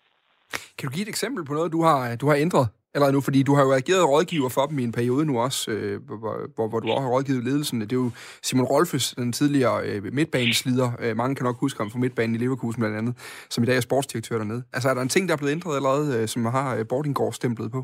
Kan 0.79 0.89
du 0.89 0.93
give 0.95 1.03
et 1.03 1.09
eksempel 1.09 1.45
på 1.45 1.53
noget, 1.53 1.73
du 1.73 1.83
har, 1.83 2.17
du 2.17 2.27
har 2.29 2.37
ændret 2.37 2.69
eller 2.95 3.11
nu, 3.11 3.21
fordi 3.21 3.43
du 3.43 3.55
har 3.55 3.65
jo 3.69 3.73
ageret 3.81 4.11
rådgiver 4.13 4.51
for 4.57 4.65
dem 4.67 4.79
i 4.79 4.85
en 4.91 4.93
periode 4.93 5.25
nu 5.27 5.35
også, 5.47 5.71
øh, 5.71 5.95
hvor, 6.07 6.35
hvor, 6.55 6.67
hvor 6.69 6.81
du 6.81 6.89
også 6.89 7.03
har 7.03 7.15
rådgivet 7.17 7.45
ledelsen. 7.45 7.81
Det 7.81 7.93
er 7.93 8.03
jo 8.05 8.11
Simon 8.47 8.67
Rolfes, 8.73 9.07
den 9.23 9.33
tidligere 9.33 9.79
øh, 9.89 10.03
midtbaneslider. 10.19 10.89
Øh, 11.03 11.17
mange 11.17 11.35
kan 11.37 11.45
nok 11.45 11.59
huske 11.61 11.79
ham 11.81 11.91
fra 11.91 11.99
midtbanen 11.99 12.35
i 12.35 12.39
Leverkusen 12.39 12.81
blandt 12.83 12.97
andet, 13.01 13.15
som 13.51 13.65
i 13.65 13.67
dag 13.67 13.77
er 13.77 13.81
sportsdirektør 13.89 14.39
dernede. 14.39 14.63
Altså 14.75 14.89
er 14.89 14.95
der 14.95 15.03
en 15.03 15.15
ting, 15.15 15.29
der 15.29 15.35
er 15.35 15.39
blevet 15.39 15.57
ændret 15.57 15.77
allerede, 15.77 16.07
øh, 16.17 16.29
som 16.29 16.45
har 16.45 16.77
øh, 16.77 16.85
Bordingård 16.89 17.33
stemplet 17.33 17.73
på? 17.77 17.81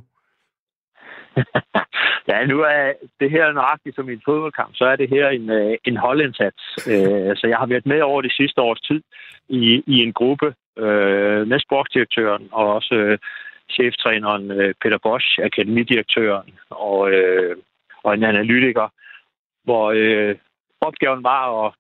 ja, 2.31 2.39
nu 2.53 2.57
er 2.61 2.93
det 3.21 3.31
her 3.31 3.53
nøjagtigt 3.53 3.97
som 3.97 4.09
en 4.09 4.23
fodboldkamp, 4.25 4.73
så 4.75 4.85
er 4.85 4.97
det 4.97 5.09
her 5.09 5.29
en, 5.29 5.51
øh, 5.51 5.77
en 5.85 5.97
holdindsats. 5.97 6.63
Øh, 6.93 7.31
så 7.41 7.45
jeg 7.53 7.59
har 7.59 7.67
været 7.67 7.87
med 7.87 8.01
over 8.01 8.21
de 8.23 8.37
sidste 8.41 8.61
års 8.61 8.81
tid 8.81 9.01
i, 9.49 9.83
i 9.87 9.97
en 10.07 10.13
gruppe 10.13 10.49
øh, 10.79 11.47
med 11.51 11.59
sportsdirektøren 11.61 12.49
og 12.53 12.75
også 12.75 12.95
øh, 12.95 13.19
cheftræneren 13.71 14.51
øh, 14.51 14.75
Peter 14.83 14.99
Bosch, 15.03 15.39
akademidirektøren 15.43 16.51
og, 16.71 17.11
øh, 17.13 17.57
og 18.05 18.15
en 18.15 18.25
analytiker, 18.25 18.89
hvor 19.65 19.93
øh, 19.97 20.37
opgaven 20.81 21.23
var 21.23 21.67
at, 21.67 21.73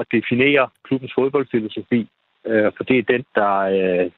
at 0.00 0.06
definere 0.12 0.68
klubbens 0.84 1.12
fodboldfilosofi, 1.14 2.08
øh, 2.46 2.72
for 2.76 2.84
det 2.84 2.98
er 2.98 3.02
den, 3.02 3.24
der 3.34 3.54
øh, 3.76 4.10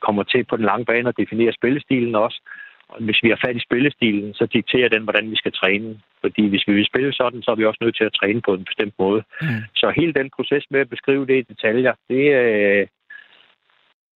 kommer 0.00 0.22
til 0.22 0.44
på 0.44 0.56
den 0.56 0.64
lange 0.64 0.84
bane 0.84 1.08
at 1.08 1.18
definere 1.18 1.52
spillestilen 1.52 2.14
også. 2.14 2.40
Og 2.88 3.02
hvis 3.02 3.22
vi 3.22 3.28
har 3.28 3.40
fat 3.44 3.56
i 3.56 3.66
spillestilen, 3.68 4.34
så 4.34 4.46
dikterer 4.46 4.88
den, 4.88 5.02
hvordan 5.02 5.30
vi 5.30 5.36
skal 5.36 5.52
træne. 5.52 6.00
Fordi 6.20 6.48
hvis 6.48 6.68
vi 6.68 6.72
vil 6.72 6.86
spille 6.86 7.12
sådan, 7.12 7.42
så 7.42 7.50
er 7.50 7.54
vi 7.54 7.64
også 7.64 7.78
nødt 7.80 7.96
til 7.96 8.04
at 8.04 8.16
træne 8.20 8.42
på 8.42 8.54
en 8.54 8.64
bestemt 8.64 8.94
måde. 8.98 9.22
Mm. 9.42 9.62
Så 9.74 9.92
hele 9.96 10.12
den 10.12 10.30
proces 10.36 10.64
med 10.70 10.80
at 10.80 10.88
beskrive 10.88 11.26
det 11.26 11.36
i 11.38 11.48
detaljer, 11.52 11.94
det, 12.08 12.24
øh, 12.42 12.86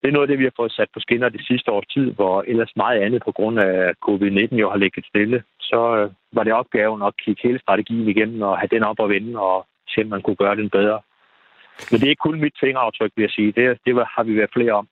det 0.01 0.09
er 0.09 0.13
noget 0.13 0.27
af 0.27 0.31
det, 0.31 0.39
vi 0.39 0.49
har 0.49 0.59
fået 0.61 0.73
sat 0.73 0.91
på 0.95 1.01
skinner 1.01 1.29
det 1.29 1.47
sidste 1.47 1.71
års 1.71 1.87
tid, 1.95 2.07
hvor 2.19 2.45
ellers 2.47 2.73
meget 2.77 3.01
andet 3.01 3.23
på 3.25 3.33
grund 3.33 3.59
af 3.59 3.95
covid-19 4.07 4.55
jo 4.63 4.71
har 4.71 4.77
ligget 4.77 5.05
stille. 5.07 5.43
Så 5.61 5.81
øh, 5.99 6.11
var 6.37 6.45
det 6.45 6.53
opgaven 6.53 7.03
at 7.03 7.17
kigge 7.23 7.43
hele 7.45 7.61
strategien 7.61 8.09
igennem 8.09 8.43
og 8.43 8.59
have 8.59 8.73
den 8.75 8.83
op 8.83 8.99
og 8.99 9.09
vende 9.09 9.39
og 9.39 9.67
se, 9.89 10.01
om 10.03 10.09
man 10.09 10.23
kunne 10.23 10.43
gøre 10.45 10.57
den 10.57 10.71
bedre. 10.71 11.01
Men 11.91 11.97
det 12.01 12.07
er 12.07 12.15
ikke 12.15 12.27
kun 12.29 12.41
mit 12.41 12.57
fingeraftryk, 12.61 13.13
vil 13.17 13.23
jeg 13.23 13.31
sige. 13.31 13.53
Det, 13.53 13.79
det 13.87 13.93
har 14.15 14.25
vi 14.25 14.37
været 14.37 14.55
flere 14.57 14.73
om. 14.73 14.87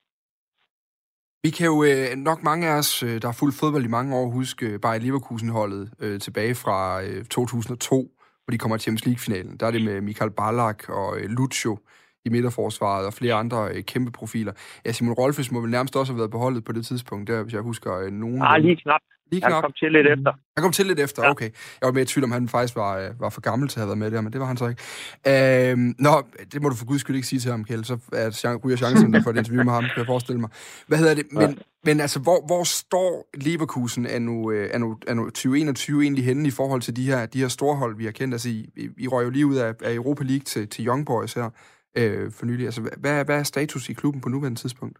Vi 1.43 1.49
kan 1.49 1.65
jo 1.65 1.83
øh, 1.83 2.17
nok 2.29 2.43
mange 2.43 2.67
af 2.67 2.77
os, 2.77 3.03
øh, 3.03 3.21
der 3.21 3.27
har 3.27 3.37
fulgt 3.39 3.59
fodbold 3.59 3.85
i 3.85 3.95
mange 3.97 4.15
år, 4.15 4.25
huske 4.29 4.65
øh, 4.65 4.79
bare 4.79 4.99
Leverkusen-holdet 4.99 5.91
øh, 5.99 6.19
tilbage 6.19 6.55
fra 6.55 7.03
øh, 7.03 7.25
2002, 7.25 8.11
hvor 8.43 8.51
de 8.51 8.57
kommer 8.57 8.77
til 8.77 8.83
Champions 8.83 9.05
League-finalen. 9.05 9.57
Der 9.57 9.65
er 9.67 9.71
det 9.71 9.83
med 9.83 10.01
Michael 10.01 10.31
Ballack 10.31 10.89
og 10.89 11.19
øh, 11.19 11.29
Lucio 11.29 11.77
i 12.25 12.29
midterforsvaret 12.29 13.05
og 13.05 13.13
flere 13.13 13.33
andre 13.33 13.69
øh, 13.73 13.83
kæmpe 13.83 14.11
profiler. 14.11 14.53
Ja, 14.85 14.91
Simon 14.91 15.13
Rolfes 15.13 15.51
må 15.51 15.61
vel 15.61 15.71
nærmest 15.71 15.95
også 15.95 16.13
have 16.13 16.17
været 16.17 16.31
på 16.31 16.37
holdet 16.37 16.63
på 16.63 16.71
det 16.71 16.85
tidspunkt, 16.85 17.27
der, 17.27 17.43
hvis 17.43 17.53
jeg 17.53 17.61
husker 17.61 17.99
øh, 17.99 18.11
nogen... 18.11 18.41
Ah, 18.41 18.61
lige 18.61 18.75
knap. 18.75 19.01
Lige 19.31 19.41
knap. 19.41 19.51
Han 19.51 19.61
kom 19.61 19.73
til 19.79 19.91
lidt 19.91 20.07
efter. 20.07 20.31
Han 20.57 20.63
kom 20.63 20.71
til 20.71 20.85
lidt 20.85 20.99
efter, 20.99 21.23
ja. 21.23 21.29
okay. 21.29 21.49
Jeg 21.81 21.85
var 21.87 21.91
med 21.91 22.01
i 22.01 22.05
tvivl 22.05 22.23
om, 22.23 22.31
han 22.31 22.47
faktisk 22.47 22.75
var, 22.75 22.97
øh, 22.97 23.09
var 23.19 23.29
for 23.29 23.41
gammel 23.41 23.69
til 23.69 23.79
at 23.79 23.81
have 23.81 23.87
været 23.87 23.97
med 23.97 24.11
der, 24.11 24.21
men 24.21 24.33
det 24.33 24.41
var 24.41 24.47
han 24.47 24.57
så 24.57 24.67
ikke. 24.67 25.71
Øh, 25.71 25.77
nå, 25.99 26.23
det 26.53 26.61
må 26.61 26.69
du 26.69 26.75
for 26.75 26.85
guds 26.85 27.01
skyld 27.01 27.15
ikke 27.15 27.27
sige 27.27 27.39
til 27.39 27.51
ham, 27.51 27.65
Kjeld, 27.65 27.83
så 27.83 27.93
er, 28.13 28.55
ryger 28.55 28.77
chancen 28.77 29.13
der 29.13 29.21
for 29.23 29.29
et 29.29 29.37
interview 29.37 29.63
med 29.63 29.73
ham, 29.73 29.83
kan 29.83 29.97
jeg 29.97 30.05
forestille 30.05 30.41
mig. 30.41 30.49
Hvad 30.87 30.97
hedder 30.97 31.15
det? 31.15 31.25
Men, 31.31 31.49
ja. 31.49 31.55
men 31.83 31.99
altså, 31.99 32.19
hvor, 32.19 32.45
hvor 32.45 32.63
står 32.63 33.29
Leverkusen 33.33 34.05
er 34.05 34.19
nu, 34.19 34.49
er, 34.49 34.77
nu, 34.77 34.97
er 35.07 35.13
nu 35.13 35.25
2021 35.25 36.03
egentlig 36.03 36.25
henne 36.25 36.47
i 36.47 36.51
forhold 36.51 36.81
til 36.81 36.95
de 36.95 37.05
her, 37.05 37.25
de 37.25 37.39
her 37.39 37.47
store 37.47 37.75
hold, 37.75 37.97
vi 37.97 38.05
har 38.05 38.11
kendt? 38.11 38.33
Altså, 38.33 38.49
I, 38.49 38.69
I 38.97 39.07
røg 39.07 39.25
jo 39.25 39.29
lige 39.29 39.45
ud 39.45 39.55
af, 39.55 39.73
af 39.83 39.93
Europa 39.93 40.23
League 40.23 40.43
til, 40.43 40.67
til 40.67 40.87
Young 40.87 41.05
Boys 41.05 41.33
her 41.33 41.49
øh, 41.97 42.31
for 42.37 42.45
nylig. 42.45 42.65
Altså, 42.65 42.81
hvad, 43.01 43.25
hvad 43.25 43.39
er 43.39 43.43
status 43.43 43.89
i 43.89 43.93
klubben 43.93 44.21
på 44.21 44.29
nuværende 44.29 44.59
tidspunkt? 44.59 44.97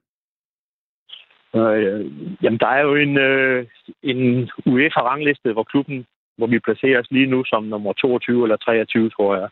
Øh, 1.56 2.12
jamen, 2.43 2.60
der 2.60 2.67
er 2.67 2.82
jo 2.82 2.95
en, 2.95 3.17
øh, 3.17 3.65
en 4.04 4.49
UEFA-rangliste, 4.65 5.54
hvor 5.54 5.63
klubben, 5.63 6.06
hvor 6.38 6.47
vi 6.47 6.60
placerer 6.60 6.99
os 6.99 7.12
lige 7.12 7.32
nu 7.34 7.43
som 7.45 7.63
nummer 7.63 7.93
22 7.93 8.43
eller 8.43 8.58
23, 8.58 9.10
tror 9.10 9.36
jeg. 9.36 9.49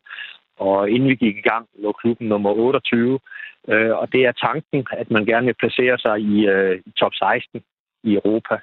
Og 0.58 0.90
inden 0.90 1.10
vi 1.10 1.16
gik 1.16 1.38
i 1.38 1.50
gang, 1.50 1.68
lå 1.80 1.92
klubben 1.92 2.28
nummer 2.28 2.50
28. 2.50 3.20
Øh, 3.68 3.92
og 3.98 4.12
det 4.12 4.26
er 4.26 4.32
tanken, 4.32 4.88
at 4.92 5.12
man 5.12 5.26
gerne 5.26 5.46
vil 5.46 5.56
placere 5.60 5.98
sig 5.98 6.20
i, 6.20 6.48
øh, 6.48 6.82
i 6.86 6.92
top 6.92 7.14
16 7.14 7.62
i 8.04 8.14
Europa. 8.14 8.56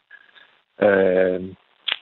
Øh, 0.83 1.43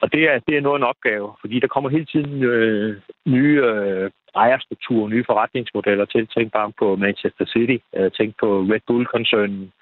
og 0.03 0.13
det 0.13 0.23
er, 0.31 0.39
det 0.47 0.57
er 0.57 0.61
noget 0.61 0.77
af 0.77 0.83
en 0.83 0.91
opgave, 0.93 1.29
fordi 1.41 1.61
der 1.61 1.67
kommer 1.75 1.91
hele 1.91 2.05
tiden 2.05 2.43
øh, 2.43 2.97
nye 3.27 3.57
øh, 3.71 4.11
ejerstrukturer, 4.35 5.09
nye 5.09 5.25
forretningsmodeller 5.31 6.05
til. 6.05 6.27
Tænk 6.27 6.53
bare 6.53 6.73
på 6.79 6.97
Manchester 6.97 7.47
City, 7.47 7.77
øh, 7.97 8.11
tænk 8.19 8.35
på 8.41 8.49
Red 8.73 8.85
Bull-koncernen, 8.87 9.73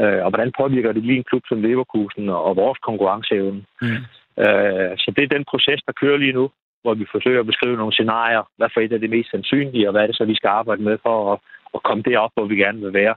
øh, 0.00 0.20
og 0.24 0.30
hvordan 0.30 0.52
påvirker 0.60 0.92
det 0.92 1.02
lige 1.02 1.16
en 1.18 1.28
klub 1.30 1.42
som 1.48 1.62
Leverkusen 1.62 2.28
og, 2.28 2.44
og 2.44 2.56
vores 2.56 2.78
konkurrenceevne. 2.78 3.64
Mm. 3.82 4.02
Øh, 4.44 4.92
så 5.02 5.12
det 5.16 5.22
er 5.24 5.34
den 5.36 5.44
proces, 5.50 5.80
der 5.86 5.92
kører 6.00 6.16
lige 6.16 6.38
nu, 6.40 6.50
hvor 6.82 6.94
vi 6.94 7.06
forsøger 7.12 7.40
at 7.40 7.50
beskrive 7.50 7.76
nogle 7.76 7.92
scenarier, 7.92 8.42
hvad 8.56 8.68
for 8.74 8.80
et 8.80 8.92
er 8.92 8.98
det 8.98 9.10
mest 9.10 9.30
sandsynlige, 9.30 9.88
og 9.88 9.92
hvad 9.92 10.02
er 10.02 10.06
det 10.06 10.16
så, 10.16 10.24
vi 10.24 10.34
skal 10.34 10.48
arbejde 10.48 10.82
med 10.82 10.98
for 11.02 11.32
at, 11.32 11.38
at 11.74 11.82
komme 11.82 12.02
derop, 12.02 12.30
hvor 12.34 12.44
vi 12.44 12.56
gerne 12.56 12.80
vil 12.80 12.92
være. 12.92 13.14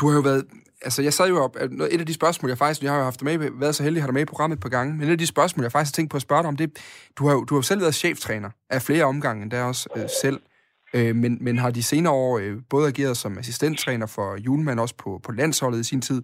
Du 0.00 0.08
har 0.08 0.14
jo 0.14 0.20
været 0.20 0.44
altså 0.82 1.02
jeg 1.02 1.12
sad 1.12 1.28
jo 1.28 1.44
op, 1.44 1.56
et 1.90 2.00
af 2.00 2.06
de 2.06 2.14
spørgsmål, 2.14 2.50
jeg 2.50 2.58
faktisk, 2.58 2.82
jeg 2.82 2.90
har 2.92 2.98
jo 2.98 3.04
haft 3.04 3.22
med, 3.22 3.50
været 3.52 3.74
så 3.74 3.82
heldig 3.82 3.98
at 3.98 4.02
have 4.02 4.06
dig 4.06 4.14
med 4.14 4.22
i 4.22 4.24
programmet 4.24 4.56
et 4.56 4.62
par 4.62 4.68
gange, 4.68 4.94
men 4.94 5.08
et 5.08 5.12
af 5.12 5.18
de 5.18 5.26
spørgsmål, 5.26 5.64
jeg 5.64 5.72
faktisk 5.72 5.94
har 5.94 5.96
tænkt 5.96 6.10
på 6.10 6.16
at 6.16 6.22
spørge 6.22 6.42
dig 6.42 6.48
om, 6.48 6.56
det, 6.56 6.78
du 7.16 7.26
har 7.26 7.34
jo 7.34 7.44
du 7.44 7.54
har 7.54 7.62
selv 7.62 7.80
været 7.80 7.94
cheftræner 7.94 8.50
af 8.70 8.82
flere 8.82 9.04
omgange, 9.04 9.42
end 9.42 9.50
der 9.50 9.62
også 9.62 9.88
øh, 9.96 10.02
selv, 10.22 10.40
øh, 10.94 11.16
men, 11.16 11.38
men 11.40 11.58
har 11.58 11.70
de 11.70 11.82
senere 11.82 12.12
år 12.12 12.38
øh, 12.38 12.56
både 12.70 12.88
ageret 12.88 13.16
som 13.16 13.38
assistenttræner 13.38 14.06
for 14.06 14.36
Julemand, 14.36 14.80
også 14.80 14.94
på, 14.94 15.20
på 15.22 15.32
landsholdet 15.32 15.80
i 15.80 15.84
sin 15.84 16.00
tid, 16.00 16.22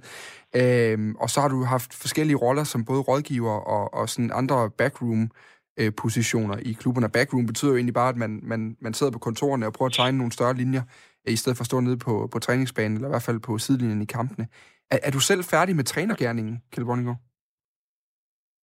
øh, 0.56 1.14
og 1.18 1.30
så 1.30 1.40
har 1.40 1.48
du 1.48 1.64
haft 1.64 1.94
forskellige 1.94 2.36
roller 2.36 2.64
som 2.64 2.84
både 2.84 3.00
rådgiver 3.00 3.52
og, 3.52 3.94
og 3.94 4.08
sådan 4.08 4.30
andre 4.34 4.70
backroom 4.70 5.30
øh, 5.78 5.92
positioner 5.96 6.56
i 6.56 6.72
klubberne. 6.72 7.08
Backroom 7.08 7.46
betyder 7.46 7.70
jo 7.70 7.76
egentlig 7.76 7.94
bare, 7.94 8.08
at 8.08 8.16
man, 8.16 8.40
man, 8.42 8.76
man 8.80 8.94
sidder 8.94 9.12
på 9.12 9.18
kontorerne 9.18 9.66
og 9.66 9.72
prøver 9.72 9.88
at 9.88 9.94
tegne 9.94 10.18
nogle 10.18 10.32
større 10.32 10.54
linjer 10.54 10.82
i 11.26 11.36
stedet 11.36 11.56
for 11.56 11.62
at 11.62 11.66
stå 11.66 11.80
nede 11.80 11.96
på, 11.96 12.28
på 12.32 12.38
træningsbanen, 12.38 12.96
eller 12.96 13.08
i 13.08 13.10
hvert 13.10 13.22
fald 13.22 13.40
på 13.40 13.58
sidelinjen 13.58 14.02
i 14.02 14.04
kampene. 14.04 14.48
Er, 14.90 14.98
er 15.02 15.10
du 15.10 15.20
selv 15.20 15.44
færdig 15.44 15.76
med 15.76 15.84
trænergærningen, 15.84 16.62
Kjell 16.72 16.86
Bonninger? 16.86 17.14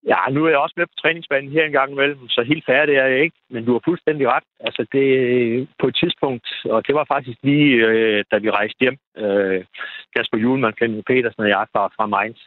Ja, 0.07 0.19
nu 0.31 0.45
er 0.45 0.49
jeg 0.49 0.57
også 0.57 0.73
med 0.77 0.85
på 0.85 0.93
træningsbanen 1.01 1.51
her 1.51 1.65
en 1.65 1.71
gang 1.71 1.91
imellem, 1.91 2.27
så 2.27 2.41
helt 2.43 2.65
færdig 2.65 2.95
er 2.95 3.05
jeg 3.05 3.19
ikke, 3.23 3.37
men 3.49 3.65
du 3.65 3.71
har 3.71 3.81
fuldstændig 3.85 4.27
ret. 4.27 4.43
Altså 4.59 4.85
det 4.91 5.67
på 5.79 5.87
et 5.87 5.95
tidspunkt, 5.95 6.47
og 6.65 6.87
det 6.87 6.95
var 6.95 7.05
faktisk 7.07 7.37
lige, 7.43 7.75
øh, 7.87 8.23
da 8.31 8.37
vi 8.37 8.49
rejste 8.49 8.79
hjem, 8.81 8.97
øh, 9.17 9.63
Kasper 10.15 10.37
Julemand, 10.37 10.73
Flemming 10.77 11.05
Petersen 11.05 11.43
og 11.43 11.49
jeg 11.49 11.65
fra, 11.73 11.87
fra 11.87 12.05
Mainz, 12.05 12.39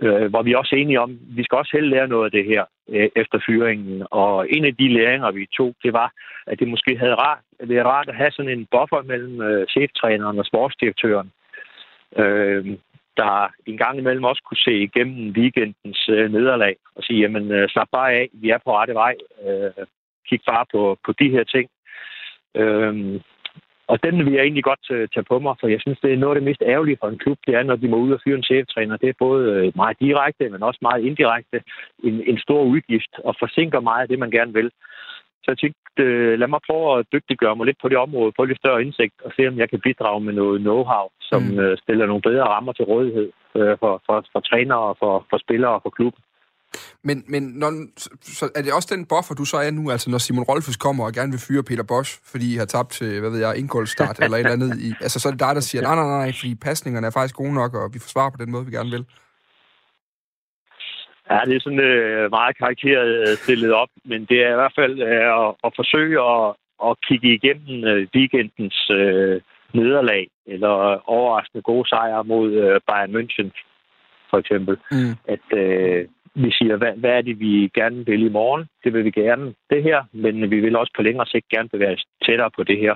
øh, 0.00 0.26
hvor 0.30 0.42
vi 0.42 0.54
også 0.54 0.74
enige 0.76 1.00
om, 1.00 1.18
vi 1.36 1.44
skal 1.44 1.58
også 1.58 1.76
helt 1.76 1.88
lære 1.88 2.08
noget 2.08 2.24
af 2.24 2.30
det 2.30 2.44
her 2.44 2.64
øh, 2.88 3.08
efter 3.16 3.38
fyringen. 3.46 4.06
Og 4.10 4.50
en 4.50 4.64
af 4.64 4.76
de 4.76 4.88
læringer, 4.88 5.30
vi 5.30 5.46
tog, 5.56 5.74
det 5.82 5.92
var, 5.92 6.12
at 6.46 6.58
det 6.58 6.68
måske 6.68 6.98
havde 6.98 7.14
rart, 7.14 7.42
det 7.60 7.78
er 7.78 7.84
rart 7.84 8.08
at 8.08 8.16
have 8.16 8.30
sådan 8.30 8.58
en 8.58 8.66
buffer 8.70 9.02
mellem 9.02 9.42
øh, 9.42 9.66
cheftræneren 9.66 10.38
og 10.38 10.46
sportsdirektøren. 10.46 11.30
Øh, 12.16 12.66
der 13.16 13.52
en 13.66 13.78
gang 13.78 13.98
imellem 13.98 14.24
også 14.24 14.42
kunne 14.44 14.64
se 14.68 14.74
igennem 14.82 15.30
weekendens 15.30 16.08
øh, 16.08 16.32
nederlag 16.32 16.76
og 16.96 17.02
sige, 17.02 17.20
jamen 17.20 17.50
øh, 17.52 17.68
slap 17.68 17.88
bare 17.92 18.12
af, 18.12 18.28
vi 18.32 18.50
er 18.50 18.58
på 18.64 18.76
rette 18.76 18.94
vej, 18.94 19.14
øh, 19.46 19.86
kig 20.28 20.40
bare 20.46 20.66
på, 20.72 20.98
på 21.06 21.12
de 21.12 21.30
her 21.30 21.44
ting. 21.44 21.68
Øh, 22.54 23.20
og 23.86 24.02
den 24.02 24.24
vil 24.24 24.32
jeg 24.32 24.42
egentlig 24.42 24.64
godt 24.64 24.90
øh, 24.90 25.08
tage 25.14 25.24
på 25.24 25.38
mig, 25.38 25.54
for 25.60 25.68
jeg 25.68 25.80
synes, 25.80 25.98
det 26.00 26.12
er 26.12 26.16
noget 26.16 26.34
af 26.34 26.40
det 26.40 26.48
mest 26.48 26.62
ærgerlige 26.66 26.96
for 27.00 27.08
en 27.08 27.18
klub, 27.18 27.38
det 27.46 27.54
er, 27.54 27.62
når 27.62 27.76
de 27.76 27.88
må 27.88 27.96
ud 27.96 28.12
og 28.12 28.20
fyre 28.24 28.36
en 28.36 28.42
cheftræner. 28.42 28.96
Det 28.96 29.08
er 29.08 29.22
både 29.26 29.52
øh, 29.52 29.72
meget 29.76 29.96
direkte, 30.00 30.48
men 30.48 30.62
også 30.62 30.78
meget 30.82 31.04
indirekte 31.04 31.62
en, 32.04 32.22
en 32.26 32.38
stor 32.38 32.62
udgift, 32.62 33.12
og 33.24 33.34
forsinker 33.38 33.80
meget 33.80 34.02
af 34.02 34.08
det, 34.08 34.18
man 34.18 34.30
gerne 34.30 34.52
vil. 34.52 34.70
Så 35.44 35.50
jeg 35.52 35.58
tænkte, 35.58 36.02
øh, 36.06 36.32
lad 36.40 36.48
mig 36.48 36.60
prøve 36.68 36.86
at 36.98 37.06
dygtiggøre 37.14 37.56
mig 37.56 37.66
lidt 37.66 37.80
på 37.82 37.88
det 37.88 37.98
område, 38.06 38.36
få 38.36 38.44
lidt 38.44 38.62
større 38.62 38.82
indsigt, 38.84 39.16
og 39.24 39.30
se, 39.36 39.42
om 39.50 39.58
jeg 39.62 39.68
kan 39.70 39.80
bidrage 39.86 40.20
med 40.26 40.34
noget 40.40 40.56
know-how, 40.66 41.04
som 41.30 41.42
mm. 41.42 41.58
øh, 41.62 41.78
stiller 41.82 42.06
nogle 42.06 42.26
bedre 42.28 42.46
rammer 42.54 42.72
til 42.72 42.84
rådighed 42.92 43.28
øh, 43.58 43.74
for, 43.80 43.92
for, 44.06 44.16
for 44.32 44.40
trænere, 44.40 44.94
for, 45.02 45.14
for 45.30 45.38
spillere 45.44 45.74
og 45.76 45.82
for 45.84 45.90
klubben. 45.98 46.22
Men, 47.08 47.24
men 47.28 47.42
når, 47.42 47.70
så 48.22 48.44
er 48.56 48.62
det 48.62 48.72
også 48.72 48.94
den 48.94 49.06
buffer, 49.06 49.34
du 49.34 49.44
så 49.44 49.56
er 49.56 49.70
nu, 49.70 49.90
altså 49.90 50.10
når 50.10 50.18
Simon 50.18 50.44
Rolfes 50.44 50.76
kommer 50.76 51.04
og 51.04 51.12
gerne 51.12 51.32
vil 51.32 51.40
fyre 51.48 51.62
Peter 51.62 51.82
Bosch, 51.82 52.20
fordi 52.32 52.54
I 52.54 52.56
har 52.56 52.64
tabt 52.64 52.90
til, 52.92 53.20
hvad 53.20 53.30
ved 53.30 53.38
jeg, 53.38 53.56
indgåldsstart 53.56 54.18
eller 54.24 54.36
et 54.36 54.40
eller 54.40 54.52
andet, 54.52 54.80
i, 54.80 54.88
altså 55.00 55.20
så 55.20 55.28
er 55.28 55.32
det 55.32 55.40
dig, 55.40 55.54
der 55.54 55.60
siger, 55.60 55.82
nej, 55.82 55.94
nej, 55.94 56.06
nej, 56.06 56.32
fordi 56.40 56.54
pasningerne 56.54 57.06
er 57.06 57.10
faktisk 57.10 57.36
gode 57.36 57.54
nok, 57.54 57.74
og 57.74 57.94
vi 57.94 57.98
forsvarer 57.98 58.30
på 58.30 58.36
den 58.42 58.50
måde, 58.50 58.64
vi 58.66 58.70
gerne 58.70 58.90
vil. 58.90 59.06
Ja, 61.30 61.40
det 61.46 61.56
er 61.56 61.60
sådan 61.60 61.80
øh, 61.80 62.30
meget 62.30 62.58
karikeret 62.58 63.10
øh, 63.20 63.26
stillet 63.26 63.72
op, 63.72 63.88
men 64.04 64.24
det 64.24 64.44
er 64.44 64.52
i 64.52 64.60
hvert 64.60 64.74
fald 64.78 65.02
øh, 65.02 65.46
at, 65.46 65.54
at 65.64 65.72
forsøge 65.76 66.18
at, 66.34 66.54
at 66.88 66.96
kigge 67.08 67.34
igennem 67.34 67.84
øh, 67.84 68.06
weekendens 68.14 68.90
øh, 68.90 69.40
nederlag 69.72 70.28
eller 70.46 70.74
overraskende 71.08 71.62
gode 71.62 71.88
sejre 71.88 72.24
mod 72.24 72.52
øh, 72.52 72.80
Bayern 72.86 73.16
München, 73.16 73.48
for 74.30 74.38
eksempel. 74.38 74.78
Mm. 74.90 75.14
At 75.34 75.58
øh, 75.58 76.08
vi 76.34 76.50
siger, 76.52 76.76
hvad, 76.76 76.92
hvad 76.96 77.10
er 77.10 77.22
det, 77.22 77.40
vi 77.40 77.70
gerne 77.74 78.06
vil 78.06 78.22
i 78.22 78.28
morgen? 78.28 78.64
Det 78.84 78.92
vil 78.92 79.04
vi 79.04 79.10
gerne, 79.10 79.54
det 79.70 79.82
her, 79.82 80.04
men 80.12 80.50
vi 80.50 80.60
vil 80.60 80.76
også 80.76 80.92
på 80.96 81.02
længere 81.02 81.26
sigt 81.26 81.48
gerne 81.48 81.68
bevæge 81.68 81.94
os 81.94 82.04
tættere 82.26 82.50
på 82.56 82.62
det 82.62 82.78
her. 82.78 82.94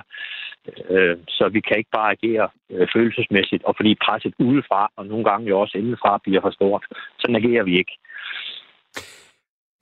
Øh, 0.89 1.17
så 1.27 1.49
vi 1.49 1.59
kan 1.59 1.77
ikke 1.77 1.89
bare 1.93 2.11
agere 2.11 2.49
øh, 2.71 2.87
følelsesmæssigt, 2.93 3.63
og 3.63 3.75
fordi 3.75 3.95
presset 4.05 4.33
udefra, 4.39 4.91
og 4.95 5.05
nogle 5.05 5.23
gange 5.23 5.47
jo 5.49 5.59
også 5.59 5.77
indefra, 5.77 6.19
bliver 6.23 6.41
for 6.41 6.51
stort. 6.51 6.85
Sådan 7.19 7.35
agerer 7.35 7.63
vi 7.63 7.77
ikke. 7.77 7.97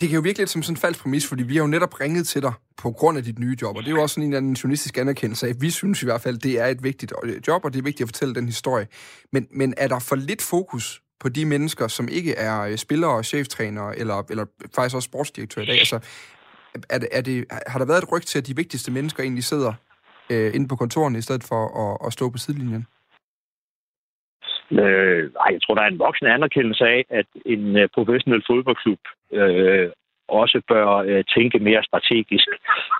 Det 0.02 0.10
kan 0.10 0.16
jo 0.16 0.22
virkelig 0.22 0.42
lidt 0.42 0.50
som 0.50 0.64
sådan 0.64 0.74
en 0.74 0.78
falsk 0.78 1.00
præmis, 1.00 1.28
fordi 1.28 1.44
vi 1.44 1.56
har 1.56 1.64
jo 1.64 1.68
netop 1.68 2.00
ringet 2.00 2.28
til 2.28 2.42
dig 2.42 2.54
på 2.78 2.92
grund 2.92 3.18
af 3.18 3.24
dit 3.24 3.40
nye 3.40 3.58
job, 3.62 3.78
og 3.78 3.84
det 3.84 3.90
er 3.90 3.96
jo 3.96 4.02
også 4.02 4.14
sådan 4.14 4.24
en 4.24 4.30
eller 4.30 4.38
anden 4.38 4.54
journalistisk 4.54 4.98
anerkendelse 4.98 5.48
af, 5.48 5.54
vi 5.60 5.70
synes 5.70 6.02
i 6.02 6.06
hvert 6.06 6.22
fald, 6.22 6.38
det 6.38 6.60
er 6.60 6.66
et 6.66 6.84
vigtigt 6.84 7.14
øh, 7.24 7.42
job, 7.48 7.66
og 7.66 7.74
det 7.74 7.80
er 7.80 7.84
vigtigt 7.84 8.02
at 8.02 8.08
fortælle 8.08 8.36
den 8.36 8.46
historie. 8.46 8.88
Men, 9.32 9.48
men 9.52 9.74
er 9.78 9.88
der 9.88 10.00
for 10.00 10.16
lidt 10.16 10.42
fokus 10.42 11.02
på 11.20 11.30
de 11.30 11.46
mennesker, 11.46 11.88
som 11.88 12.08
ikke 12.08 12.34
er 12.34 12.62
øh, 12.62 12.78
spillere, 12.78 13.24
cheftrænere 13.24 14.00
eller, 14.00 14.24
eller 14.30 14.46
faktisk 14.76 14.96
også 14.96 15.06
sportsdirektører 15.06 15.64
i 15.64 15.68
dag? 15.68 15.80
Altså, 15.80 16.00
er 16.90 16.98
det, 16.98 17.10
er 17.12 17.22
det, 17.22 17.46
har 17.68 17.80
der 17.80 17.86
været 17.86 18.04
et 18.04 18.12
ryg 18.12 18.26
til, 18.26 18.38
at 18.38 18.48
de 18.48 18.56
vigtigste 18.56 18.92
mennesker 18.92 19.24
egentlig 19.24 19.44
sidder 19.44 19.74
øh, 20.30 20.56
inde 20.56 20.68
på 20.68 20.76
kontorerne, 20.76 21.18
i 21.18 21.22
stedet 21.22 21.44
for 21.44 21.92
at, 21.92 22.08
at 22.08 22.14
stå 22.14 22.30
på 22.30 22.38
sidelinjen? 22.38 22.86
Øh, 24.72 25.32
ej, 25.46 25.50
jeg 25.52 25.62
tror, 25.62 25.76
der 25.76 25.82
er 25.82 25.88
en 25.88 26.00
voksen 26.00 26.28
anerkendelse 26.28 26.86
af, 26.86 27.06
at 27.10 27.26
en 27.46 27.78
øh, 27.78 27.90
professionel 27.94 28.44
fodboldklub 28.48 29.00
øh, 29.34 29.90
også 30.28 30.62
bør 30.68 30.88
øh, 30.88 31.24
tænke 31.36 31.60
mere 31.60 31.84
strategisk. 31.84 32.48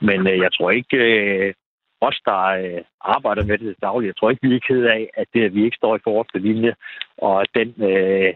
Men 0.02 0.28
øh, 0.28 0.38
jeg 0.38 0.54
tror 0.54 0.72
ikke, 0.72 0.98
øh, 0.98 1.54
os, 2.02 2.20
der 2.26 2.44
øh, 2.44 2.82
arbejder 3.02 3.44
med 3.44 3.58
det 3.58 3.76
dagligt, 3.82 4.08
jeg 4.08 4.16
tror 4.16 4.30
ikke, 4.30 4.48
vi 4.48 4.56
er 4.56 4.68
ked 4.68 4.84
af, 4.84 5.10
at, 5.14 5.28
det, 5.34 5.44
at 5.44 5.56
vi 5.56 5.66
ikke 5.66 5.78
står 5.78 5.96
i 5.96 6.00
forreste 6.04 6.40
linje, 6.40 6.76
og 7.18 7.42
at 7.42 7.50
den, 7.56 7.74
øh, 7.92 8.34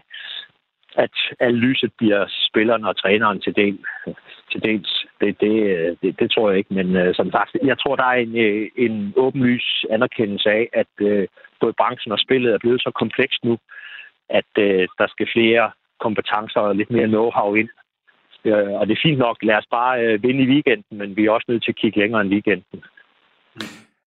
at 0.96 1.10
alt 1.40 1.56
lyset 1.56 1.92
bliver 1.98 2.26
spillerne 2.48 2.88
og 2.88 2.96
træneren 2.96 3.40
til, 3.40 3.56
del, 3.56 3.78
til 4.52 4.62
dels. 4.62 5.06
Det, 5.20 5.40
det, 5.40 5.54
øh, 5.72 5.96
det, 6.02 6.10
det 6.20 6.28
tror 6.30 6.50
jeg 6.50 6.58
ikke, 6.58 6.74
men 6.74 6.96
øh, 6.96 7.14
som 7.14 7.30
sagt, 7.30 7.50
jeg 7.70 7.78
tror, 7.78 7.96
der 7.96 8.04
er 8.04 8.18
en, 8.26 8.36
øh, 8.46 8.68
en 8.76 9.12
åbenlys 9.16 9.84
anerkendelse 9.90 10.48
af, 10.50 10.68
at 10.72 10.92
øh, 11.00 11.28
både 11.60 11.74
branchen 11.80 12.12
og 12.12 12.18
spillet 12.18 12.50
er 12.52 12.58
blevet 12.58 12.80
så 12.82 12.90
komplekst 13.02 13.44
nu, 13.44 13.54
at 14.30 14.52
øh, 14.58 14.88
der 14.98 15.06
skal 15.08 15.28
flere 15.36 15.70
kompetencer 16.04 16.60
og 16.60 16.76
lidt 16.76 16.90
mere 16.90 17.12
know-how 17.14 17.48
ind. 17.60 17.70
Øh, 18.44 18.72
og 18.80 18.86
det 18.86 18.94
er 18.94 19.06
fint 19.06 19.18
nok, 19.18 19.36
lad 19.42 19.56
os 19.56 19.68
bare 19.70 19.94
øh, 20.04 20.22
vinde 20.22 20.42
i 20.42 20.50
weekenden, 20.54 20.98
men 21.00 21.16
vi 21.16 21.24
er 21.24 21.30
også 21.30 21.48
nødt 21.48 21.62
til 21.64 21.74
at 21.74 21.80
kigge 21.80 21.98
længere 22.00 22.20
end 22.20 22.30
weekenden. 22.30 22.80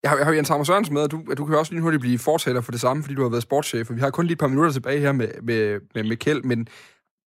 Jeg 0.02 0.10
har, 0.10 0.16
jeg 0.18 0.26
har 0.26 0.32
Jens 0.32 0.48
Hammer 0.48 0.64
Sørensen 0.64 0.94
med, 0.94 1.02
og 1.02 1.10
du, 1.10 1.18
du 1.38 1.44
kan 1.44 1.58
også 1.58 1.72
lige 1.72 1.82
hurtigt 1.82 2.00
blive 2.00 2.18
fortæller 2.30 2.62
for 2.62 2.72
det 2.72 2.80
samme, 2.80 3.02
fordi 3.02 3.14
du 3.14 3.22
har 3.22 3.34
været 3.34 3.48
sportschef, 3.48 3.90
og 3.90 3.96
vi 3.96 4.00
har 4.00 4.10
kun 4.10 4.26
lige 4.26 4.38
et 4.38 4.44
par 4.44 4.52
minutter 4.52 4.72
tilbage 4.72 5.00
her 5.00 5.12
med, 5.12 5.28
med, 5.48 5.80
med, 5.94 6.02
med 6.10 6.16
Kjeld, 6.16 6.42
men 6.42 6.68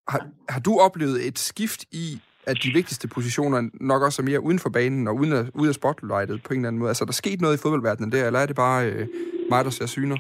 har, 0.08 0.22
har 0.50 0.62
du 0.68 0.74
oplevet 0.88 1.28
et 1.28 1.40
skift 1.40 1.82
i, 1.92 2.06
at 2.48 2.58
de 2.64 2.70
vigtigste 2.74 3.08
positioner 3.08 3.70
nok 3.74 4.02
også 4.02 4.22
er 4.22 4.26
mere 4.26 4.44
uden 4.44 4.60
for 4.60 4.70
banen 4.70 5.08
og 5.08 5.16
uden 5.16 5.34
af, 5.34 5.46
ude 5.54 5.70
af 5.70 5.76
spotlightet 5.76 6.44
på 6.44 6.54
en 6.54 6.60
eller 6.60 6.68
anden 6.68 6.80
måde? 6.80 6.90
Altså, 6.90 7.04
er 7.04 7.06
der 7.06 7.14
sket 7.14 7.42
noget 7.42 7.58
i 7.58 7.62
fodboldverdenen 7.62 8.12
der, 8.12 8.26
eller 8.26 8.40
er 8.40 8.46
det 8.46 8.56
bare 8.56 8.86
øh, 8.86 9.08
mig, 9.50 9.66
der 9.66 9.72
ser 9.72 9.86
syner? 9.86 10.16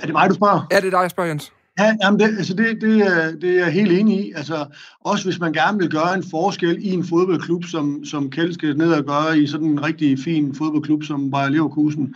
Er 0.00 0.06
det 0.06 0.12
mig, 0.12 0.30
du 0.30 0.34
spørger? 0.34 0.66
Ja, 0.70 0.76
det 0.76 0.86
er 0.86 0.90
dig, 0.90 1.02
jeg 1.02 1.10
spørger, 1.10 1.28
Jens. 1.28 1.52
Ja, 1.78 1.96
jamen 2.02 2.20
det, 2.20 2.26
altså 2.38 2.54
det, 2.54 2.80
det, 2.80 3.00
er, 3.00 3.30
det 3.30 3.50
er 3.50 3.64
jeg 3.64 3.72
helt 3.72 3.92
enig 3.92 4.26
i. 4.26 4.32
Altså, 4.36 4.66
også 5.04 5.24
hvis 5.24 5.40
man 5.40 5.52
gerne 5.52 5.78
vil 5.78 5.90
gøre 5.90 6.14
en 6.14 6.24
forskel 6.30 6.78
i 6.80 6.90
en 6.90 7.04
fodboldklub, 7.04 7.64
som, 7.64 8.04
som 8.04 8.30
Kjeld 8.30 8.52
skal 8.52 8.76
ned 8.76 8.92
og 8.92 9.04
gøre 9.04 9.38
i 9.38 9.46
sådan 9.46 9.66
en 9.66 9.84
rigtig 9.84 10.18
fin 10.18 10.54
fodboldklub 10.54 11.02
som 11.02 11.30
Bayer 11.30 11.48
Leverkusen, 11.48 12.14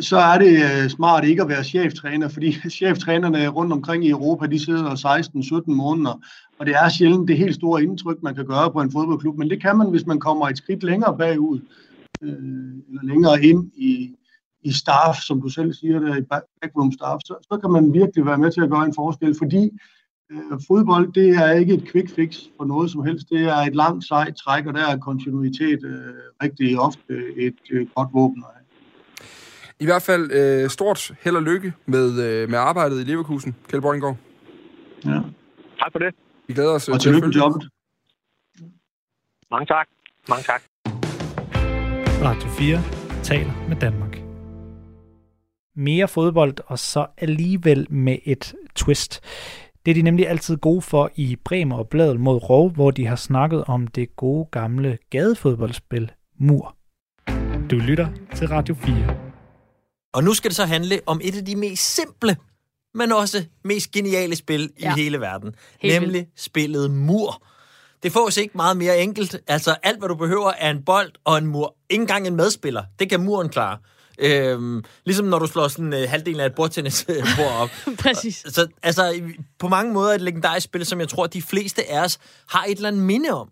så 0.00 0.16
er 0.16 0.38
det 0.38 0.52
øh, 0.52 0.90
smart 0.90 1.24
ikke 1.24 1.42
at 1.42 1.48
være 1.48 1.64
cheftræner, 1.64 2.28
fordi 2.28 2.52
cheftrænerne 2.78 3.48
rundt 3.48 3.72
omkring 3.72 4.04
i 4.04 4.10
Europa, 4.10 4.46
de 4.46 4.64
sidder 4.64 5.60
16-17 5.66 5.72
måneder, 5.72 6.20
og 6.58 6.66
det 6.66 6.74
er 6.74 6.88
sjældent 6.88 7.28
det 7.28 7.38
helt 7.38 7.54
store 7.54 7.82
indtryk, 7.82 8.22
man 8.22 8.34
kan 8.34 8.46
gøre 8.46 8.72
på 8.72 8.80
en 8.80 8.92
fodboldklub, 8.92 9.38
men 9.38 9.50
det 9.50 9.62
kan 9.62 9.76
man, 9.76 9.90
hvis 9.90 10.06
man 10.06 10.20
kommer 10.20 10.48
et 10.48 10.58
skridt 10.58 10.82
længere 10.82 11.18
bagud, 11.18 11.60
øh, 12.22 12.32
eller 12.88 13.02
længere 13.02 13.42
ind 13.42 13.70
i, 13.76 14.14
i 14.62 14.72
staff, 14.72 15.18
som 15.18 15.40
du 15.42 15.48
selv 15.48 15.72
siger, 15.72 15.98
der 15.98 16.16
i 16.16 16.22
backroom 16.60 16.92
staff, 16.92 17.20
så, 17.24 17.34
så 17.42 17.58
kan 17.58 17.70
man 17.70 17.92
virkelig 17.92 18.26
være 18.26 18.38
med 18.38 18.52
til 18.52 18.60
at 18.60 18.70
gøre 18.70 18.84
en 18.84 18.94
forskel, 18.94 19.34
fordi 19.38 19.70
øh, 20.32 20.60
fodbold, 20.66 21.12
det 21.12 21.28
er 21.28 21.52
ikke 21.52 21.74
et 21.74 21.88
quick 21.92 22.14
fix 22.14 22.36
for 22.56 22.64
noget 22.64 22.90
som 22.90 23.04
helst. 23.04 23.28
Det 23.30 23.42
er 23.42 23.56
et 23.56 23.74
langt 23.74 24.04
sejt 24.04 24.36
træk, 24.36 24.66
og 24.66 24.74
der 24.74 24.86
er 24.86 24.98
kontinuitet 24.98 25.84
øh, 25.84 26.14
rigtig 26.42 26.78
ofte 26.78 27.14
et 27.36 27.60
øh, 27.70 27.86
godt 27.94 28.08
våben. 28.12 28.44
I 29.80 29.84
hvert 29.84 30.02
fald 30.02 30.30
øh, 30.32 30.70
stort 30.70 31.12
held 31.20 31.36
og 31.36 31.42
lykke 31.42 31.72
med, 31.86 32.22
øh, 32.26 32.50
med 32.50 32.58
arbejdet 32.58 33.00
i 33.00 33.04
Leverkusen, 33.04 33.56
Kjeld 33.68 33.82
Borgengård. 33.82 34.16
Ja. 35.04 35.20
Tak 35.78 35.92
for 35.92 35.98
det. 35.98 36.14
Vi 36.46 36.54
glæder 36.54 36.70
os 36.70 36.88
øh, 36.88 36.94
Og 36.94 37.00
tillykke 37.00 37.26
med 37.26 37.34
jobbet. 37.34 37.68
Mange 39.50 39.66
tak. 39.66 39.88
Mange 40.28 40.42
tak. 40.42 40.62
Radio 42.22 42.48
4 42.48 42.82
taler 43.22 43.68
med 43.68 43.76
Danmark. 43.76 44.18
Mere 45.76 46.08
fodbold, 46.08 46.54
og 46.66 46.78
så 46.78 47.06
alligevel 47.18 47.86
med 47.90 48.18
et 48.24 48.54
twist. 48.74 49.20
Det 49.84 49.90
er 49.90 49.94
de 49.94 50.02
nemlig 50.02 50.28
altid 50.28 50.56
gode 50.56 50.82
for 50.82 51.10
i 51.16 51.36
Bremer 51.44 51.76
og 51.76 51.88
Bladet 51.88 52.20
mod 52.20 52.50
Rov, 52.50 52.70
hvor 52.70 52.90
de 52.90 53.06
har 53.06 53.16
snakket 53.16 53.64
om 53.64 53.86
det 53.86 54.16
gode 54.16 54.48
gamle 54.50 54.98
gadefodboldspil 55.10 56.12
Mur. 56.38 56.76
Du 57.70 57.76
lytter 57.76 58.08
til 58.34 58.48
Radio 58.48 58.74
4. 58.74 59.16
Og 60.12 60.24
nu 60.24 60.34
skal 60.34 60.50
det 60.50 60.56
så 60.56 60.64
handle 60.64 61.00
om 61.06 61.20
et 61.24 61.36
af 61.36 61.44
de 61.44 61.56
mest 61.56 61.94
simple, 61.94 62.36
men 62.94 63.12
også 63.12 63.44
mest 63.64 63.90
geniale 63.90 64.36
spil 64.36 64.70
ja. 64.80 64.96
I 64.96 65.00
hele 65.00 65.20
verden. 65.20 65.54
Helt 65.80 66.00
nemlig 66.00 66.26
spillet 66.36 66.90
Mur. 66.90 67.42
Det 68.02 68.12
fås 68.12 68.36
ikke 68.36 68.56
meget 68.56 68.76
mere 68.76 68.98
enkelt. 68.98 69.40
Altså 69.46 69.76
alt, 69.82 69.98
hvad 69.98 70.08
du 70.08 70.14
behøver, 70.14 70.52
er 70.58 70.70
en 70.70 70.84
bold 70.84 71.12
og 71.24 71.38
en 71.38 71.46
mur. 71.46 71.76
Ingen 71.90 72.02
engang 72.02 72.26
en 72.26 72.36
medspiller. 72.36 72.82
Det 72.98 73.10
kan 73.10 73.20
muren 73.20 73.48
klare. 73.48 73.78
Øhm, 74.18 74.84
ligesom 75.04 75.26
når 75.26 75.38
du 75.38 75.46
slår 75.46 75.68
sådan 75.68 75.92
øh, 75.92 76.08
halvdelen 76.08 76.40
af 76.40 76.46
et 76.46 76.54
bordtennisbord 76.54 77.52
op. 77.60 77.70
Præcis. 78.02 78.44
Så 78.48 78.66
altså, 78.82 79.20
på 79.58 79.68
mange 79.68 79.92
måder 79.92 80.10
er 80.10 80.14
et 80.14 80.20
legendarisk 80.20 80.64
spil, 80.64 80.86
som 80.86 81.00
jeg 81.00 81.08
tror, 81.08 81.26
de 81.26 81.42
fleste 81.42 81.90
af 81.90 82.04
os 82.04 82.18
har 82.48 82.64
et 82.64 82.76
eller 82.76 82.88
andet 82.88 83.02
minde 83.02 83.30
om. 83.30 83.48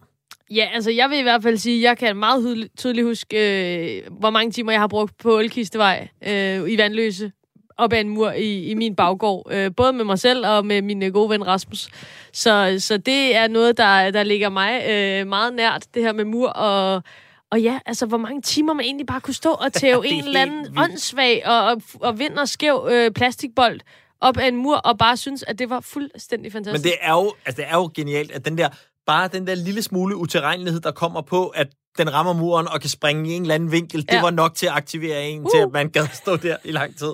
Ja, 0.50 0.68
altså 0.74 0.90
jeg 0.90 1.10
vil 1.10 1.18
i 1.18 1.22
hvert 1.22 1.42
fald 1.42 1.56
sige, 1.56 1.76
at 1.76 1.82
jeg 1.82 1.98
kan 1.98 2.16
meget 2.16 2.68
tydeligt 2.78 3.06
huske, 3.06 3.36
øh, 3.36 4.02
hvor 4.20 4.30
mange 4.30 4.52
timer 4.52 4.72
jeg 4.72 4.80
har 4.80 4.88
brugt 4.88 5.18
på 5.18 5.40
Ølkistevej 5.40 6.08
øh, 6.26 6.70
i 6.70 6.78
Vandløse 6.78 7.32
op 7.76 7.92
ad 7.92 8.00
en 8.00 8.08
mur 8.08 8.30
i, 8.30 8.70
i 8.70 8.74
min 8.74 8.96
baggård. 8.96 9.52
Øh, 9.52 9.70
både 9.76 9.92
med 9.92 10.04
mig 10.04 10.18
selv 10.18 10.46
og 10.46 10.66
med 10.66 10.82
min 10.82 11.02
øh, 11.02 11.12
gode 11.12 11.30
ven 11.30 11.46
Rasmus. 11.46 11.88
Så, 12.32 12.76
så 12.78 12.96
det 12.96 13.36
er 13.36 13.48
noget, 13.48 13.76
der, 13.76 14.10
der 14.10 14.22
ligger 14.22 14.48
mig 14.48 14.82
øh, 14.90 15.26
meget 15.26 15.54
nært, 15.54 15.86
det 15.94 16.02
her 16.02 16.12
med 16.12 16.24
mur. 16.24 16.48
Og, 16.48 17.02
og 17.50 17.60
ja, 17.60 17.78
altså 17.86 18.06
hvor 18.06 18.18
mange 18.18 18.42
timer 18.42 18.72
man 18.72 18.84
egentlig 18.84 19.06
bare 19.06 19.20
kunne 19.20 19.34
stå 19.34 19.50
og 19.50 19.72
tæve 19.72 20.06
en 20.12 20.24
eller 20.24 20.40
anden 20.40 20.62
vildt. 20.62 20.78
åndssvag 20.78 21.42
og, 21.46 21.64
og, 21.64 21.82
og 22.00 22.18
vind 22.18 22.38
og 22.38 22.48
skæv 22.48 22.88
øh, 22.90 23.10
plastikbold 23.10 23.80
op 24.20 24.36
ad 24.38 24.48
en 24.48 24.56
mur, 24.56 24.76
og 24.76 24.98
bare 24.98 25.16
synes, 25.16 25.42
at 25.42 25.58
det 25.58 25.70
var 25.70 25.80
fuldstændig 25.80 26.52
fantastisk. 26.52 26.84
Men 26.84 26.92
det 26.92 26.98
er 27.00 27.12
jo, 27.12 27.34
altså, 27.46 27.62
det 27.62 27.70
er 27.70 27.76
jo 27.76 27.90
genialt, 27.94 28.32
at 28.32 28.44
den 28.44 28.58
der, 28.58 28.68
bare 29.06 29.28
den 29.28 29.46
der 29.46 29.54
lille 29.54 29.82
smule 29.82 30.16
utilregnelighed, 30.16 30.80
der 30.80 30.92
kommer 30.92 31.20
på, 31.22 31.48
at 31.48 31.68
den 31.98 32.12
rammer 32.12 32.32
muren 32.32 32.68
og 32.68 32.80
kan 32.80 32.90
springe 32.90 33.30
i 33.30 33.32
en 33.32 33.42
eller 33.42 33.54
anden 33.54 33.72
vinkel, 33.72 34.04
ja. 34.08 34.14
det 34.14 34.22
var 34.22 34.30
nok 34.30 34.54
til 34.54 34.66
at 34.66 34.72
aktivere 34.72 35.24
en, 35.28 35.40
uh. 35.40 35.44
Uh. 35.44 35.50
til 35.50 35.58
at 35.58 35.72
man 35.72 35.88
gad 35.88 36.06
stå 36.22 36.36
der 36.36 36.56
i 36.64 36.72
lang 36.72 36.98
tid. 36.98 37.12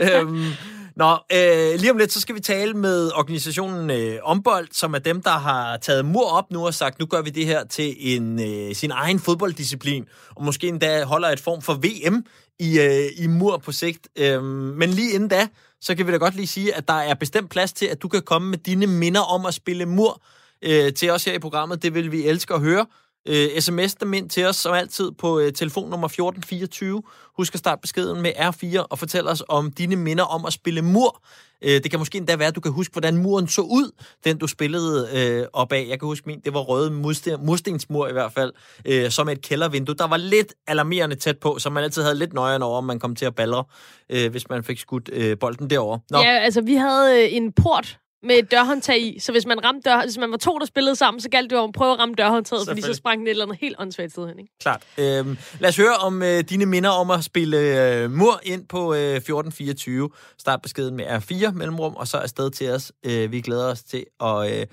øhm, 0.00 0.52
nå, 0.96 1.18
øh, 1.32 1.80
lige 1.80 1.90
om 1.90 1.96
lidt, 1.98 2.12
så 2.12 2.20
skal 2.20 2.34
vi 2.34 2.40
tale 2.40 2.74
med 2.74 3.10
organisationen 3.14 3.90
øh, 3.90 4.18
Ombold, 4.22 4.68
som 4.72 4.94
er 4.94 4.98
dem, 4.98 5.22
der 5.22 5.30
har 5.30 5.76
taget 5.76 6.04
mur 6.04 6.30
op 6.30 6.50
nu 6.50 6.66
og 6.66 6.74
sagt, 6.74 6.98
nu 6.98 7.06
gør 7.06 7.22
vi 7.22 7.30
det 7.30 7.46
her 7.46 7.64
til 7.64 7.96
en 7.98 8.40
øh, 8.40 8.74
sin 8.74 8.90
egen 8.90 9.18
fodbolddisciplin, 9.18 10.04
og 10.36 10.44
måske 10.44 10.68
endda 10.68 11.04
holder 11.04 11.28
et 11.28 11.40
form 11.40 11.62
for 11.62 11.74
VM 11.74 12.24
i, 12.58 12.80
øh, 12.80 13.24
i 13.24 13.26
mur 13.26 13.56
på 13.56 13.72
sigt. 13.72 14.08
Øhm, 14.18 14.44
men 14.44 14.90
lige 14.90 15.12
inden 15.12 15.28
da, 15.28 15.48
så 15.80 15.94
kan 15.94 16.06
vi 16.06 16.12
da 16.12 16.16
godt 16.16 16.34
lige 16.34 16.46
sige, 16.46 16.74
at 16.74 16.88
der 16.88 16.94
er 16.94 17.14
bestemt 17.14 17.50
plads 17.50 17.72
til, 17.72 17.86
at 17.86 18.02
du 18.02 18.08
kan 18.08 18.22
komme 18.22 18.50
med 18.50 18.58
dine 18.58 18.86
minder 18.86 19.20
om 19.20 19.46
at 19.46 19.54
spille 19.54 19.86
mur 19.86 20.22
øh, 20.62 20.92
til 20.92 21.10
os 21.10 21.24
her 21.24 21.32
i 21.32 21.38
programmet. 21.38 21.82
Det 21.82 21.94
vil 21.94 22.12
vi 22.12 22.26
elske 22.26 22.54
at 22.54 22.60
høre. 22.60 22.86
Øh, 23.26 23.60
sms 23.60 23.94
dem 23.94 24.14
ind 24.14 24.30
til 24.30 24.46
os 24.46 24.56
som 24.56 24.74
altid 24.74 25.10
på 25.18 25.38
øh, 25.38 25.52
telefonnummer 25.52 26.06
1424. 26.08 27.02
Husk 27.36 27.54
at 27.54 27.58
starte 27.58 27.80
beskeden 27.80 28.22
med 28.22 28.30
R4 28.30 28.78
og 28.90 28.98
fortæl 28.98 29.28
os 29.28 29.42
om 29.48 29.72
dine 29.72 29.96
minder 29.96 30.24
om 30.24 30.46
at 30.46 30.52
spille 30.52 30.82
mur. 30.82 31.22
Øh, 31.62 31.70
det 31.70 31.90
kan 31.90 31.98
måske 31.98 32.18
endda 32.18 32.36
være, 32.36 32.48
at 32.48 32.54
du 32.56 32.60
kan 32.60 32.72
huske, 32.72 32.92
hvordan 32.92 33.16
muren 33.16 33.48
så 33.48 33.60
ud, 33.60 33.90
den 34.24 34.38
du 34.38 34.46
spillede 34.46 35.08
øh, 35.14 35.46
op 35.52 35.72
af. 35.72 35.86
Jeg 35.88 35.98
kan 35.98 36.06
huske 36.06 36.26
min, 36.26 36.40
det 36.44 36.54
var 36.54 36.60
røde 36.60 36.90
mursten, 36.90 37.46
murstensmur 37.46 38.08
i 38.08 38.12
hvert 38.12 38.32
fald, 38.32 38.52
øh, 38.84 39.10
som 39.10 39.28
et 39.28 39.42
kældervindue. 39.42 39.94
Der 39.94 40.06
var 40.06 40.16
lidt 40.16 40.54
alarmerende 40.66 41.16
tæt 41.16 41.38
på, 41.38 41.58
så 41.58 41.70
man 41.70 41.84
altid 41.84 42.02
havde 42.02 42.14
lidt 42.18 42.32
nøjeren 42.32 42.62
over, 42.62 42.78
om 42.78 42.84
man 42.84 42.98
kom 42.98 43.16
til 43.16 43.24
at 43.24 43.34
balre, 43.34 43.64
øh, 44.10 44.30
hvis 44.30 44.48
man 44.48 44.64
fik 44.64 44.78
skudt 44.78 45.10
øh, 45.12 45.38
bolden 45.38 45.70
derover. 45.70 45.98
Nå, 46.10 46.18
Ja, 46.18 46.38
altså 46.38 46.60
vi 46.60 46.74
havde 46.74 47.24
øh, 47.24 47.36
en 47.36 47.52
port 47.52 47.98
med 48.26 48.38
et 48.38 48.50
dørhåndtag 48.50 49.00
i, 49.00 49.18
så 49.20 49.32
hvis 49.32 49.46
man 49.46 49.64
ramte 49.64 49.90
dør, 49.90 50.02
hvis 50.04 50.18
man 50.18 50.30
var 50.30 50.36
to, 50.36 50.58
der 50.58 50.66
spillede 50.66 50.96
sammen, 50.96 51.20
så 51.20 51.28
galt 51.28 51.50
det 51.50 51.58
om 51.58 51.68
at 51.68 51.74
prøve 51.74 51.92
at 51.92 51.98
ramme 51.98 52.14
dørhåndtaget, 52.14 52.68
fordi 52.68 52.80
så 52.80 52.94
sprang 52.94 53.18
den 53.18 53.26
et 53.26 53.30
eller 53.30 53.44
andet 53.44 53.58
helt 53.60 53.76
åndssvagt 53.78 54.12
sted 54.12 54.26
hen, 54.26 54.38
ikke? 54.38 54.52
klart. 54.60 54.82
Øhm, 54.98 55.38
lad 55.60 55.68
os 55.68 55.76
høre 55.76 55.94
om 55.94 56.22
øh, 56.22 56.40
dine 56.40 56.66
minder 56.66 56.90
om 56.90 57.10
at 57.10 57.24
spille 57.24 57.58
øh, 57.58 58.10
mur 58.10 58.40
ind 58.42 58.66
på 58.68 58.94
øh, 58.94 59.00
1424. 59.00 60.10
Start 60.38 60.62
beskeden 60.62 60.96
med 60.96 61.06
R4 61.06 61.50
mellemrum, 61.50 61.94
og 61.96 62.08
så 62.08 62.16
afsted 62.16 62.50
til 62.50 62.70
os. 62.70 62.92
Øh, 63.06 63.32
vi 63.32 63.40
glæder 63.40 63.70
os 63.70 63.82
til 63.82 64.04
at, 64.20 64.60
øh, 64.60 64.66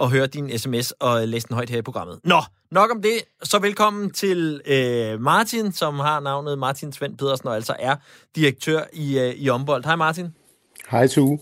at 0.00 0.10
høre 0.10 0.26
din 0.26 0.58
sms 0.58 0.90
og 0.90 1.28
læse 1.28 1.48
den 1.48 1.54
højt 1.54 1.70
her 1.70 1.78
i 1.78 1.82
programmet. 1.82 2.20
Nå, 2.24 2.42
nok 2.70 2.90
om 2.90 3.02
det. 3.02 3.18
Så 3.42 3.58
velkommen 3.58 4.10
til 4.10 4.60
øh, 4.66 5.20
Martin, 5.20 5.72
som 5.72 5.98
har 5.98 6.20
navnet 6.20 6.58
Martin 6.58 6.92
Svend 6.92 7.18
Pedersen, 7.18 7.48
og 7.48 7.54
altså 7.54 7.76
er 7.78 7.96
direktør 8.36 8.82
i, 8.92 9.18
øh, 9.18 9.34
i 9.34 9.50
Ombold. 9.50 9.84
Hej 9.84 9.96
Martin. 9.96 10.34
Hej 10.90 11.06
Tue. 11.06 11.38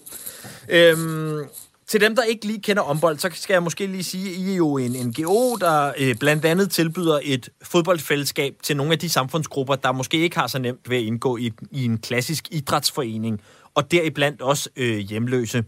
Øhm, 0.68 1.44
til 1.86 2.00
dem, 2.00 2.16
der 2.16 2.22
ikke 2.22 2.46
lige 2.46 2.60
kender 2.60 2.82
ombold, 2.82 3.18
så 3.18 3.30
skal 3.32 3.54
jeg 3.54 3.62
måske 3.62 3.86
lige 3.86 4.04
sige, 4.04 4.30
at 4.30 4.36
I 4.36 4.52
er 4.52 4.56
jo 4.56 4.76
en 4.78 4.92
NGO, 5.06 5.56
der 5.56 5.92
øh, 5.98 6.14
blandt 6.20 6.44
andet 6.44 6.70
tilbyder 6.70 7.18
et 7.22 7.48
fodboldfællesskab 7.62 8.54
til 8.62 8.76
nogle 8.76 8.92
af 8.92 8.98
de 8.98 9.08
samfundsgrupper, 9.08 9.74
der 9.74 9.92
måske 9.92 10.16
ikke 10.16 10.38
har 10.38 10.46
så 10.46 10.58
nemt 10.58 10.90
ved 10.90 10.96
at 10.96 11.02
indgå 11.02 11.36
i, 11.36 11.52
i 11.70 11.84
en 11.84 11.98
klassisk 11.98 12.48
idrætsforening, 12.50 13.40
og 13.74 13.90
deriblandt 13.90 14.42
også 14.42 14.70
øh, 14.76 14.98
hjemløse. 14.98 15.64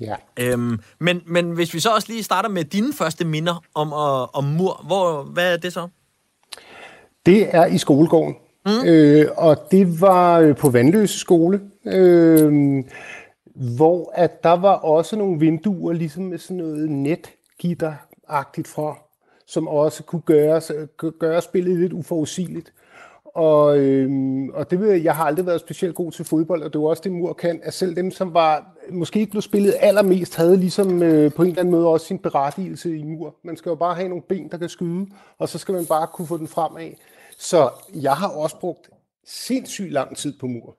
Ja. 0.00 0.14
Øhm, 0.36 0.80
men, 0.98 1.22
men 1.26 1.50
hvis 1.50 1.74
vi 1.74 1.80
så 1.80 1.90
også 1.90 2.08
lige 2.08 2.22
starter 2.22 2.48
med 2.48 2.64
dine 2.64 2.92
første 2.92 3.24
minder 3.24 3.64
om, 3.74 3.92
uh, 3.92 4.38
om 4.38 4.44
mur, 4.44 4.84
hvor, 4.86 5.22
hvad 5.22 5.52
er 5.52 5.56
det 5.56 5.72
så? 5.72 5.88
Det 7.26 7.54
er 7.54 7.66
i 7.66 7.78
skolegården. 7.78 8.34
Mm. 8.66 8.86
Øh, 8.86 9.28
og 9.36 9.66
det 9.70 10.00
var 10.00 10.38
øh, 10.38 10.56
på 10.56 10.70
Vandløse 10.70 11.18
skole, 11.18 11.60
øh, 11.86 12.84
hvor 13.54 14.12
at 14.14 14.44
der 14.44 14.56
var 14.56 14.74
også 14.74 15.16
nogle 15.16 15.40
vinduer, 15.40 15.92
ligesom 15.92 16.24
med 16.24 16.38
sådan 16.38 16.56
noget 16.56 16.90
netgitter-agtigt 16.90 18.68
fra, 18.68 18.98
som 19.46 19.68
også 19.68 20.02
kunne 20.02 20.22
gøre, 20.22 20.60
gøre 21.18 21.42
spillet 21.42 21.78
lidt 21.78 21.92
uforudsigeligt. 21.92 22.72
Og, 23.34 23.78
øhm, 23.78 24.48
og 24.48 24.70
det 24.70 24.80
ved 24.80 24.90
jeg, 24.90 25.04
jeg 25.04 25.16
har 25.16 25.24
aldrig 25.24 25.46
været 25.46 25.60
specielt 25.60 25.94
god 25.94 26.12
til 26.12 26.24
fodbold, 26.24 26.62
og 26.62 26.72
det 26.72 26.80
var 26.80 26.86
også 26.86 27.02
det, 27.04 27.12
Mur 27.12 27.32
kan, 27.32 27.60
at 27.62 27.74
selv 27.74 27.96
dem, 27.96 28.10
som 28.10 28.34
var 28.34 28.76
måske 28.90 29.20
ikke 29.20 29.30
blev 29.30 29.42
spillet 29.42 29.74
allermest, 29.80 30.36
havde 30.36 30.56
ligesom 30.56 31.02
øh, 31.02 31.32
på 31.32 31.42
en 31.42 31.48
eller 31.48 31.60
anden 31.60 31.72
måde 31.72 31.86
også 31.86 32.06
sin 32.06 32.18
berettigelse 32.18 32.96
i 32.96 33.02
Mur. 33.02 33.34
Man 33.44 33.56
skal 33.56 33.70
jo 33.70 33.74
bare 33.74 33.94
have 33.94 34.08
nogle 34.08 34.22
ben, 34.28 34.48
der 34.50 34.56
kan 34.56 34.68
skyde, 34.68 35.06
og 35.38 35.48
så 35.48 35.58
skal 35.58 35.74
man 35.74 35.86
bare 35.86 36.06
kunne 36.06 36.26
få 36.26 36.38
den 36.38 36.48
fremad. 36.48 36.90
Så 37.38 37.70
jeg 37.94 38.12
har 38.12 38.28
også 38.28 38.58
brugt 38.58 38.90
sindssygt 39.26 39.92
lang 39.92 40.16
tid 40.16 40.32
på 40.40 40.46
Mur. 40.46 40.76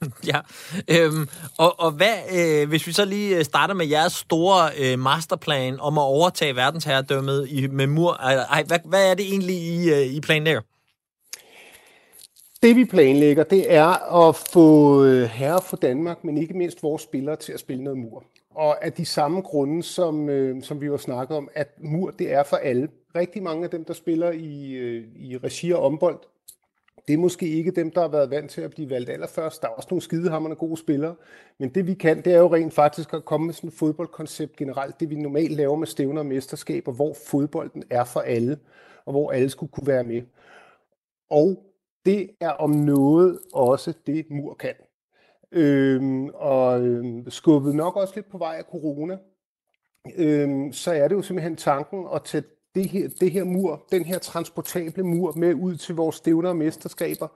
Ja, 0.32 0.40
øhm, 0.88 1.28
og, 1.58 1.80
og 1.80 1.90
hvad, 1.90 2.14
øh, 2.36 2.68
hvis 2.68 2.86
vi 2.86 2.92
så 2.92 3.04
lige 3.04 3.38
øh, 3.38 3.44
starter 3.44 3.74
med 3.74 3.86
jeres 3.86 4.12
store 4.12 4.70
øh, 4.78 4.98
masterplan 4.98 5.80
om 5.80 5.98
at 5.98 6.02
overtage 6.02 6.56
verdensherredømmet 6.56 7.48
i, 7.50 7.66
med 7.66 7.86
mur, 7.86 8.12
ej, 8.12 8.62
hvad, 8.62 8.78
hvad 8.84 9.10
er 9.10 9.14
det 9.14 9.26
egentlig, 9.26 9.56
I, 9.56 9.90
øh, 9.90 10.06
I 10.06 10.20
planlægger? 10.20 10.60
Det 12.62 12.76
vi 12.76 12.84
planlægger, 12.84 13.44
det 13.44 13.74
er 13.74 14.26
at 14.28 14.36
få 14.36 15.04
øh, 15.04 15.22
herre 15.22 15.60
for 15.62 15.76
Danmark, 15.76 16.24
men 16.24 16.38
ikke 16.38 16.54
mindst 16.54 16.82
vores 16.82 17.02
spillere 17.02 17.36
til 17.36 17.52
at 17.52 17.60
spille 17.60 17.84
noget 17.84 17.98
mur. 17.98 18.24
Og 18.54 18.84
af 18.84 18.92
de 18.92 19.04
samme 19.04 19.40
grunde, 19.40 19.82
som, 19.82 20.28
øh, 20.28 20.62
som 20.62 20.80
vi 20.80 20.86
har 20.86 20.96
snakket 20.96 21.36
om, 21.36 21.48
at 21.54 21.68
mur 21.78 22.10
det 22.10 22.32
er 22.32 22.42
for 22.42 22.56
alle. 22.56 22.88
Rigtig 23.14 23.42
mange 23.42 23.64
af 23.64 23.70
dem, 23.70 23.84
der 23.84 23.94
spiller 23.94 24.30
i, 24.30 24.72
øh, 24.72 25.04
i 25.16 25.36
regi 25.36 25.72
og 25.72 25.82
ombold, 25.82 26.18
det 27.08 27.14
er 27.14 27.18
måske 27.18 27.48
ikke 27.48 27.70
dem, 27.70 27.90
der 27.90 28.00
har 28.00 28.08
været 28.08 28.30
vant 28.30 28.50
til 28.50 28.60
at 28.60 28.70
blive 28.70 28.90
valgt 28.90 29.10
allerførst. 29.10 29.62
Der 29.62 29.68
er 29.68 29.72
også 29.72 29.88
nogle 29.90 30.02
skidehammerne 30.02 30.54
gode 30.54 30.76
spillere. 30.76 31.14
Men 31.58 31.68
det 31.68 31.86
vi 31.86 31.94
kan, 31.94 32.22
det 32.24 32.32
er 32.32 32.38
jo 32.38 32.54
rent 32.54 32.74
faktisk 32.74 33.14
at 33.14 33.24
komme 33.24 33.46
med 33.46 33.54
sådan 33.54 33.68
et 33.68 33.74
fodboldkoncept 33.74 34.56
generelt. 34.56 35.00
Det 35.00 35.10
vi 35.10 35.14
normalt 35.14 35.52
laver 35.52 35.76
med 35.76 35.86
stævner 35.86 36.20
og 36.20 36.26
mesterskaber, 36.26 36.92
hvor 36.92 37.14
fodbolden 37.26 37.84
er 37.90 38.04
for 38.04 38.20
alle, 38.20 38.58
og 39.04 39.12
hvor 39.12 39.32
alle 39.32 39.50
skulle 39.50 39.72
kunne 39.72 39.86
være 39.86 40.04
med. 40.04 40.22
Og 41.30 41.64
det 42.06 42.30
er 42.40 42.50
om 42.50 42.70
noget 42.70 43.38
også 43.54 43.94
det, 44.06 44.26
mur 44.30 44.54
kan. 44.54 44.74
Øhm, 45.52 46.28
og 46.34 46.80
øhm, 46.86 47.30
skubbet 47.30 47.74
nok 47.74 47.96
også 47.96 48.12
lidt 48.16 48.30
på 48.30 48.38
vej 48.38 48.56
af 48.58 48.64
corona, 48.64 49.18
øhm, 50.16 50.72
så 50.72 50.92
er 50.92 51.08
det 51.08 51.14
jo 51.14 51.22
simpelthen 51.22 51.56
tanken 51.56 52.06
at 52.14 52.22
tage 52.24 52.44
det 52.76 52.88
her, 52.88 53.08
det 53.20 53.30
her 53.30 53.44
mur, 53.44 53.86
den 53.92 54.04
her 54.04 54.18
transportable 54.18 55.02
mur 55.02 55.32
med 55.36 55.54
ud 55.54 55.76
til 55.76 55.94
vores 55.94 56.16
stævner 56.16 56.48
og 56.48 56.56
mesterskaber 56.56 57.28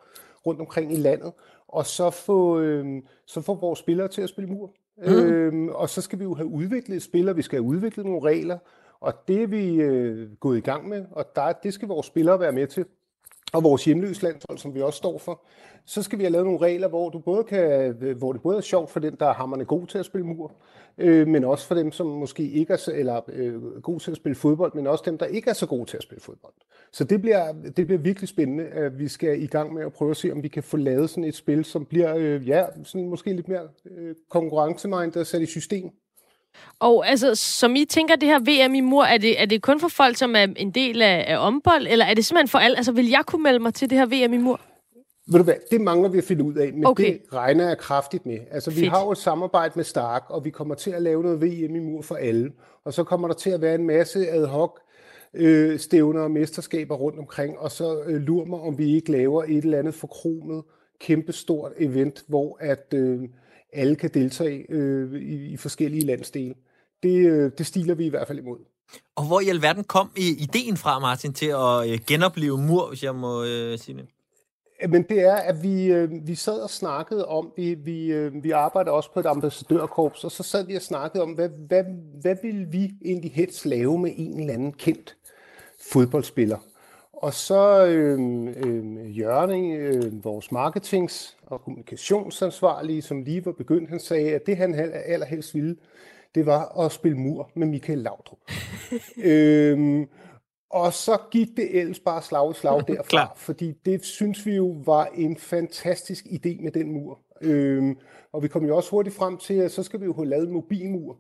rundt 0.47 0.61
omkring 0.61 0.93
i 0.93 0.97
landet, 0.97 1.33
og 1.69 1.87
så 1.87 2.11
få, 2.11 2.61
øhm, 2.61 3.07
så 3.27 3.41
få 3.41 3.55
vores 3.55 3.79
spillere 3.79 4.09
til 4.09 4.23
at 4.23 4.29
spille 4.29 4.51
mur. 4.51 4.73
Mm. 4.99 5.13
Øhm, 5.13 5.69
og 5.69 5.89
så 5.89 6.01
skal 6.01 6.19
vi 6.19 6.25
jo 6.25 6.35
have 6.35 6.47
udviklet 6.47 7.03
spillere, 7.03 7.37
vi 7.37 7.43
skal 7.43 7.57
have 7.57 7.69
udviklet 7.69 8.07
nogle 8.07 8.29
regler, 8.29 8.59
og 9.01 9.15
det 9.29 9.43
er 9.43 9.47
vi 9.47 9.75
øh, 9.75 10.29
gået 10.41 10.59
i 10.59 10.61
gang 10.61 10.89
med, 10.89 11.05
og 11.13 11.25
der, 11.37 11.53
det 11.53 11.75
skal 11.75 11.89
vores 11.89 12.07
spillere 12.07 12.41
være 12.41 12.53
med 12.53 12.67
til 12.67 12.85
og 13.53 13.65
vores 13.65 13.85
hjemløslandshold, 13.85 14.59
som 14.59 14.75
vi 14.75 14.83
også 14.83 14.97
står 14.97 15.19
for, 15.19 15.43
så 15.87 16.03
skal 16.03 16.19
vi 16.19 16.25
have 16.25 16.33
lavet 16.33 16.47
nogle 16.47 16.61
regler, 16.61 16.89
hvor, 16.89 17.09
du 17.11 17.19
både 17.19 17.45
kan, 17.45 17.95
hvor 18.19 18.33
det 18.33 18.43
både 18.43 18.57
er 18.57 18.61
sjovt 18.61 18.91
for 18.91 19.01
den, 19.01 19.17
der 19.21 19.27
er 19.27 19.35
hammerne 19.35 19.65
god 19.65 19.87
til 19.87 19.99
at 19.99 20.05
spille 20.05 20.27
mur, 20.27 20.53
øh, 20.99 21.29
men 21.29 21.45
også 21.45 21.67
for 21.67 21.75
dem, 21.75 21.93
som 21.93 22.07
måske 22.07 22.51
ikke 22.51 22.73
er 22.73 22.77
så, 22.77 22.93
eller, 22.95 23.21
øh, 23.29 23.83
god 23.83 24.01
til 24.01 24.11
at 24.11 24.17
spille 24.17 24.37
fodbold, 24.37 24.75
men 24.75 24.87
også 24.87 25.05
dem, 25.07 25.19
der 25.19 25.27
ikke 25.27 25.51
er 25.51 25.55
så 25.55 25.67
gode 25.67 25.85
til 25.85 25.97
at 25.97 26.03
spille 26.03 26.21
fodbold. 26.21 26.55
Så 26.93 27.05
det 27.05 27.21
bliver, 27.21 27.53
det 27.77 27.87
bliver 27.87 27.99
virkelig 27.99 28.29
spændende, 28.29 28.65
at 28.65 28.99
vi 28.99 29.09
skal 29.09 29.43
i 29.43 29.47
gang 29.47 29.75
med 29.75 29.83
at 29.83 29.93
prøve 29.93 30.11
at 30.11 30.17
se, 30.17 30.33
om 30.33 30.43
vi 30.43 30.49
kan 30.49 30.63
få 30.63 30.77
lavet 30.77 31.11
sådan 31.11 31.25
et 31.25 31.35
spil, 31.35 31.65
som 31.65 31.85
bliver 31.85 32.17
øh, 32.17 32.49
ja, 32.49 32.67
sådan 32.85 33.09
måske 33.09 33.33
lidt 33.33 33.49
mere 33.49 33.69
øh, 33.91 34.15
konkurrencemindet 34.29 35.17
og 35.17 35.27
sat 35.27 35.43
i 35.43 35.47
system. 35.47 35.91
Og 36.79 37.09
altså, 37.09 37.35
som 37.35 37.77
I 37.77 37.85
tænker 37.85 38.17
det 38.17 38.29
her 38.29 38.39
VM 38.39 38.75
i 38.75 38.81
mur, 38.81 39.05
er 39.05 39.19
det, 39.19 39.43
er 39.43 39.47
det 39.47 39.63
kun 39.63 39.81
for 39.81 39.89
folk, 39.89 40.17
som 40.17 40.37
er 40.37 40.47
en 40.57 40.71
del 40.71 41.03
af, 41.03 41.25
af 41.29 41.47
ombold, 41.47 41.87
eller 41.91 42.05
er 42.05 42.15
det 42.15 42.25
simpelthen 42.25 42.49
for 42.49 42.59
alle? 42.59 42.77
Altså, 42.77 42.93
vil 42.93 43.09
jeg 43.09 43.23
kunne 43.27 43.43
melde 43.43 43.59
mig 43.59 43.75
til 43.75 43.91
det 43.91 43.99
her 43.99 44.07
VM 44.07 44.33
i 44.33 44.39
mur? 44.39 44.61
Ved 45.27 45.39
du 45.39 45.45
hvad, 45.45 45.55
det 45.71 45.81
mangler 45.81 46.09
vi 46.09 46.19
at 46.19 46.25
finde 46.25 46.45
ud 46.45 46.55
af, 46.55 46.73
men 46.73 46.87
okay. 46.87 47.13
det 47.13 47.21
regner 47.33 47.69
jeg 47.69 47.79
kraftigt 47.79 48.27
med. 48.27 48.39
Altså, 48.51 48.71
vi 48.71 48.81
Fedt. 48.81 48.91
har 48.91 49.05
jo 49.05 49.11
et 49.11 49.19
samarbejde 49.19 49.73
med 49.77 49.85
Stark, 49.85 50.23
og 50.29 50.45
vi 50.45 50.51
kommer 50.51 50.75
til 50.75 50.91
at 50.91 51.03
lave 51.03 51.23
noget 51.23 51.43
VM 51.43 51.77
i 51.77 51.79
mur 51.79 52.03
for 52.03 52.15
alle. 52.15 52.53
Og 52.85 52.93
så 52.93 53.05
kommer 53.05 53.29
der 53.29 53.35
til 53.35 53.51
at 53.51 53.61
være 53.61 53.75
en 53.75 53.87
masse 53.87 54.29
ad 54.29 54.47
hoc 54.47 54.81
øh, 55.35 55.79
stævner 55.79 56.21
og 56.21 56.31
mesterskaber 56.31 56.95
rundt 56.95 57.19
omkring, 57.19 57.59
og 57.59 57.71
så 57.71 58.03
øh, 58.07 58.21
lurer 58.21 58.47
mig, 58.47 58.61
om 58.61 58.79
vi 58.79 58.95
ikke 58.95 59.13
laver 59.13 59.45
et 59.45 59.65
eller 59.65 59.79
andet 59.79 59.95
forkromet, 59.95 60.63
kæmpestort 61.01 61.73
event, 61.79 62.25
hvor 62.29 62.57
at 62.61 62.95
øh, 62.95 63.21
alle 63.73 63.97
kan 63.97 64.11
deltage 64.15 64.67
øh, 64.69 65.23
i, 65.23 65.53
i 65.53 65.57
forskellige 65.57 66.07
landsdele. 66.07 66.55
Det, 67.03 67.27
øh, 67.27 67.51
det 67.59 67.67
stiler 67.67 67.95
vi 67.95 68.07
i 68.07 68.09
hvert 68.09 68.27
fald 68.27 68.39
imod. 68.39 68.59
Og 69.17 69.27
hvor 69.27 69.41
i 69.41 69.49
alverden 69.49 69.85
kom 69.85 70.11
ideen 70.17 70.77
fra, 70.77 70.99
Martin, 70.99 71.33
til 71.33 71.47
at 71.47 71.91
øh, 71.91 71.99
genopleve 72.07 72.59
mur, 72.59 72.89
hvis 72.89 73.03
jeg 73.03 73.15
må 73.15 73.45
øh, 73.45 73.79
sige 73.79 73.97
det? 73.97 74.07
Men 74.89 75.03
det 75.03 75.21
er, 75.21 75.35
at 75.35 75.63
vi, 75.63 75.85
øh, 75.85 76.27
vi 76.27 76.35
sad 76.35 76.61
og 76.61 76.71
snakkede 76.71 77.29
om, 77.29 77.53
vi, 77.57 77.75
vi, 77.75 78.07
øh, 78.07 78.45
vi 78.45 78.51
arbejder 78.51 78.91
også 78.91 79.13
på 79.13 79.21
et 79.21 79.27
ambassadørkorps, 79.27 80.25
og 80.25 80.31
så 80.31 80.43
sad 80.43 80.67
vi 80.67 80.75
og 80.75 80.83
snakkede 80.83 81.23
om, 81.23 81.31
hvad, 81.31 81.49
hvad, 81.49 81.85
hvad 82.21 82.37
vil 82.43 82.73
vi 82.73 82.91
egentlig 83.05 83.33
helst 83.33 83.67
lave 83.67 83.99
med 83.99 84.13
en 84.17 84.41
eller 84.41 84.55
anden 84.55 84.73
kendt 84.73 85.17
fodboldspiller. 85.93 86.59
Og 87.21 87.35
så 87.35 87.87
øh, 87.87 88.19
øh, 88.57 89.19
Jørgen, 89.19 89.73
øh, 89.73 90.25
vores 90.25 90.47
marketings- 90.53 91.37
og 91.47 91.61
kommunikationsansvarlige, 91.61 93.03
som 93.03 93.23
lige 93.23 93.47
var 93.47 93.53
begyndt, 93.53 93.91
han 93.91 94.01
sagde, 94.01 94.35
at 94.35 94.47
det 94.47 94.57
han 94.57 94.75
allerhelst 95.07 95.55
ville, 95.55 95.77
det 96.35 96.47
var 96.47 96.79
at 96.79 96.93
spille 96.93 97.19
mur 97.19 97.51
med 97.55 97.67
Michael 97.67 97.99
Laudrup. 97.99 98.39
øhm, 99.31 100.07
og 100.71 100.93
så 100.93 101.19
gik 101.31 101.49
det 101.57 101.81
ellers 101.81 102.01
bare 102.01 102.23
slag 102.23 102.51
i 102.51 102.55
slag 102.55 102.83
derfra, 102.89 103.33
fordi 103.37 103.73
det 103.85 104.05
synes 104.05 104.47
vi 104.47 104.55
jo 104.55 104.77
var 104.85 105.09
en 105.15 105.37
fantastisk 105.37 106.25
idé 106.25 106.63
med 106.63 106.71
den 106.71 106.93
mur. 106.93 107.19
Øhm, 107.41 107.97
og 108.33 108.43
vi 108.43 108.49
kom 108.49 108.65
jo 108.65 108.77
også 108.77 108.91
hurtigt 108.91 109.17
frem 109.17 109.37
til, 109.37 109.55
at 109.55 109.73
så 109.73 109.83
skal 109.83 110.01
vi 110.01 110.05
jo 110.05 110.13
have 110.13 110.29
lavet 110.29 110.47
en 110.47 110.53
mobilmur. 110.53 111.19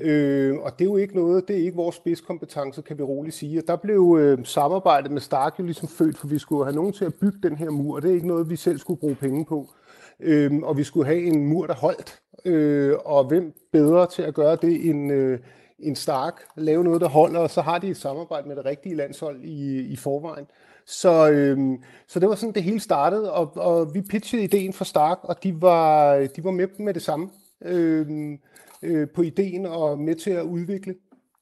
Øh, 0.00 0.58
og 0.58 0.78
det 0.78 0.84
er 0.84 0.88
jo 0.88 0.96
ikke 0.96 1.16
noget, 1.16 1.48
det 1.48 1.56
er 1.56 1.64
ikke 1.64 1.76
vores 1.76 1.96
spidskompetence, 1.96 2.82
kan 2.82 2.98
vi 2.98 3.02
roligt 3.02 3.36
sige. 3.36 3.58
Og 3.58 3.64
der 3.66 3.76
blev 3.76 4.18
øh, 4.20 4.44
samarbejdet 4.44 5.10
med 5.10 5.20
Stark 5.20 5.58
jo 5.58 5.64
ligesom 5.64 5.88
født, 5.88 6.18
for 6.18 6.26
vi 6.26 6.38
skulle 6.38 6.64
have 6.64 6.76
nogen 6.76 6.92
til 6.92 7.04
at 7.04 7.14
bygge 7.14 7.38
den 7.42 7.56
her 7.56 7.70
mur, 7.70 7.96
og 7.96 8.02
det 8.02 8.10
er 8.10 8.14
ikke 8.14 8.26
noget, 8.26 8.50
vi 8.50 8.56
selv 8.56 8.78
skulle 8.78 9.00
bruge 9.00 9.14
penge 9.14 9.44
på. 9.44 9.70
Øh, 10.20 10.52
og 10.62 10.76
vi 10.76 10.84
skulle 10.84 11.06
have 11.06 11.22
en 11.22 11.46
mur, 11.46 11.66
der 11.66 11.74
holdt. 11.74 12.20
Øh, 12.44 12.94
og 13.04 13.24
hvem 13.24 13.52
bedre 13.72 14.06
til 14.06 14.22
at 14.22 14.34
gøre 14.34 14.56
det 14.56 14.90
end, 14.90 15.12
øh, 15.12 15.38
en 15.82 15.96
Stark, 15.96 16.42
lave 16.56 16.84
noget, 16.84 17.00
der 17.00 17.08
holder, 17.08 17.40
og 17.40 17.50
så 17.50 17.60
har 17.60 17.78
de 17.78 17.88
et 17.88 17.96
samarbejde 17.96 18.48
med 18.48 18.56
det 18.56 18.64
rigtige 18.64 18.94
landshold 18.94 19.44
i, 19.44 19.80
i 19.80 19.96
forvejen. 19.96 20.46
Så, 20.86 21.30
øhm, 21.30 21.82
så 22.08 22.20
det 22.20 22.28
var 22.28 22.34
sådan, 22.34 22.54
det 22.54 22.62
hele 22.62 22.80
startede, 22.80 23.32
og, 23.32 23.56
og 23.56 23.94
vi 23.94 24.00
pitchede 24.00 24.44
ideen 24.44 24.72
for 24.72 24.84
Stark, 24.84 25.18
og 25.22 25.42
de 25.42 25.62
var, 25.62 26.14
de 26.36 26.44
var 26.44 26.50
med 26.50 26.68
med 26.78 26.94
det 26.94 27.02
samme. 27.02 27.30
Øhm, 27.64 28.38
øh, 28.82 29.08
på 29.14 29.22
ideen 29.22 29.66
og 29.66 29.98
med 29.98 30.14
til 30.14 30.30
at 30.30 30.42
udvikle. 30.42 30.94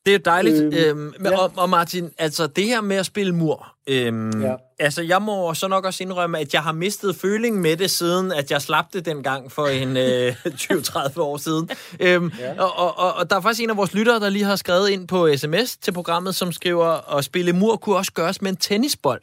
Det 0.06 0.14
er 0.14 0.18
dejligt. 0.18 0.56
Øhm, 0.56 0.74
øhm, 0.74 1.12
ja. 1.24 1.38
og, 1.38 1.52
og 1.56 1.70
Martin, 1.70 2.10
altså 2.18 2.46
det 2.46 2.64
her 2.64 2.80
med 2.80 2.96
at 2.96 3.06
spille 3.06 3.34
mur, 3.34 3.74
øhm, 3.86 4.42
ja. 4.42 4.54
altså 4.78 5.02
jeg 5.02 5.22
må 5.22 5.54
så 5.54 5.68
nok 5.68 5.84
også 5.84 6.02
indrømme, 6.02 6.38
at 6.38 6.54
jeg 6.54 6.62
har 6.62 6.72
mistet 6.72 7.16
føling 7.16 7.60
med 7.60 7.76
det, 7.76 7.90
siden 7.90 8.32
at 8.32 8.50
jeg 8.50 8.62
slap 8.62 8.84
det 8.92 9.04
dengang 9.04 9.52
for 9.52 9.66
en 9.66 9.96
øh, 9.96 10.36
20-30 10.46 11.20
år 11.20 11.36
siden. 11.36 11.70
Øhm, 12.00 12.32
ja. 12.38 12.62
og, 12.62 12.78
og, 12.78 12.98
og, 12.98 13.12
og 13.14 13.30
der 13.30 13.36
er 13.36 13.40
faktisk 13.40 13.62
en 13.62 13.70
af 13.70 13.76
vores 13.76 13.94
lyttere, 13.94 14.20
der 14.20 14.28
lige 14.28 14.44
har 14.44 14.56
skrevet 14.56 14.88
ind 14.88 15.08
på 15.08 15.28
sms 15.36 15.76
til 15.76 15.92
programmet, 15.92 16.34
som 16.34 16.52
skriver, 16.52 17.16
at 17.16 17.24
spille 17.24 17.52
mur 17.52 17.76
kunne 17.76 17.96
også 17.96 18.12
gøres 18.12 18.42
med 18.42 18.50
en 18.50 18.56
tennisbold 18.56 19.22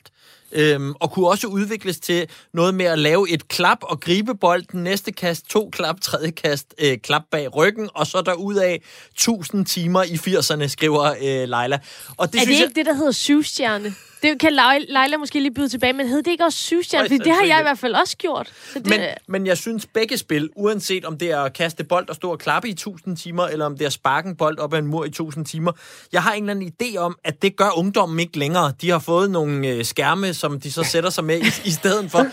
øhm, 0.51 0.93
og 0.99 1.11
kunne 1.11 1.27
også 1.27 1.47
udvikles 1.47 1.99
til 1.99 2.27
noget 2.53 2.75
med 2.75 2.85
at 2.85 2.99
lave 2.99 3.29
et 3.29 3.47
klap 3.47 3.77
og 3.81 3.99
gribe 3.99 4.35
bolden, 4.35 4.83
næste 4.83 5.11
kast, 5.11 5.49
to 5.49 5.69
klap, 5.69 6.01
tredje 6.01 6.31
kast, 6.31 6.73
øh, 6.79 6.97
klap 6.97 7.23
bag 7.31 7.55
ryggen, 7.55 7.89
og 7.93 8.07
så 8.07 8.21
derud 8.21 8.55
af 8.55 8.81
1000 9.11 9.65
timer 9.65 10.03
i 10.03 10.13
80'erne, 10.13 10.67
skriver 10.67 11.03
øh, 11.03 11.49
Leila. 11.49 11.79
Og 12.17 12.33
det 12.33 12.41
er 12.41 12.45
det 12.45 12.51
ikke 12.51 12.63
jeg... 12.63 12.75
det, 12.75 12.85
der 12.85 12.93
hedder 12.93 13.11
syvstjerne? 13.11 13.95
Det 14.21 14.39
kan 14.39 14.53
Leila 14.87 15.17
måske 15.17 15.39
lige 15.39 15.53
byde 15.53 15.69
tilbage, 15.69 15.93
men 15.93 16.07
hed 16.07 16.17
det 16.17 16.31
ikke 16.31 16.43
også 16.43 16.57
syvstjerne? 16.57 17.09
Fordi 17.09 17.17
det 17.17 17.33
har 17.33 17.45
jeg 17.45 17.59
i 17.59 17.61
hvert 17.61 17.79
fald 17.79 17.93
også 17.93 18.17
gjort. 18.17 18.53
Så 18.73 18.79
det... 18.79 18.87
men, 18.87 18.99
men 19.27 19.47
jeg 19.47 19.57
synes, 19.57 19.85
begge 19.85 20.17
spil, 20.17 20.49
uanset 20.55 21.05
om 21.05 21.17
det 21.17 21.31
er 21.31 21.39
at 21.39 21.53
kaste 21.53 21.83
bold 21.83 22.09
og 22.09 22.15
stå 22.15 22.31
og 22.31 22.39
klappe 22.39 22.67
i 22.67 22.71
1000 22.71 23.17
timer, 23.17 23.47
eller 23.47 23.65
om 23.65 23.77
det 23.77 23.81
er 23.81 23.87
at 23.87 23.93
sparke 23.93 24.29
en 24.29 24.35
bold 24.35 24.59
op 24.59 24.73
ad 24.73 24.79
en 24.79 24.87
mur 24.87 25.05
i 25.05 25.07
1000 25.07 25.45
timer, 25.45 25.71
jeg 26.11 26.23
har 26.23 26.33
en 26.33 26.49
eller 26.49 26.53
anden 26.53 26.73
idé 26.81 26.97
om, 26.97 27.17
at 27.23 27.41
det 27.41 27.55
gør 27.55 27.77
ungdommen 27.77 28.19
ikke 28.19 28.39
længere. 28.39 28.73
De 28.81 28.89
har 28.89 28.99
fået 28.99 29.31
nogle 29.31 29.67
øh, 29.67 29.85
skærme, 29.85 30.33
som 30.33 30.59
de 30.59 30.71
så 30.71 30.83
sætter 30.83 31.09
sig 31.09 31.23
med 31.23 31.37
i, 31.37 31.67
i 31.67 31.71
stedet 31.71 32.11
for. 32.11 32.25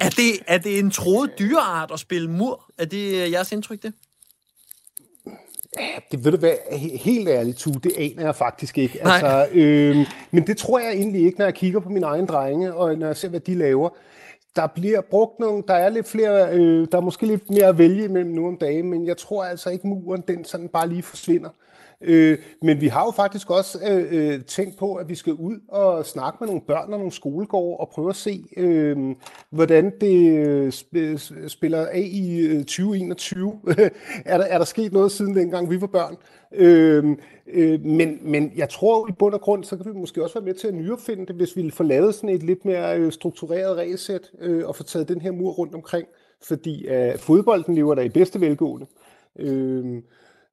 Er 0.00 0.10
det, 0.10 0.38
er 0.46 0.58
det 0.58 0.78
en 0.78 0.90
troet 0.90 1.30
dyreart 1.38 1.90
at 1.90 2.00
spille 2.00 2.30
mur? 2.30 2.64
Er 2.78 2.84
det 2.84 3.24
øh, 3.24 3.32
jeres 3.32 3.52
indtryk, 3.52 3.82
det? 3.82 3.92
Det 6.10 6.24
ved 6.24 6.32
du 6.32 6.38
hvad, 6.38 6.78
helt 6.98 7.28
ærligt, 7.28 7.58
tu, 7.58 7.70
det 7.70 7.92
aner 7.98 8.24
jeg 8.24 8.36
faktisk 8.36 8.78
ikke. 8.78 8.98
Altså, 9.02 9.46
øh, 9.52 9.96
men 10.30 10.46
det 10.46 10.56
tror 10.56 10.78
jeg 10.78 10.92
egentlig 10.92 11.26
ikke, 11.26 11.38
når 11.38 11.46
jeg 11.46 11.54
kigger 11.54 11.80
på 11.80 11.88
mine 11.88 12.06
egne 12.06 12.26
drenge, 12.26 12.74
og 12.74 12.98
når 12.98 13.06
jeg 13.06 13.16
ser, 13.16 13.28
hvad 13.28 13.40
de 13.40 13.54
laver. 13.54 13.88
Der 14.56 14.66
bliver 14.66 15.00
brugt 15.00 15.40
nogle, 15.40 15.62
der 15.68 15.74
er 15.74 15.88
lidt 15.88 16.08
flere, 16.08 16.52
øh, 16.52 16.88
der 16.92 16.98
er 16.98 17.02
måske 17.02 17.26
lidt 17.26 17.50
mere 17.50 17.66
at 17.66 17.78
vælge 17.78 18.04
imellem 18.04 18.30
nu 18.30 18.46
om 18.48 18.56
dagen, 18.56 18.90
men 18.90 19.06
jeg 19.06 19.16
tror 19.16 19.44
altså 19.44 19.70
ikke, 19.70 19.86
muren 19.86 20.24
den 20.28 20.44
sådan 20.44 20.68
bare 20.68 20.88
lige 20.88 21.02
forsvinder. 21.02 21.50
Øh, 22.00 22.38
men 22.62 22.80
vi 22.80 22.88
har 22.88 23.04
jo 23.04 23.10
faktisk 23.10 23.50
også 23.50 23.78
øh, 23.90 24.06
øh, 24.10 24.44
tænkt 24.44 24.78
på, 24.78 24.94
at 24.94 25.08
vi 25.08 25.14
skal 25.14 25.32
ud 25.32 25.60
og 25.68 26.06
snakke 26.06 26.36
med 26.40 26.48
nogle 26.48 26.62
børn 26.66 26.92
og 26.92 26.98
nogle 26.98 27.12
skolegårde 27.12 27.76
og 27.76 27.88
prøve 27.88 28.08
at 28.08 28.16
se, 28.16 28.44
øh, 28.56 29.14
hvordan 29.50 29.92
det 30.00 30.46
øh, 30.92 31.18
spiller 31.48 31.86
af 31.86 32.08
i 32.12 32.40
øh, 32.40 32.58
2021. 32.58 33.60
Er, 34.24 34.38
der, 34.38 34.44
er 34.44 34.58
der 34.58 34.64
sket 34.64 34.92
noget 34.92 35.12
siden 35.12 35.36
dengang 35.36 35.70
vi 35.70 35.80
var 35.80 35.86
børn? 35.86 36.16
Øh, 36.52 37.16
øh, 37.46 37.84
men, 37.84 38.18
men 38.22 38.52
jeg 38.56 38.68
tror 38.68 39.08
i 39.08 39.12
bund 39.12 39.34
og 39.34 39.40
grund, 39.40 39.64
så 39.64 39.76
kan 39.76 39.94
vi 39.94 39.98
måske 39.98 40.22
også 40.22 40.34
være 40.38 40.44
med 40.44 40.54
til 40.54 40.68
at 40.68 40.74
nyopfinde 40.74 41.26
det, 41.26 41.36
hvis 41.36 41.56
vi 41.56 41.70
får 41.70 41.84
lavet 41.84 42.14
sådan 42.14 42.30
et 42.30 42.42
lidt 42.42 42.64
mere 42.64 43.12
struktureret 43.12 43.76
regelsæt 43.76 44.30
øh, 44.40 44.68
og 44.68 44.76
få 44.76 44.82
taget 44.82 45.08
den 45.08 45.20
her 45.20 45.30
mur 45.30 45.50
rundt 45.50 45.74
omkring. 45.74 46.06
Fordi 46.42 46.86
øh, 46.88 47.18
fodbolden 47.18 47.74
lever 47.74 47.94
der 47.94 48.02
i 48.02 48.08
bedste 48.08 48.40
velgående. 48.40 48.86
Øh, 49.38 50.02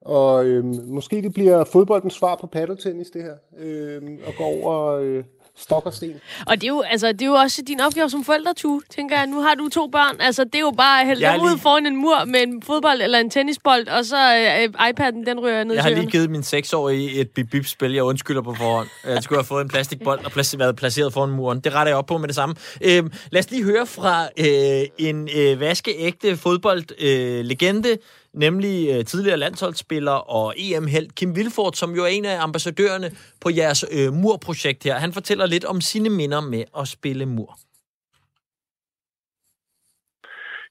og 0.06 0.46
øh, 0.46 0.64
måske 0.66 1.22
det 1.22 1.34
bliver 1.34 1.64
fodboldens 1.64 2.14
svar 2.14 2.36
på 2.42 2.48
paddeltennis, 2.48 3.08
det 3.08 3.22
her. 3.24 3.34
Øh, 3.60 4.02
og 4.28 4.34
gå 4.38 4.44
over 4.44 5.00
øh, 5.02 5.24
stok 5.58 5.86
og 5.86 5.94
sten. 5.94 6.14
Og 6.48 6.56
det 6.56 6.64
er, 6.64 6.68
jo, 6.68 6.82
altså, 6.82 7.12
det 7.12 7.22
er 7.22 7.26
jo 7.26 7.34
også 7.34 7.62
din 7.68 7.82
opgave 7.82 8.10
som 8.10 8.24
forældre, 8.24 8.54
tu, 8.54 8.82
tænker 8.90 9.18
jeg. 9.18 9.28
Nu 9.28 9.42
har 9.42 9.56
du 9.56 9.70
to 9.70 9.88
børn. 9.88 10.16
Altså, 10.20 10.44
det 10.44 10.56
er 10.56 10.60
jo 10.60 10.74
bare 10.78 11.02
at 11.02 11.08
hælde 11.08 11.26
dem 11.26 11.34
lige... 11.34 11.44
ud 11.44 11.58
foran 11.58 11.86
en 11.86 11.96
mur 11.96 12.26
med 12.26 12.42
en 12.42 12.62
fodbold 12.62 13.02
eller 13.02 13.20
en 13.20 13.30
tennisbold, 13.30 13.88
og 13.88 14.06
så 14.06 14.18
øh, 14.36 14.90
iPad'en, 14.90 15.26
den 15.26 15.40
ryger 15.40 15.64
ned 15.64 15.76
Jeg 15.76 15.84
har 15.84 15.90
lige 15.90 16.12
givet 16.12 16.30
min 16.30 16.44
seksårige 16.44 17.12
et 17.22 17.30
bip-bip-spil. 17.30 17.94
Jeg 17.94 18.04
undskylder 18.04 18.42
på 18.42 18.54
forhånd. 18.54 18.88
Jeg 19.06 19.24
skulle 19.24 19.40
have 19.40 19.46
fået 19.46 19.62
en 19.62 19.70
plastikbold 19.70 20.26
og 20.26 20.32
plac- 20.32 20.58
været 20.58 20.76
placeret 20.76 21.14
foran 21.14 21.30
muren. 21.30 21.60
Det 21.60 21.74
retter 21.74 21.90
jeg 21.90 21.98
op 21.98 22.06
på 22.06 22.18
med 22.18 22.28
det 22.28 22.36
samme. 22.36 22.56
Øh, 22.82 23.04
lad 23.32 23.40
os 23.40 23.52
lige 23.52 23.64
høre 23.64 23.86
fra 23.86 24.24
øh, 24.40 24.88
en 24.98 25.30
øh, 25.38 25.60
vaskeægte 25.60 26.38
fodboldlegende, 26.38 27.90
øh, 27.90 27.98
nemlig 28.34 28.76
øh, 28.94 29.06
tidligere 29.06 29.38
landsholdsspiller 29.38 30.18
og 30.38 30.54
EM-held 30.58 31.10
Kim 31.18 31.36
Vilfort, 31.36 31.78
som 31.78 31.92
jo 31.96 32.04
er 32.04 32.08
en 32.08 32.26
af 32.26 32.44
ambassadørerne 32.44 33.10
på 33.44 33.50
jeres 33.58 33.86
øh, 33.98 34.14
murprojekt 34.14 34.84
her. 34.84 34.96
Han 34.96 35.14
fortæller 35.14 35.46
lidt 35.46 35.66
om 35.66 35.82
sine 35.82 36.10
minder 36.10 36.42
med 36.42 36.64
at 36.80 36.88
spille 36.88 37.26
mur. 37.26 37.52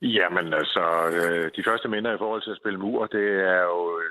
Jamen 0.02 0.54
altså, 0.54 0.84
øh, 1.16 1.50
de 1.56 1.62
første 1.68 1.88
minder 1.88 2.14
i 2.14 2.18
forhold 2.18 2.42
til 2.42 2.50
at 2.50 2.60
spille 2.62 2.78
mur, 2.78 3.06
det 3.06 3.26
er 3.54 3.62
jo 3.72 3.78
øh, 4.00 4.10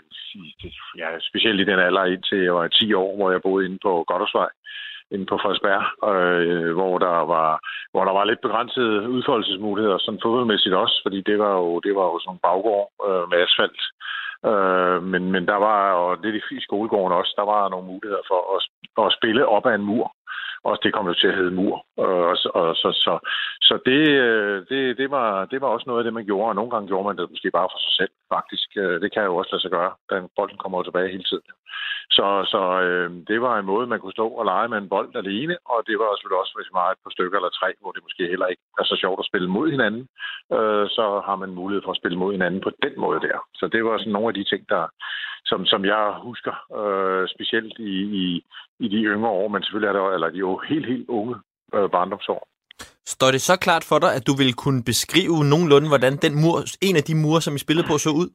ja, 0.98 1.08
specielt 1.30 1.60
i 1.60 1.70
den 1.72 1.80
alder 1.80 2.06
indtil 2.06 2.40
jeg 2.44 2.56
var 2.56 2.68
10 2.68 2.94
år, 2.94 3.16
hvor 3.16 3.32
jeg 3.32 3.42
boede 3.42 3.66
inde 3.66 3.80
på 3.82 4.04
Goddersvej 4.08 4.50
inde 5.14 5.26
på 5.26 5.38
Frederiksberg, 5.42 5.84
øh, 6.12 6.74
hvor 6.80 6.98
der 7.06 7.18
var 7.36 7.50
hvor 7.94 8.04
der 8.06 8.14
var 8.18 8.26
lidt 8.26 8.42
begrænsede 8.42 9.10
udfoldelsesmuligheder, 9.16 9.98
sådan 9.98 10.24
fodboldmæssigt 10.24 10.76
også, 10.84 10.98
fordi 11.06 11.20
det 11.22 11.40
var 11.40 11.54
jo, 11.62 11.80
det 11.80 11.94
var 11.96 12.06
jo 12.12 12.20
sådan 12.20 12.36
en 12.36 12.44
baggård 12.48 12.88
øh, 13.08 13.24
med 13.30 13.38
asfalt. 13.46 13.82
Øh, 14.50 15.04
men, 15.12 15.24
men 15.34 15.44
der 15.52 15.60
var, 15.68 15.80
og 16.02 16.18
det 16.22 16.30
er 16.30 16.56
i 16.58 16.68
skolegården 16.68 17.18
også, 17.20 17.34
der 17.38 17.46
var 17.54 17.70
nogle 17.70 17.88
muligheder 17.88 18.24
for 18.32 18.42
at, 18.56 18.62
at 19.06 19.16
spille 19.18 19.48
op 19.56 19.66
ad 19.66 19.76
en 19.76 19.90
mur. 19.92 20.08
og 20.64 20.78
det 20.84 20.94
kom 20.94 21.08
jo 21.08 21.14
til 21.14 21.28
at 21.28 21.36
hedde 21.40 21.58
mur. 21.60 21.76
Øh, 22.00 22.26
og, 22.32 22.38
og, 22.60 22.76
så 22.82 22.90
så, 23.06 23.14
så 23.62 23.76
det, 23.86 24.04
øh, 24.26 24.66
det, 24.70 24.98
det, 24.98 25.12
var, 25.12 25.46
det 25.46 25.62
var 25.62 25.68
også 25.68 25.86
noget 25.88 26.00
af 26.00 26.04
det, 26.04 26.14
man 26.14 26.26
gjorde, 26.26 26.50
og 26.50 26.56
nogle 26.56 26.72
gange 26.72 26.88
gjorde 26.88 27.08
man 27.08 27.18
det 27.18 27.30
måske 27.30 27.52
bare 27.52 27.70
for 27.74 27.80
sig 27.86 27.94
selv, 28.00 28.14
faktisk. 28.36 28.70
Øh, 28.78 29.02
det 29.02 29.14
kan 29.14 29.24
jo 29.24 29.36
også 29.36 29.50
lade 29.52 29.62
sig 29.62 29.72
gøre, 29.72 29.92
da 30.10 30.16
bolden 30.36 30.58
kommer 30.58 30.84
tilbage 30.84 31.14
hele 31.16 31.24
tiden. 31.24 31.48
Så, 32.18 32.28
så 32.54 32.62
øh, 32.88 33.10
det 33.30 33.40
var 33.46 33.54
en 33.60 33.70
måde, 33.72 33.88
man 33.88 34.00
kunne 34.00 34.18
stå 34.20 34.28
og 34.40 34.46
lege 34.46 34.68
med 34.70 34.78
en 34.78 34.92
bold 34.94 35.12
alene, 35.16 35.56
og 35.72 35.80
det 35.88 35.96
var 36.00 36.10
selvfølgelig 36.10 36.42
også, 36.44 36.56
hvis 36.58 36.78
meget 36.80 36.92
et 36.94 37.04
par 37.04 37.16
stykker 37.16 37.38
eller 37.38 37.58
tre, 37.60 37.70
hvor 37.82 37.92
det 37.92 38.06
måske 38.08 38.24
heller 38.34 38.48
ikke 38.54 38.64
er 38.82 38.86
så 38.92 38.96
sjovt 39.04 39.20
at 39.20 39.30
spille 39.30 39.50
mod 39.58 39.68
hinanden, 39.76 40.04
øh, 40.56 40.86
så 40.98 41.06
har 41.28 41.36
man 41.42 41.58
mulighed 41.60 41.82
for 41.84 41.92
at 41.94 42.02
spille 42.02 42.18
mod 42.24 42.32
hinanden 42.36 42.62
på 42.64 42.72
den 42.86 42.94
måde 43.04 43.20
der. 43.28 43.38
Så 43.60 43.66
det 43.74 43.82
var 43.86 43.98
sådan 43.98 44.16
nogle 44.16 44.32
af 44.32 44.38
de 44.40 44.46
ting, 44.52 44.62
der, 44.74 44.84
som, 45.50 45.60
som 45.72 45.82
jeg 45.86 46.04
husker, 46.28 46.56
øh, 46.80 47.24
specielt 47.36 47.76
i, 47.80 47.96
i, 48.22 48.26
i 48.86 48.88
de 48.94 49.00
yngre 49.14 49.32
år, 49.40 49.48
men 49.48 49.64
selvfølgelig 49.64 49.90
er 49.90 49.98
det 49.98 50.14
eller 50.14 50.30
de 50.30 50.38
jo 50.48 50.62
helt, 50.70 50.88
helt 50.94 51.10
unge 51.10 51.36
øh, 51.76 51.90
barndomsår. 51.96 52.42
Står 53.16 53.32
det 53.32 53.42
så 53.42 53.56
klart 53.66 53.84
for 53.90 54.00
dig, 54.00 54.12
at 54.18 54.28
du 54.28 54.34
ville 54.42 54.54
kunne 54.64 54.84
beskrive 54.92 55.38
nogenlunde, 55.52 55.88
hvordan 55.88 56.14
den 56.26 56.34
mur, 56.42 56.58
en 56.82 56.96
af 56.96 57.04
de 57.04 57.16
mure, 57.24 57.42
som 57.42 57.56
I 57.56 57.60
spillede 57.66 57.88
på, 57.92 57.98
så 57.98 58.10
ud? 58.22 58.30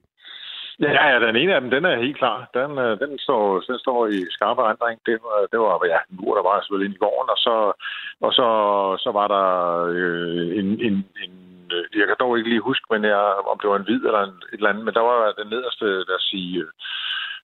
Ja, 0.81 0.93
ja, 1.11 1.27
den 1.27 1.37
ene 1.37 1.55
af 1.55 1.61
dem, 1.61 1.71
den 1.71 1.85
er 1.85 1.97
helt 2.05 2.19
klar. 2.19 2.49
Den, 2.55 2.79
øh, 2.79 2.99
den, 3.01 3.19
står, 3.19 3.61
den 3.61 3.79
står 3.79 4.07
i 4.07 4.19
skarpe 4.31 4.63
ændring. 4.73 5.01
Det 5.07 5.17
var, 5.25 5.39
det 5.53 5.59
var 5.61 5.87
ja, 5.87 5.99
en 6.11 6.19
mur, 6.21 6.35
der 6.35 6.43
var 6.49 6.61
selvfølgelig 6.61 6.89
ind 6.89 6.99
i 6.99 7.05
gården, 7.05 7.31
og 7.35 7.39
så, 7.47 7.57
og 8.27 8.33
så, 8.39 8.49
så 9.05 9.11
var 9.19 9.29
der 9.35 9.47
øh, 9.97 10.59
en, 10.59 10.69
en, 10.87 10.97
en 11.25 11.35
øh, 11.73 11.85
jeg 12.01 12.07
kan 12.07 12.17
dog 12.21 12.39
ikke 12.39 12.51
lige 12.51 12.69
huske, 12.69 12.87
men 12.91 13.05
jeg, 13.05 13.23
om 13.53 13.59
det 13.59 13.71
var 13.71 13.77
en 13.79 13.89
hvid 13.89 14.03
eller 14.09 14.23
en, 14.23 14.37
et 14.53 14.59
eller 14.59 14.71
andet, 14.71 14.85
men 14.85 14.95
der 14.95 15.05
var 15.11 15.35
den 15.41 15.49
nederste, 15.55 15.87
der 16.11 16.19
siger 16.19 16.65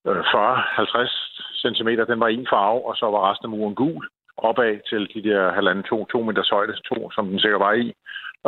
sige, 0.04 0.08
øh, 0.08 0.20
40-50 0.20 1.62
cm, 1.62 1.88
den 2.12 2.20
var 2.20 2.28
en 2.28 2.46
farve, 2.52 2.80
og 2.88 2.94
så 2.96 3.06
var 3.14 3.30
resten 3.30 3.46
af 3.46 3.50
muren 3.50 3.74
gul 3.74 4.04
opad 4.36 4.72
til 4.90 5.02
de 5.14 5.28
der 5.28 5.52
halvanden 5.52 5.84
to, 5.84 5.96
to 6.12 6.18
meters 6.22 6.50
højde, 6.50 6.74
to, 6.88 7.10
som 7.10 7.28
den 7.28 7.38
sikkert 7.40 7.60
var 7.60 7.72
i. 7.72 7.94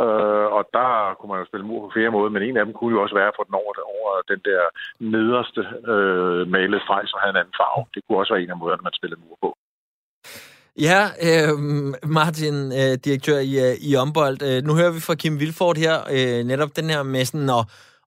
Øh, 0.03 0.47
og 0.57 0.63
der 0.77 0.89
kunne 1.17 1.31
man 1.31 1.41
jo 1.41 1.49
spille 1.49 1.67
mur 1.69 1.81
på 1.83 1.93
flere 1.95 2.13
måder, 2.15 2.29
men 2.33 2.43
en 2.43 2.57
af 2.57 2.65
dem 2.65 2.73
kunne 2.75 2.95
jo 2.95 3.01
også 3.03 3.15
være 3.19 3.31
at 3.31 3.37
få 3.37 3.43
den 3.47 3.55
over, 3.61 3.73
over 3.95 4.09
den 4.31 4.41
der 4.49 4.61
nederste 5.15 5.61
øh, 5.91 6.41
malede 6.55 6.81
streg, 6.85 7.03
som 7.07 7.19
havde 7.21 7.33
en 7.35 7.41
anden 7.41 7.59
farve. 7.59 7.85
Det 7.93 7.99
kunne 8.01 8.19
også 8.21 8.33
være 8.33 8.43
en 8.43 8.55
af 8.55 8.59
måderne, 8.61 8.85
man 8.87 8.99
spillede 8.99 9.21
mur 9.23 9.37
på. 9.45 9.49
Ja, 10.87 11.01
øh, 11.27 11.53
Martin, 12.17 12.55
øh, 12.79 12.93
direktør 13.05 13.39
i, 13.51 13.53
øh, 13.65 13.75
i 13.89 13.95
Ombold. 14.03 14.39
Øh, 14.49 14.59
nu 14.67 14.71
hører 14.79 14.93
vi 14.95 14.99
fra 15.07 15.15
Kim 15.21 15.39
Vilfort 15.39 15.77
her 15.85 15.95
øh, 16.15 16.39
netop 16.51 16.71
den 16.75 16.87
her 16.93 17.03
med 17.03 17.25
sådan 17.25 17.49
at 17.59 17.63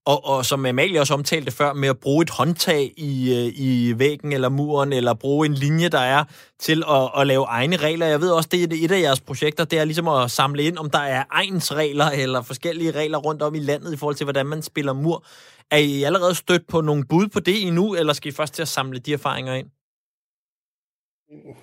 og, 0.08 0.26
og 0.26 0.46
som 0.46 0.66
Amalie 0.66 1.00
også 1.00 1.14
omtalte 1.14 1.52
før, 1.52 1.72
med 1.72 1.88
at 1.88 1.98
bruge 1.98 2.22
et 2.22 2.30
håndtag 2.30 2.92
i, 2.96 3.34
øh, 3.34 3.52
i 3.56 3.98
væggen 3.98 4.32
eller 4.32 4.48
muren, 4.48 4.92
eller 4.92 5.14
bruge 5.14 5.46
en 5.46 5.54
linje, 5.54 5.88
der 5.88 5.98
er 5.98 6.24
til 6.58 6.84
at, 6.90 7.10
at 7.20 7.26
lave 7.26 7.44
egne 7.44 7.76
regler. 7.76 8.06
Jeg 8.06 8.20
ved 8.20 8.30
også, 8.30 8.48
det 8.52 8.62
er 8.62 8.84
et 8.84 8.90
af 8.90 9.00
jeres 9.00 9.20
projekter, 9.20 9.64
det 9.64 9.78
er 9.78 9.84
ligesom 9.84 10.08
at 10.08 10.30
samle 10.30 10.62
ind, 10.62 10.78
om 10.78 10.90
der 10.90 10.98
er 10.98 11.24
egensregler 11.32 12.06
eller 12.06 12.42
forskellige 12.42 12.90
regler 12.90 13.18
rundt 13.18 13.42
om 13.42 13.54
i 13.54 13.58
landet 13.58 13.92
i 13.92 13.96
forhold 13.96 14.16
til, 14.16 14.24
hvordan 14.24 14.46
man 14.46 14.62
spiller 14.62 14.92
mur. 14.92 15.24
Er 15.70 15.76
I 15.76 16.02
allerede 16.02 16.34
stødt 16.34 16.68
på 16.68 16.80
nogle 16.80 17.04
bud 17.04 17.28
på 17.28 17.40
det 17.40 17.66
endnu, 17.66 17.94
eller 17.94 18.12
skal 18.12 18.32
I 18.32 18.34
først 18.34 18.54
til 18.54 18.62
at 18.62 18.68
samle 18.68 18.98
de 18.98 19.12
erfaringer 19.12 19.54
ind? 19.54 19.66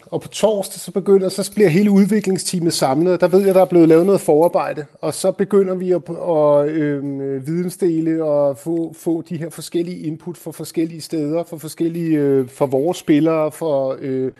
Og 0.05 0.21
på 0.21 0.27
torsdag, 0.27 0.79
så 0.79 0.91
begynder, 0.91 1.29
så 1.29 1.51
bliver 1.55 1.69
hele 1.69 1.91
udviklingsteamet 1.91 2.73
samlet. 2.73 3.21
Der 3.21 3.27
ved 3.27 3.45
jeg, 3.45 3.55
der 3.55 3.61
er 3.61 3.65
blevet 3.65 3.87
lavet 3.87 4.05
noget 4.05 4.21
forarbejde. 4.21 4.85
Og 5.01 5.13
så 5.13 5.31
begynder 5.31 5.75
vi 5.75 5.91
at, 5.91 6.01
at 6.09 6.69
øh, 6.69 7.47
vidensdele 7.47 8.23
og 8.23 8.57
få, 8.57 8.93
få 8.93 9.21
de 9.21 9.37
her 9.37 9.49
forskellige 9.49 9.99
input 9.99 10.37
fra 10.37 10.51
forskellige 10.51 11.01
steder, 11.01 11.43
for 11.43 11.57
forskellige, 11.57 12.17
øh, 12.17 12.47
for 12.47 12.65
vores 12.65 12.97
spillere, 12.97 13.51
for, 13.51 13.97
øh, 14.01 14.31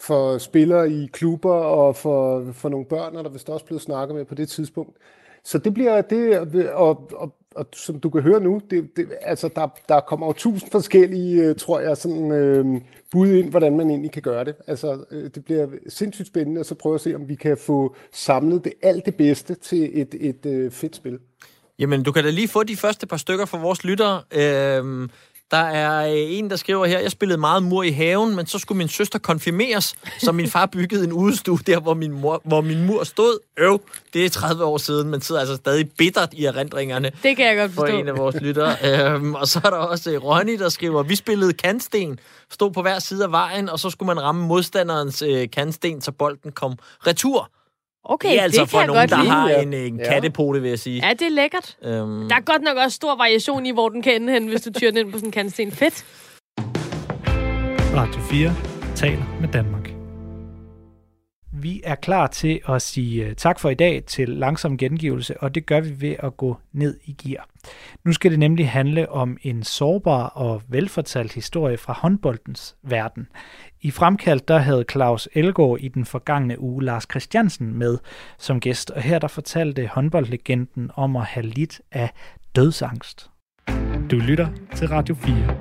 for 0.00 0.38
spillere 0.38 0.90
i 0.90 1.06
klubber 1.12 1.54
og 1.54 1.96
for, 1.96 2.44
for 2.52 2.68
nogle 2.68 2.86
børn, 2.86 3.14
der 3.14 3.28
vist 3.28 3.50
også 3.50 3.66
blevet 3.66 3.82
snakket 3.82 4.16
med 4.16 4.24
på 4.24 4.34
det 4.34 4.48
tidspunkt. 4.48 4.96
Så 5.44 5.58
det 5.58 5.74
bliver 5.74 6.00
det, 6.00 6.38
og, 6.70 7.10
og, 7.16 7.34
og 7.54 7.66
som 7.72 8.00
du 8.00 8.10
kan 8.10 8.22
høre 8.22 8.40
nu, 8.40 8.60
det, 8.70 8.96
det, 8.96 9.08
altså 9.22 9.48
der, 9.56 9.68
der 9.88 10.00
kommer 10.00 10.26
jo 10.26 10.32
tusind 10.32 10.70
forskellige, 10.70 11.42
øh, 11.42 11.56
tror 11.56 11.80
jeg, 11.80 11.96
sådan, 11.96 12.32
øh, 12.32 12.80
bud 13.10 13.28
ind, 13.28 13.50
hvordan 13.50 13.76
man 13.76 13.90
egentlig 13.90 14.12
kan 14.12 14.22
gøre 14.22 14.44
det. 14.44 14.54
Altså, 14.66 15.04
øh, 15.10 15.30
det 15.34 15.44
bliver 15.44 15.66
sindssygt 15.88 16.28
spændende 16.28 16.58
og 16.58 16.66
så 16.66 16.74
prøve 16.74 16.94
at 16.94 17.00
se, 17.00 17.14
om 17.14 17.28
vi 17.28 17.34
kan 17.34 17.56
få 17.56 17.96
samlet 18.12 18.64
det 18.64 18.72
alt 18.82 19.06
det 19.06 19.14
bedste 19.14 19.54
til 19.54 20.00
et, 20.00 20.14
et 20.20 20.46
øh, 20.46 20.70
fedt 20.70 20.96
spil. 20.96 21.18
Jamen, 21.78 22.02
du 22.02 22.12
kan 22.12 22.24
da 22.24 22.30
lige 22.30 22.48
få 22.48 22.62
de 22.62 22.76
første 22.76 23.06
par 23.06 23.16
stykker 23.16 23.44
fra 23.44 23.58
vores 23.58 23.84
lyttere. 23.84 24.22
Øh, 24.32 25.08
der 25.50 25.56
er 25.56 26.06
øh, 26.06 26.12
en, 26.14 26.50
der 26.50 26.56
skriver 26.56 26.86
her, 26.86 26.98
jeg 26.98 27.10
spillede 27.10 27.40
meget 27.40 27.62
mur 27.62 27.82
i 27.82 27.90
haven, 27.90 28.36
men 28.36 28.46
så 28.46 28.58
skulle 28.58 28.78
min 28.78 28.88
søster 28.88 29.18
konfirmeres, 29.18 29.94
så 30.18 30.32
min 30.32 30.46
far 30.48 30.66
byggede 30.66 31.04
en 31.04 31.12
udstue 31.12 31.58
der, 31.66 31.80
hvor 31.80 31.94
min, 31.94 32.12
mor, 32.12 32.40
hvor 32.44 32.60
min 32.60 32.86
mur 32.86 33.04
stod. 33.04 33.38
Øv, 33.58 33.80
det 34.12 34.24
er 34.24 34.30
30 34.30 34.64
år 34.64 34.78
siden, 34.78 35.08
men 35.10 35.20
sidder 35.20 35.40
altså 35.40 35.56
stadig 35.56 35.90
bittert 35.98 36.28
i 36.32 36.44
erindringerne. 36.44 37.12
Det 37.22 37.36
kan 37.36 37.46
jeg 37.46 37.56
godt 37.56 37.72
forstå. 37.72 37.92
For 37.92 37.98
en 37.98 38.08
af 38.08 38.16
vores 38.16 38.36
lyttere. 38.40 38.76
øhm, 38.84 39.34
og 39.34 39.48
så 39.48 39.60
er 39.64 39.70
der 39.70 39.76
også 39.76 40.10
øh, 40.10 40.24
Ronny, 40.24 40.58
der 40.58 40.68
skriver, 40.68 41.02
vi 41.02 41.16
spillede 41.16 41.52
kantsten, 41.52 42.18
stod 42.50 42.70
på 42.70 42.82
hver 42.82 42.98
side 42.98 43.24
af 43.24 43.32
vejen, 43.32 43.68
og 43.68 43.78
så 43.78 43.90
skulle 43.90 44.06
man 44.06 44.22
ramme 44.22 44.46
modstanderens 44.46 45.22
øh, 45.22 45.50
kantsten, 45.50 46.00
så 46.00 46.12
bolden 46.12 46.52
kom 46.52 46.78
retur. 47.06 47.50
Okay, 48.04 48.28
det 48.30 48.38
er 48.38 48.42
altså 48.42 48.60
det 48.60 48.70
for 48.70 48.78
kan 48.78 48.86
nogen, 48.86 49.08
der 49.08 49.16
godt 49.16 49.24
lide. 49.24 49.34
har 49.34 49.48
en, 49.48 49.72
en 49.72 49.96
Ja. 49.98 50.12
kattepote, 50.12 50.62
vil 50.62 50.68
jeg 50.68 50.78
sige. 50.78 51.06
Ja, 51.06 51.12
det 51.12 51.22
er 51.22 51.30
lækkert. 51.30 51.76
Øhm, 51.84 52.28
Der 52.28 52.36
er 52.36 52.40
godt 52.40 52.62
nok 52.62 52.76
også 52.76 52.94
stor 52.96 53.16
variation 53.16 53.66
i, 53.66 53.70
hvor 53.72 53.88
den 53.88 54.02
kan 54.02 54.22
ende 54.22 54.32
hen, 54.32 54.46
hvis 54.48 54.60
du 54.60 54.72
tyrer 54.72 54.90
den 54.90 55.00
ind 55.00 55.12
på 55.12 55.18
sådan 55.18 55.28
en 55.28 55.32
kantsten. 55.32 55.72
Fedt. 55.72 56.04
Radio 57.96 58.20
4 58.20 58.54
taler 58.96 59.40
med 59.40 59.48
Danmark. 59.48 59.90
Vi 61.52 61.80
er 61.84 61.94
klar 61.94 62.26
til 62.26 62.60
at 62.68 62.82
sige 62.82 63.26
øh, 63.26 63.34
tak 63.34 63.60
for 63.60 63.70
i 63.70 63.74
dag 63.74 64.04
til 64.06 64.28
langsom 64.28 64.76
gengivelse, 64.76 65.40
og 65.42 65.54
det 65.54 65.66
gør 65.66 65.80
vi 65.80 66.00
ved 66.00 66.14
at 66.18 66.36
gå 66.36 66.56
ned 66.72 66.96
i 67.04 67.12
gear. 67.24 67.48
Nu 68.04 68.12
skal 68.12 68.30
det 68.30 68.38
nemlig 68.38 68.68
handle 68.70 69.08
om 69.12 69.36
en 69.42 69.62
sårbar 69.62 70.26
og 70.26 70.62
velfortalt 70.68 71.32
historie 71.32 71.76
fra 71.76 71.92
håndboldens 71.92 72.76
verden. 72.82 73.28
I 73.82 73.90
fremkaldt 73.90 74.48
der 74.48 74.58
havde 74.58 74.84
Claus 74.90 75.28
Elgaard 75.34 75.76
i 75.80 75.88
den 75.88 76.04
forgangne 76.04 76.60
uge 76.60 76.84
Lars 76.84 77.06
Christiansen 77.10 77.78
med 77.78 77.98
som 78.38 78.60
gæst, 78.60 78.90
og 78.90 79.02
her 79.02 79.18
der 79.18 79.28
fortalte 79.28 79.86
håndboldlegenden 79.86 80.90
om 80.94 81.16
at 81.16 81.24
have 81.24 81.46
lidt 81.46 81.80
af 81.92 82.10
dødsangst. 82.56 83.30
Du 84.10 84.16
lytter 84.16 84.48
til 84.76 84.88
Radio 84.88 85.14
4. 85.14 85.56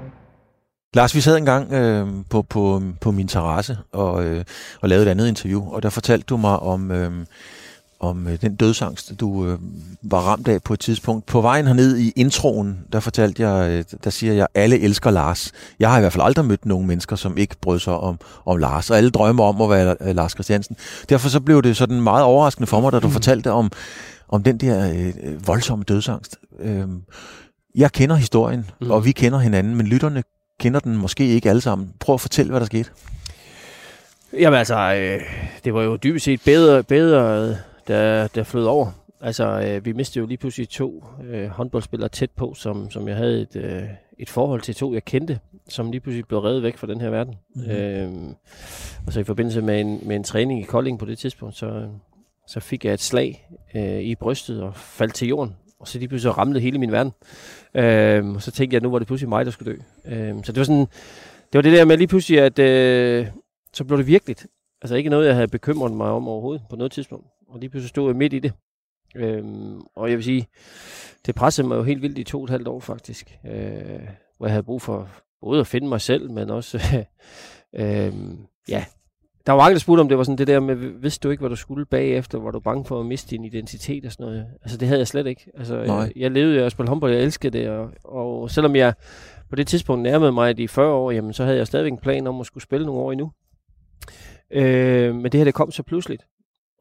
Lars, 0.94 1.16
vi 1.16 1.22
sad 1.22 1.38
engang 1.38 1.74
øh, 1.74 2.08
på, 2.30 2.42
på, 2.42 2.82
på 3.02 3.12
min 3.12 3.28
terrasse 3.28 3.78
og, 3.92 4.26
øh, 4.26 4.46
og 4.82 4.90
lavede 4.90 5.06
et 5.06 5.12
andet 5.12 5.28
interview, 5.28 5.70
og 5.70 5.84
der 5.84 5.90
fortalte 5.90 6.26
du 6.26 6.38
mig 6.38 6.60
om, 6.60 6.92
øh, 6.92 7.26
om 8.00 8.28
øh, 8.28 8.42
den 8.42 8.56
dødsangst, 8.56 9.20
du 9.20 9.46
øh, 9.46 9.60
var 10.02 10.20
ramt 10.20 10.48
af 10.48 10.64
på 10.64 10.74
et 10.74 10.80
tidspunkt. 10.80 11.26
På 11.26 11.42
vejen 11.42 11.68
herned 11.68 11.98
i 11.98 12.14
introen, 12.16 12.80
der 12.94 13.00
fortalte 13.00 13.50
jeg, 13.50 13.70
øh, 13.70 13.84
der 14.04 14.10
siger 14.10 14.34
jeg, 14.34 14.48
alle 14.56 14.80
elsker 14.80 15.12
Lars. 15.12 15.52
Jeg 15.80 15.90
har 15.90 15.98
i 15.98 16.02
hvert 16.02 16.14
fald 16.14 16.24
aldrig 16.24 16.46
mødt 16.46 16.66
nogen 16.66 16.88
mennesker, 16.88 17.16
som 17.16 17.38
ikke 17.38 17.56
brød 17.62 17.80
sig 17.80 17.94
om, 17.94 18.20
om 18.46 18.58
Lars, 18.58 18.90
og 18.90 18.98
alle 18.98 19.10
drømmer 19.10 19.44
om 19.44 19.62
at 19.62 19.70
være 19.70 19.96
øh, 20.02 20.16
Lars 20.16 20.32
Christiansen. 20.32 20.76
Derfor 21.10 21.30
så 21.30 21.40
blev 21.40 21.62
det 21.62 21.78
sådan 21.78 22.02
meget 22.02 22.24
overraskende 22.24 22.68
for 22.68 22.82
mig, 22.82 22.92
da 22.92 23.00
du 23.00 23.10
fortalte 23.10 23.52
om, 23.52 23.72
om 24.30 24.44
den 24.44 24.58
der 24.58 24.92
øh, 24.94 25.48
voldsomme 25.48 25.84
dødsangst. 25.84 26.38
Øh, 26.60 26.88
jeg 27.76 27.92
kender 27.92 28.16
historien, 28.16 28.66
mm. 28.82 28.92
og 28.92 29.06
vi 29.06 29.12
kender 29.12 29.40
hinanden, 29.40 29.76
men 29.76 29.88
lytterne 29.88 30.24
kender 30.60 30.80
den 30.80 30.98
måske 30.98 31.28
ikke 31.28 31.50
alle 31.50 31.62
sammen. 31.62 31.90
Prøv 32.00 32.14
at 32.14 32.22
fortælle, 32.22 32.50
hvad 32.50 32.60
der 32.60 32.66
skete. 32.66 32.90
Jamen 34.34 34.60
altså, 34.60 34.76
øh, 34.76 35.22
det 35.64 35.74
var 35.74 35.82
jo 35.82 35.96
dybest 35.96 36.26
set 36.26 36.42
bedre, 36.46 36.84
bedre 36.84 37.58
der, 37.90 38.28
der 38.28 38.44
flød 38.44 38.66
over. 38.66 38.92
Altså, 39.22 39.62
øh, 39.62 39.86
vi 39.86 39.94
mistede 39.94 40.20
jo 40.20 40.28
lige 40.28 40.38
pludselig 40.38 40.70
to 40.70 41.04
øh, 41.24 41.48
håndboldspillere 41.48 42.10
tæt 42.10 42.32
på, 42.32 42.54
som, 42.54 42.92
som 42.92 43.08
jeg 43.08 43.16
havde 43.16 43.42
et, 43.42 43.56
øh, 43.56 43.84
et 44.20 44.30
forhold 44.30 44.62
til 44.62 44.76
to, 44.76 44.94
jeg 44.94 45.06
kendte, 45.06 45.40
som 45.70 45.92
lige 45.92 46.02
pludselig 46.02 46.28
blev 46.28 46.40
reddet 46.40 46.64
væk 46.64 46.78
fra 46.78 46.88
den 46.88 47.02
her 47.02 47.10
verden. 47.10 47.36
Mm-hmm. 47.56 47.72
Øh, 47.72 48.12
og 49.08 49.14
så 49.14 49.20
i 49.20 49.24
forbindelse 49.24 49.62
med 49.62 49.82
en, 49.82 50.00
med 50.04 50.16
en 50.16 50.24
træning 50.24 50.62
i 50.62 50.64
Kolding 50.64 51.00
på 51.00 51.06
det 51.06 51.18
tidspunkt, 51.18 51.56
så, 51.56 51.88
så 52.48 52.60
fik 52.60 52.86
jeg 52.86 52.94
et 52.94 53.00
slag 53.00 53.50
øh, 53.76 54.02
i 54.02 54.16
brystet 54.16 54.64
og 54.64 54.76
faldt 54.76 55.14
til 55.14 55.28
jorden. 55.28 55.56
Og 55.80 55.88
så 55.88 56.00
lige 56.00 56.08
pludselig 56.08 56.38
ramlede 56.38 56.60
hele 56.60 56.78
min 56.78 56.92
verden. 56.92 57.14
Øh, 57.74 58.36
og 58.36 58.42
så 58.42 58.52
tænkte 58.52 58.74
jeg, 58.74 58.78
at 58.80 58.84
nu 58.84 58.92
var 58.92 59.00
det 59.00 59.08
pludselig 59.08 59.30
mig, 59.30 59.46
der 59.46 59.52
skulle 59.52 59.72
dø. 59.72 59.78
Øh, 60.06 60.44
så 60.44 60.52
det 60.52 60.58
var 60.58 60.64
sådan, 60.64 60.88
det 61.52 61.54
var 61.54 61.62
det 61.62 61.74
der 61.74 61.86
med 61.86 61.98
lige 61.98 62.08
pludselig, 62.08 62.40
at 62.40 62.60
øh, 62.60 63.28
så 63.74 63.84
blev 63.84 63.98
det 63.98 64.08
virkeligt. 64.08 64.48
Altså 64.82 64.96
ikke 64.96 65.10
noget, 65.10 65.28
jeg 65.28 65.36
havde 65.36 65.48
bekymret 65.48 65.92
mig 65.92 66.08
om 66.08 66.28
overhovedet 66.28 66.62
på 66.70 66.76
noget 66.76 66.92
tidspunkt. 66.92 67.26
Og 67.50 67.60
lige 67.60 67.70
pludselig 67.70 67.90
stod 67.90 68.10
jeg 68.10 68.16
midt 68.16 68.34
i 68.34 68.40
det. 68.40 68.54
Øhm, 69.16 69.82
og 69.96 70.10
jeg 70.10 70.18
vil 70.18 70.24
sige, 70.24 70.48
det 71.26 71.36
pressede 71.36 71.68
mig 71.68 71.76
jo 71.76 71.84
helt 71.84 72.02
vildt 72.02 72.18
i 72.18 72.24
to 72.24 72.38
og 72.38 72.44
et 72.44 72.50
halvt 72.50 72.68
år 72.68 72.80
faktisk. 72.80 73.38
Øh, 73.46 74.00
hvor 74.38 74.46
jeg 74.46 74.52
havde 74.54 74.64
brug 74.64 74.82
for 74.82 75.10
både 75.42 75.60
at 75.60 75.68
finde 75.68 75.88
mig 75.88 76.02
selv, 76.02 76.32
men 76.32 76.50
også, 76.50 76.78
øh, 77.82 78.14
ja, 78.70 78.86
der 79.46 79.52
var 79.54 79.64
mange, 79.64 79.74
der 79.74 79.80
spurgte 79.80 80.02
om 80.02 80.10
det 80.10 80.18
var 80.18 80.24
sådan 80.24 80.38
det 80.38 80.48
der 80.48 80.60
med, 80.60 80.76
vidste 80.76 81.24
du 81.24 81.32
ikke, 81.32 81.42
hvad 81.42 81.50
du 81.50 81.56
skulle 81.56 81.86
bagefter? 81.86 82.40
Var 82.40 82.52
du 82.52 82.60
bange 82.60 82.86
for 82.86 83.00
at 83.00 83.06
miste 83.06 83.30
din 83.30 83.46
identitet 83.46 84.06
og 84.06 84.12
sådan 84.12 84.26
noget? 84.26 84.46
Altså 84.62 84.78
det 84.78 84.88
havde 84.88 85.00
jeg 85.00 85.08
slet 85.08 85.28
ikke. 85.28 85.52
Altså, 85.58 85.84
Nej. 85.84 85.96
jeg, 85.96 86.12
jeg 86.16 86.32
levede 86.32 86.60
jo 86.60 86.66
at 86.66 86.72
spille 86.72 86.90
håndbold, 86.90 87.12
jeg 87.14 87.24
elskede 87.24 87.58
det, 87.58 87.70
og, 87.70 87.92
og 88.04 88.52
selvom 88.52 88.76
jeg 88.76 88.94
på 89.50 89.56
det 89.56 89.68
tidspunkt 89.68 90.04
nærmede 90.04 90.32
mig 90.32 90.58
de 90.58 90.68
40 90.68 90.94
år, 90.94 91.12
jamen 91.12 91.34
så 91.34 91.44
havde 91.44 91.58
jeg 91.58 91.68
stadigvæk 91.68 91.92
en 91.92 91.98
plan 91.98 92.28
om 92.28 92.40
at 92.40 92.46
skulle 92.46 92.64
spille 92.64 92.86
nogle 92.86 93.02
år 93.02 93.12
endnu. 93.12 93.32
Øh, 94.52 95.16
men 95.16 95.32
det 95.32 95.34
her, 95.34 95.46
det 95.46 95.54
kom 95.54 95.72
så 95.72 95.84
pludseligt. 95.84 96.26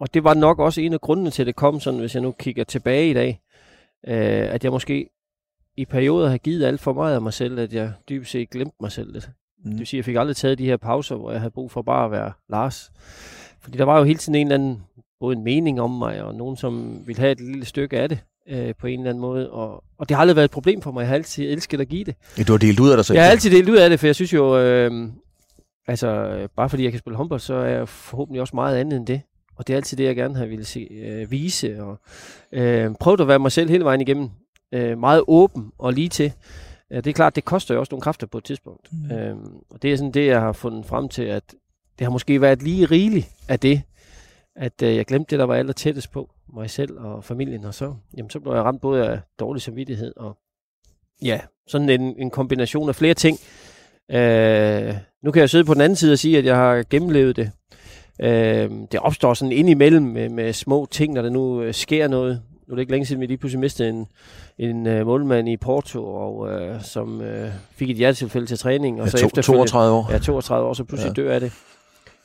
Og 0.00 0.14
det 0.14 0.24
var 0.24 0.34
nok 0.34 0.58
også 0.58 0.80
en 0.80 0.92
af 0.92 1.00
grundene 1.00 1.30
til, 1.30 1.42
at 1.42 1.46
det 1.46 1.56
kom 1.56 1.80
sådan, 1.80 2.00
hvis 2.00 2.14
jeg 2.14 2.22
nu 2.22 2.32
kigger 2.32 2.64
tilbage 2.64 3.10
i 3.10 3.14
dag, 3.14 3.40
øh, 4.06 4.54
at 4.54 4.64
jeg 4.64 4.72
måske 4.72 5.08
i 5.76 5.84
perioder 5.84 6.28
har 6.28 6.38
givet 6.38 6.64
alt 6.64 6.80
for 6.80 6.92
meget 6.92 7.14
af 7.14 7.22
mig 7.22 7.32
selv, 7.32 7.58
at 7.58 7.72
jeg 7.72 7.92
dybest 8.08 8.30
set 8.30 8.50
glemte 8.50 8.76
mig 8.80 8.92
selv 8.92 9.12
lidt. 9.12 9.30
Mm. 9.64 9.70
Det 9.70 9.78
vil 9.78 9.86
sige, 9.86 9.98
at 9.98 10.00
jeg 10.00 10.04
fik 10.04 10.16
aldrig 10.16 10.36
taget 10.36 10.58
de 10.58 10.64
her 10.64 10.76
pauser, 10.76 11.16
hvor 11.16 11.30
jeg 11.30 11.40
havde 11.40 11.50
brug 11.50 11.70
for 11.70 11.82
bare 11.82 12.04
at 12.04 12.10
være 12.10 12.32
Lars. 12.48 12.90
Fordi 13.60 13.78
der 13.78 13.84
var 13.84 13.98
jo 13.98 14.04
hele 14.04 14.18
tiden 14.18 14.34
en 14.34 14.46
eller 14.46 14.54
anden, 14.54 14.82
både 15.20 15.36
en 15.36 15.44
mening 15.44 15.80
om 15.80 15.90
mig, 15.90 16.22
og 16.22 16.34
nogen, 16.34 16.56
som 16.56 17.02
ville 17.06 17.20
have 17.20 17.32
et 17.32 17.40
lille 17.40 17.64
stykke 17.64 17.98
af 17.98 18.08
det 18.08 18.18
øh, 18.48 18.74
på 18.74 18.86
en 18.86 19.00
eller 19.00 19.10
anden 19.10 19.20
måde. 19.20 19.50
Og, 19.50 19.84
og 19.98 20.08
det 20.08 20.14
har 20.14 20.20
aldrig 20.20 20.36
været 20.36 20.44
et 20.44 20.50
problem 20.50 20.82
for 20.82 20.90
mig. 20.90 21.00
Jeg 21.00 21.08
har 21.08 21.14
altid 21.14 21.52
elsket 21.52 21.80
at 21.80 21.88
give 21.88 22.04
det. 22.04 22.14
Ja, 22.38 22.42
du 22.42 22.52
har 22.52 22.58
delt 22.58 22.80
ud 22.80 22.90
af 22.90 22.96
dig 22.96 23.04
selv? 23.04 23.16
Jeg 23.16 23.24
har 23.24 23.30
altid 23.30 23.50
delt 23.50 23.68
ud 23.68 23.76
af 23.76 23.90
det, 23.90 24.00
for 24.00 24.06
jeg 24.06 24.14
synes 24.14 24.32
jo, 24.32 24.58
øh, 24.58 25.08
altså 25.86 26.48
bare 26.56 26.68
fordi 26.68 26.84
jeg 26.84 26.92
kan 26.92 26.98
spille 26.98 27.16
håndbold, 27.16 27.40
så 27.40 27.54
er 27.54 27.68
jeg 27.68 27.88
forhåbentlig 27.88 28.40
også 28.40 28.56
meget 28.56 28.76
andet 28.76 28.96
end 28.96 29.06
det. 29.06 29.20
Og 29.58 29.66
det 29.66 29.72
er 29.72 29.76
altid 29.76 29.96
det, 29.96 30.04
jeg 30.04 30.16
gerne 30.16 30.36
har 30.36 30.46
ville 30.46 30.64
se, 30.64 30.88
øh, 30.90 31.30
vise. 31.30 31.82
Og 31.82 32.00
øh, 32.52 32.94
prøve 33.00 33.20
at 33.20 33.28
være 33.28 33.38
mig 33.38 33.52
selv 33.52 33.70
hele 33.70 33.84
vejen 33.84 34.00
igennem. 34.00 34.30
Øh, 34.72 34.98
meget 34.98 35.24
åben 35.28 35.72
og 35.78 35.92
lige 35.92 36.08
til. 36.08 36.32
Ja, 36.90 36.96
det 36.96 37.06
er 37.06 37.14
klart, 37.14 37.36
det 37.36 37.44
koster 37.44 37.74
jo 37.74 37.80
også 37.80 37.92
nogle 37.92 38.02
kræfter 38.02 38.26
på 38.26 38.38
et 38.38 38.44
tidspunkt. 38.44 38.88
Mm. 38.92 39.16
Øhm, 39.16 39.56
og 39.70 39.82
det 39.82 39.92
er 39.92 39.96
sådan 39.96 40.12
det, 40.12 40.26
jeg 40.26 40.40
har 40.40 40.52
fundet 40.52 40.86
frem 40.86 41.08
til, 41.08 41.22
at 41.22 41.54
det 41.98 42.04
har 42.04 42.10
måske 42.10 42.40
været 42.40 42.62
lige 42.62 42.86
rigeligt 42.86 43.30
af 43.48 43.60
det, 43.60 43.82
at 44.56 44.82
øh, 44.82 44.96
jeg 44.96 45.06
glemte 45.06 45.30
det, 45.30 45.38
der 45.38 45.44
var 45.44 45.54
aller 45.54 45.72
tættest 45.72 46.12
på 46.12 46.30
mig 46.54 46.70
selv 46.70 46.98
og 46.98 47.24
familien, 47.24 47.64
og 47.64 47.74
så, 47.74 47.94
jamen, 48.16 48.30
så 48.30 48.40
blev 48.40 48.52
jeg 48.52 48.62
ramt 48.62 48.80
både 48.80 49.06
af 49.06 49.20
dårlig 49.38 49.62
samvittighed 49.62 50.12
og 50.16 50.38
ja, 51.22 51.40
sådan 51.68 51.88
en, 51.88 52.14
en 52.18 52.30
kombination 52.30 52.88
af 52.88 52.94
flere 52.94 53.14
ting. 53.14 53.38
Øh, 54.10 54.94
nu 55.22 55.30
kan 55.30 55.40
jeg 55.40 55.50
sidde 55.50 55.64
på 55.64 55.74
den 55.74 55.82
anden 55.82 55.96
side 55.96 56.12
og 56.12 56.18
sige, 56.18 56.38
at 56.38 56.44
jeg 56.44 56.56
har 56.56 56.84
gennemlevet 56.90 57.36
det. 57.36 57.50
Øh, 58.20 58.70
det 58.92 59.00
opstår 59.00 59.34
sådan 59.34 59.52
ind 59.52 59.70
imellem 59.70 60.02
med, 60.02 60.28
med 60.28 60.52
små 60.52 60.88
ting, 60.90 61.14
når 61.14 61.22
der 61.22 61.30
nu 61.30 61.62
øh, 61.62 61.74
sker 61.74 62.08
noget. 62.08 62.42
Nu 62.66 62.72
er 62.72 62.76
det 62.76 62.80
ikke 62.80 62.92
længe 62.92 63.06
siden, 63.06 63.20
vi 63.20 63.26
lige 63.26 63.38
pludselig 63.38 63.60
mistede 63.60 63.88
en, 63.88 64.06
en 64.58 64.86
uh, 64.86 65.06
målmand 65.06 65.48
i 65.48 65.56
Porto, 65.56 66.04
og 66.04 66.38
uh, 66.38 66.82
som 66.82 67.20
uh, 67.20 67.26
fik 67.76 67.90
et 67.90 67.96
hjertetilfælde 67.96 68.46
til 68.46 68.58
træning. 68.58 69.00
Og 69.00 69.06
ja, 69.06 69.10
så 69.10 69.18
to, 69.18 69.26
efter 69.26 69.42
32 69.42 69.96
år. 69.96 70.12
Ja, 70.12 70.18
32 70.18 70.68
år, 70.68 70.72
så 70.72 70.84
pludselig 70.84 71.16
ja. 71.16 71.22
dør 71.22 71.32
af 71.32 71.40
det. 71.40 71.52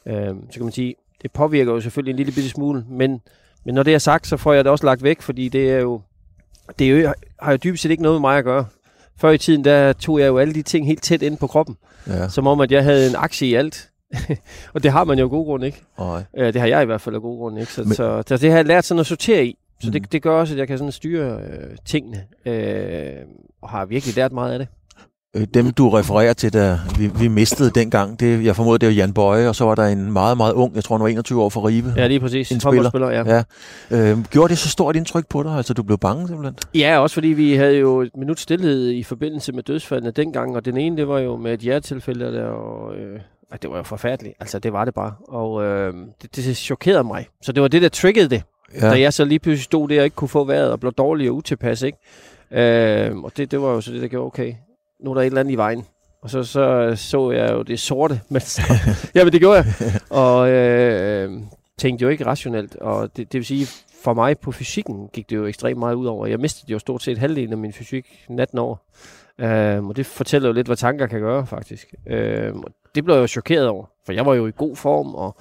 Uh, 0.06 0.14
så 0.50 0.54
kan 0.54 0.64
man 0.64 0.72
sige, 0.72 0.96
det 1.22 1.32
påvirker 1.32 1.72
jo 1.72 1.80
selvfølgelig 1.80 2.12
en 2.12 2.18
lille 2.18 2.32
bitte 2.32 2.50
smule, 2.50 2.86
men, 2.90 3.22
men 3.66 3.76
når 3.76 3.84
det 3.84 3.94
er 3.94 3.98
sagt, 3.98 4.28
så 4.28 4.38
får 4.38 4.54
jeg 4.54 4.64
det 4.64 4.72
også 4.72 4.86
lagt 4.86 5.04
væk, 5.04 5.22
fordi 5.22 5.50
det 5.50 5.72
er 5.72 5.80
jo, 5.80 6.02
det 6.80 6.92
er 6.92 7.02
jo, 7.02 7.14
har 7.40 7.52
jo 7.52 7.58
dybest 7.64 7.84
set 7.84 7.92
ikke 7.92 8.04
noget 8.04 8.16
med 8.16 8.30
mig 8.30 8.38
at 8.38 8.44
gøre. 8.44 8.66
Før 9.18 9.30
i 9.30 9.38
tiden, 9.38 9.64
der 9.64 9.94
tog 9.94 10.20
jeg 10.20 10.28
jo 10.28 10.38
alle 10.38 10.54
de 10.54 10.62
ting 10.62 10.86
helt 10.86 11.04
tæt 11.04 11.22
ind 11.22 11.38
på 11.38 11.48
kroppen. 11.48 11.78
Ja. 12.08 12.30
Som 12.30 12.48
om, 12.48 12.60
at 12.60 12.72
jeg 12.72 12.84
havde 12.84 13.10
en 13.10 13.16
aktie 13.16 13.48
i 13.48 13.54
alt. 13.54 13.90
Og 14.74 14.84
det 14.84 14.92
har 14.92 15.04
man 15.04 15.20
jo 15.20 15.24
af 15.24 15.30
god 15.30 15.46
grund 15.46 15.64
ikke. 15.64 15.82
Nej. 16.00 16.24
Uh, 16.34 16.44
det 16.44 16.56
har 16.56 16.68
jeg 16.68 16.82
i 16.84 16.86
hvert 16.86 17.02
fald 17.02 17.16
af 17.16 17.22
god 17.22 17.38
grund 17.38 17.60
ikke. 17.60 17.74
Så, 17.74 17.84
men, 17.84 17.94
så, 17.94 18.24
så 18.28 18.38
det 18.38 18.50
har 18.50 18.58
jeg 18.58 18.66
lært 18.66 18.86
sådan 18.86 19.00
at 19.00 19.06
sortere 19.06 19.46
i. 19.46 19.58
Så 19.80 19.90
det, 19.90 20.12
det 20.12 20.22
gør 20.22 20.32
også, 20.32 20.54
at 20.54 20.60
jeg 20.60 20.68
kan 20.68 20.78
sådan 20.78 20.92
styre 20.92 21.40
øh, 21.40 21.78
tingene, 21.86 22.24
øh, 22.46 23.14
og 23.62 23.70
har 23.70 23.86
virkelig 23.86 24.16
lært 24.16 24.32
meget 24.32 24.54
af 24.54 24.60
det. 24.60 24.68
Øh, 25.36 25.48
dem, 25.54 25.72
du 25.72 25.90
refererer 25.90 26.34
til, 26.34 26.54
da 26.54 26.80
vi, 26.98 27.12
vi 27.20 27.28
mistede 27.28 27.70
dengang, 27.70 28.20
det, 28.20 28.46
jeg 28.46 28.56
formoder, 28.56 28.78
det 28.78 28.88
var 28.88 28.94
Jan 28.94 29.14
Bøje, 29.14 29.48
og 29.50 29.56
så 29.56 29.66
var 29.66 29.76
der 29.76 29.84
en 29.84 30.12
meget, 30.12 30.38
meget 30.38 30.54
ung, 30.54 30.76
jeg 30.76 30.84
tror, 30.84 30.98
han 30.98 31.04
var 31.04 31.08
21 31.08 31.42
år 31.42 31.50
for 31.50 31.68
Ribe. 31.68 31.94
Ja, 31.98 32.08
lige 32.08 32.20
præcis. 32.20 32.52
En 32.52 32.60
spiller 32.60 33.10
ja. 33.10 33.36
ja. 33.36 33.44
Øh, 33.92 34.24
gjorde 34.24 34.50
det 34.50 34.58
så 34.58 34.70
stort 34.70 34.96
indtryk 34.96 35.28
på 35.30 35.44
dig? 35.44 35.52
Altså, 35.52 35.74
du 35.74 35.84
blev 35.84 35.98
bange 35.98 36.28
simpelthen? 36.28 36.58
Ja, 36.76 37.00
også 37.00 37.14
fordi 37.14 37.28
vi 37.28 37.54
havde 37.54 37.74
jo 37.74 38.02
et 38.02 38.18
minut 38.18 38.40
stillhed 38.40 38.90
i 38.90 39.04
forbindelse 39.04 39.52
med 39.52 39.64
dødsfaldene 39.64 40.12
dengang, 40.12 40.56
og 40.56 40.66
den 40.66 40.78
ene, 40.78 40.98
det 40.98 41.08
var 41.08 41.20
jo 41.20 41.38
med 41.38 41.54
et 41.54 41.60
hjertetilfælde, 41.60 42.26
der, 42.26 42.46
og 42.46 42.96
øh, 42.96 43.20
det 43.62 43.70
var 43.70 43.78
jo 43.78 43.84
forfærdeligt. 43.84 44.36
Altså, 44.40 44.60
det 44.60 44.74
var 44.74 44.86
det 44.86 44.94
bare. 44.94 45.14
Og 45.28 45.64
øh, 45.64 45.94
det, 46.22 46.36
det 46.36 46.58
chokerede 46.58 47.04
mig. 47.04 47.28
Så 47.42 47.52
det 47.52 47.62
var 47.62 47.68
det, 47.68 47.82
der 47.82 47.90
triggede 47.90 48.30
det. 48.30 48.44
Ja. 48.82 48.90
Da 48.90 49.00
jeg 49.00 49.14
så 49.14 49.26
lige 49.26 49.40
pludselig 49.40 49.64
stod 49.64 49.90
der 49.90 50.00
og 50.00 50.04
ikke 50.04 50.16
kunne 50.16 50.30
få 50.30 50.44
vejret 50.44 50.72
og 50.72 50.80
blev 50.80 50.94
dårlig 50.94 51.30
og 51.30 51.36
utilpas, 51.36 51.82
ikke? 51.82 51.98
Øh, 52.52 53.18
og 53.18 53.38
det, 53.38 53.52
det 53.52 53.62
var 53.62 53.70
jo 53.70 53.82
så 53.82 53.92
det, 53.92 54.02
der 54.02 54.08
gjorde, 54.08 54.26
okay, 54.26 54.54
nu 55.04 55.10
er 55.10 55.14
der 55.14 55.22
et 55.22 55.26
eller 55.26 55.40
andet 55.40 55.54
i 55.54 55.58
vejen. 55.58 55.86
Og 56.22 56.30
så 56.30 56.44
så, 56.44 56.94
så 56.96 57.32
jeg 57.32 57.52
jo 57.52 57.62
det 57.62 57.80
sorte. 57.80 58.22
Men 58.30 58.42
så, 58.42 58.62
ja, 59.16 59.24
men 59.24 59.34
det 59.34 59.40
gjorde 59.40 59.58
jeg. 59.58 59.66
Og 60.10 60.50
øh, 60.50 61.32
tænkte 61.78 62.04
jo 62.04 62.10
ikke 62.10 62.26
rationelt. 62.26 62.76
Og 62.76 63.18
det, 63.18 63.32
det 63.32 63.38
vil 63.38 63.46
sige, 63.46 63.68
for 64.04 64.14
mig 64.14 64.40
på 64.40 64.52
fysikken 64.52 65.08
gik 65.14 65.30
det 65.30 65.36
jo 65.36 65.46
ekstremt 65.46 65.80
meget 65.80 65.96
ud 65.96 66.06
over. 66.06 66.28
Jeg 66.28 66.40
mistede 66.40 66.72
jo 66.72 66.80
stort 66.80 67.04
set 67.04 67.18
halvdelen 67.18 67.52
af 67.52 67.58
min 67.58 67.74
fysik 67.74 68.26
natten 68.30 68.60
over. 68.60 68.76
Øh, 69.40 69.86
og 69.86 69.96
det 69.96 70.06
fortæller 70.06 70.50
jo 70.50 70.54
lidt, 70.54 70.68
hvad 70.68 70.78
tanker 70.78 71.08
kan 71.08 71.20
gøre, 71.20 71.46
faktisk. 71.46 71.94
Øh, 72.08 72.54
det 72.96 73.04
blev 73.06 73.16
jeg 73.16 73.22
jo 73.22 73.28
chokeret 73.28 73.68
over. 73.68 73.86
For 74.06 74.14
jeg 74.14 74.26
var 74.26 74.34
jo 74.34 74.48
i 74.48 74.52
god 74.58 74.76
form, 74.76 75.16
og 75.16 75.36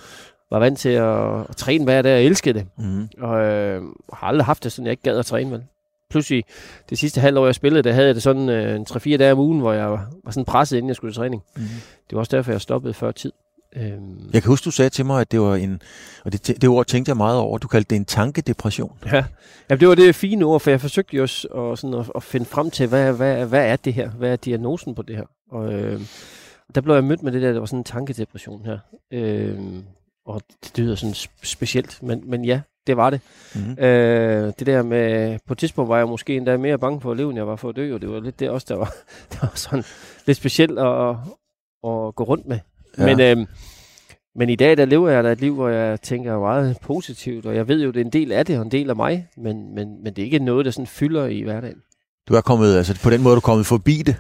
var 0.51 0.59
vant 0.59 0.79
til 0.79 0.89
at, 0.89 1.41
at 1.41 1.57
træne 1.57 1.85
hver 1.85 2.03
dag 2.03 2.15
og 2.15 2.23
elskede 2.23 2.59
det. 2.59 2.67
Mm. 2.79 3.09
Og 3.21 3.41
øh, 3.41 3.83
har 4.13 4.27
aldrig 4.27 4.45
haft 4.45 4.65
det 4.65 4.73
sådan, 4.73 4.87
jeg 4.87 4.91
ikke 4.91 5.03
gad 5.03 5.19
at 5.19 5.27
træne, 5.27 5.51
vel? 5.51 5.63
Pludselig, 6.11 6.45
det 6.91 6.99
sidste 6.99 7.21
halvår, 7.21 7.45
jeg 7.45 7.55
spillede, 7.55 7.83
der 7.83 7.93
havde 7.93 8.07
jeg 8.07 8.15
det 8.15 8.23
sådan 8.23 8.49
øh, 8.49 8.77
en 8.77 8.87
3-4 8.91 9.17
dage 9.17 9.33
om 9.33 9.39
ugen, 9.39 9.61
hvor 9.61 9.73
jeg 9.73 9.91
var, 9.91 10.11
var 10.25 10.31
sådan 10.31 10.45
presset, 10.45 10.77
inden 10.77 10.89
jeg 10.89 10.97
skulle 10.97 11.13
til 11.13 11.19
træning. 11.19 11.43
Mm. 11.57 11.63
Det 12.11 12.17
var 12.17 12.19
også 12.19 12.37
derfor, 12.37 12.53
jeg 12.53 12.61
stoppede 12.61 12.95
før 12.95 13.11
tid. 13.11 13.33
Øhm. 13.77 14.31
Jeg 14.33 14.43
kan 14.43 14.49
huske, 14.49 14.65
du 14.65 14.71
sagde 14.71 14.91
til 14.91 15.07
mig, 15.07 15.21
at 15.21 15.33
det 15.33 15.41
var 15.41 15.57
en, 15.57 15.83
og 16.25 16.33
det, 16.33 16.47
det 16.47 16.69
ord 16.69 16.87
tænkte 16.87 17.11
jeg 17.11 17.17
meget 17.17 17.39
over, 17.39 17.59
du 17.59 17.69
kaldte 17.69 17.91
det 17.91 17.97
en 17.97 18.05
tankedepression. 18.05 18.99
Ja, 19.07 19.25
ja 19.71 19.77
det 19.77 19.89
var 19.89 19.95
det 19.95 20.15
fine 20.15 20.45
ord, 20.45 20.61
for 20.61 20.71
jeg 20.71 20.81
forsøgte 20.81 21.17
jo 21.17 21.23
også 21.23 21.49
at, 21.49 21.79
sådan 21.79 21.99
at, 21.99 22.11
at 22.15 22.23
finde 22.23 22.47
frem 22.47 22.71
til, 22.71 22.87
hvad, 22.87 23.13
hvad, 23.13 23.47
hvad 23.47 23.67
er 23.67 23.77
det 23.77 23.95
her? 23.95 24.11
Hvad 24.11 24.33
er 24.33 24.37
diagnosen 24.37 24.95
på 24.95 25.03
det 25.03 25.17
her? 25.17 25.25
Og 25.51 25.73
øh, 25.73 26.01
der 26.75 26.81
blev 26.81 26.95
jeg 26.95 27.05
mødt 27.05 27.23
med 27.23 27.33
det 27.33 27.43
der, 27.43 27.53
der 27.53 27.59
var 27.59 27.67
sådan 27.67 27.79
en 27.81 27.85
tankedepression 27.85 28.65
her. 28.65 28.79
Øh, 29.13 29.59
og 30.27 30.43
det 30.63 30.79
lyder 30.79 30.95
sådan 30.95 31.15
specielt, 31.43 32.03
men, 32.03 32.23
men 32.31 32.45
ja, 32.45 32.61
det 32.87 32.97
var 32.97 33.11
det. 33.11 33.21
Mm-hmm. 33.55 33.85
Øh, 33.85 34.53
det 34.59 34.67
der 34.67 34.83
med, 34.83 35.39
på 35.47 35.53
et 35.53 35.59
tidspunkt 35.59 35.89
var 35.89 35.99
jeg 35.99 36.09
måske 36.09 36.37
endda 36.37 36.57
mere 36.57 36.79
bange 36.79 37.01
for 37.01 37.11
at 37.11 37.17
leve, 37.17 37.31
end 37.31 37.39
jeg 37.39 37.47
var 37.47 37.57
for 37.57 37.69
at 37.69 37.77
dø, 37.77 37.95
og 37.95 38.01
det 38.01 38.11
var 38.11 38.21
lidt 38.21 38.41
det 38.41 38.51
også, 38.51 38.67
der 38.69 38.77
var, 38.77 38.95
der 39.33 39.39
var 39.41 39.53
sådan 39.55 39.85
lidt 40.27 40.39
specielt 40.39 40.79
at, 40.79 41.11
at 41.91 42.15
gå 42.15 42.25
rundt 42.25 42.47
med. 42.47 42.59
Ja. 42.99 43.07
Men, 43.07 43.21
øh, 43.21 43.47
men 44.35 44.49
i 44.49 44.57
dag, 44.57 44.77
der 44.77 44.85
lever 44.85 45.11
jeg 45.11 45.25
da 45.25 45.33
et 45.33 45.41
liv, 45.41 45.55
hvor 45.55 45.69
jeg 45.69 46.01
tænker 46.01 46.39
meget 46.39 46.77
positivt, 46.83 47.47
og 47.47 47.55
jeg 47.55 47.69
ved 47.69 47.83
jo, 47.83 47.91
det 47.91 48.01
er 48.01 48.05
en 48.05 48.13
del 48.13 48.33
af 48.33 48.47
det, 48.47 48.59
og 48.59 48.63
en 48.63 48.71
del 48.71 48.91
af 48.91 48.97
mig, 48.97 49.29
men, 49.37 49.75
men, 49.75 50.03
men 50.05 50.15
det 50.15 50.19
er 50.19 50.25
ikke 50.25 50.39
noget, 50.39 50.65
der 50.65 50.71
sådan 50.71 50.87
fylder 50.87 51.27
i 51.27 51.43
hverdagen. 51.43 51.83
Du 52.29 52.35
er 52.35 52.41
kommet, 52.41 52.77
altså 52.77 53.01
på 53.03 53.11
den 53.11 53.23
måde, 53.23 53.35
du 53.35 53.39
er 53.39 53.41
kommet 53.41 53.67
forbi 53.67 54.03
det? 54.07 54.17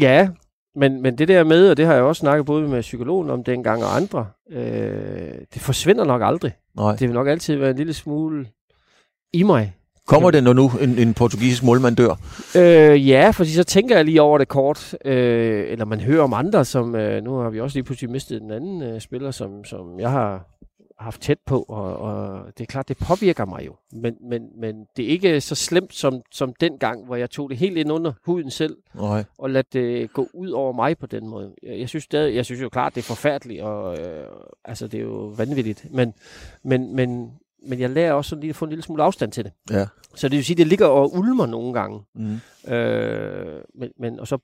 Ja, 0.00 0.28
men, 0.74 1.02
men 1.02 1.18
det 1.18 1.28
der 1.28 1.44
med, 1.44 1.70
og 1.70 1.76
det 1.76 1.86
har 1.86 1.94
jeg 1.94 2.02
også 2.02 2.20
snakket 2.20 2.46
både 2.46 2.68
med 2.68 2.80
psykologen 2.80 3.30
om 3.30 3.44
dengang 3.44 3.84
og 3.84 3.96
andre, 3.96 4.26
øh, 4.50 5.34
det 5.54 5.62
forsvinder 5.62 6.04
nok 6.04 6.22
aldrig. 6.24 6.52
Nej. 6.76 6.96
Det 6.96 7.08
vil 7.08 7.14
nok 7.14 7.28
altid 7.28 7.56
være 7.56 7.70
en 7.70 7.76
lille 7.76 7.94
smule 7.94 8.46
i 9.32 9.42
mig. 9.42 9.74
Kommer 10.08 10.30
det, 10.30 10.44
når 10.44 10.52
nu 10.52 10.70
en, 10.80 10.98
en 10.98 11.14
portugisisk 11.14 11.62
målmand 11.62 11.96
dør? 11.96 12.14
Øh, 12.56 13.08
ja, 13.08 13.30
fordi 13.30 13.50
så 13.50 13.64
tænker 13.64 13.96
jeg 13.96 14.04
lige 14.04 14.22
over 14.22 14.38
det 14.38 14.48
kort. 14.48 14.94
Øh, 15.04 15.72
eller 15.72 15.84
man 15.84 16.00
hører 16.00 16.22
om 16.22 16.32
andre, 16.32 16.64
som... 16.64 16.94
Øh, 16.94 17.24
nu 17.24 17.36
har 17.36 17.50
vi 17.50 17.60
også 17.60 17.76
lige 17.76 17.84
pludselig 17.84 18.10
mistet 18.10 18.42
en 18.42 18.50
anden 18.50 18.82
øh, 18.82 19.00
spiller, 19.00 19.30
som, 19.30 19.64
som 19.64 20.00
jeg 20.00 20.10
har 20.10 20.46
haft 20.98 21.20
tæt 21.20 21.38
på, 21.46 21.64
og, 21.68 21.96
og 21.96 22.44
det 22.58 22.60
er 22.60 22.66
klart, 22.66 22.88
det 22.88 22.96
påvirker 22.96 23.44
mig 23.44 23.66
jo. 23.66 23.74
Men, 23.92 24.16
men, 24.20 24.42
men 24.56 24.86
det 24.96 25.04
er 25.04 25.08
ikke 25.08 25.40
så 25.40 25.54
slemt 25.54 25.94
som, 25.94 26.22
som 26.32 26.54
den 26.60 26.78
gang, 26.78 27.06
hvor 27.06 27.16
jeg 27.16 27.30
tog 27.30 27.50
det 27.50 27.58
helt 27.58 27.76
ind 27.76 27.92
under 27.92 28.12
huden 28.24 28.50
selv, 28.50 28.76
Nej. 28.94 29.24
og 29.38 29.50
lade 29.50 29.66
det 29.72 30.12
gå 30.12 30.28
ud 30.34 30.50
over 30.50 30.72
mig 30.72 30.98
på 30.98 31.06
den 31.06 31.28
måde. 31.28 31.52
Jeg, 31.62 31.78
jeg 31.78 31.88
synes, 31.88 32.04
stadig, 32.04 32.34
jeg 32.34 32.44
synes 32.44 32.62
jo 32.62 32.68
klart, 32.68 32.94
det 32.94 33.00
er 33.00 33.04
forfærdeligt, 33.04 33.62
og 33.62 33.98
øh, 33.98 34.24
altså, 34.64 34.86
det 34.86 35.00
er 35.00 35.04
jo 35.04 35.34
vanvittigt. 35.36 35.86
Men, 35.90 36.14
men, 36.64 36.96
men, 36.96 37.30
men 37.66 37.80
jeg 37.80 37.90
lærer 37.90 38.12
også 38.12 38.28
sådan 38.28 38.40
lige 38.40 38.50
at 38.50 38.56
få 38.56 38.64
en 38.64 38.68
lille 38.68 38.82
smule 38.82 39.02
afstand 39.02 39.32
til 39.32 39.44
det. 39.44 39.52
Ja. 39.70 39.86
Så 40.14 40.28
det 40.28 40.36
vil 40.36 40.44
sige, 40.44 40.56
det 40.56 40.66
ligger 40.66 40.86
og 40.86 41.14
ulmer 41.16 41.46
nogle 41.46 41.72
gange. 41.72 42.00
Mm. 42.14 42.72
Øh, 42.72 43.60
men, 43.74 43.90
men, 44.00 44.20
og 44.20 44.28
så 44.28 44.38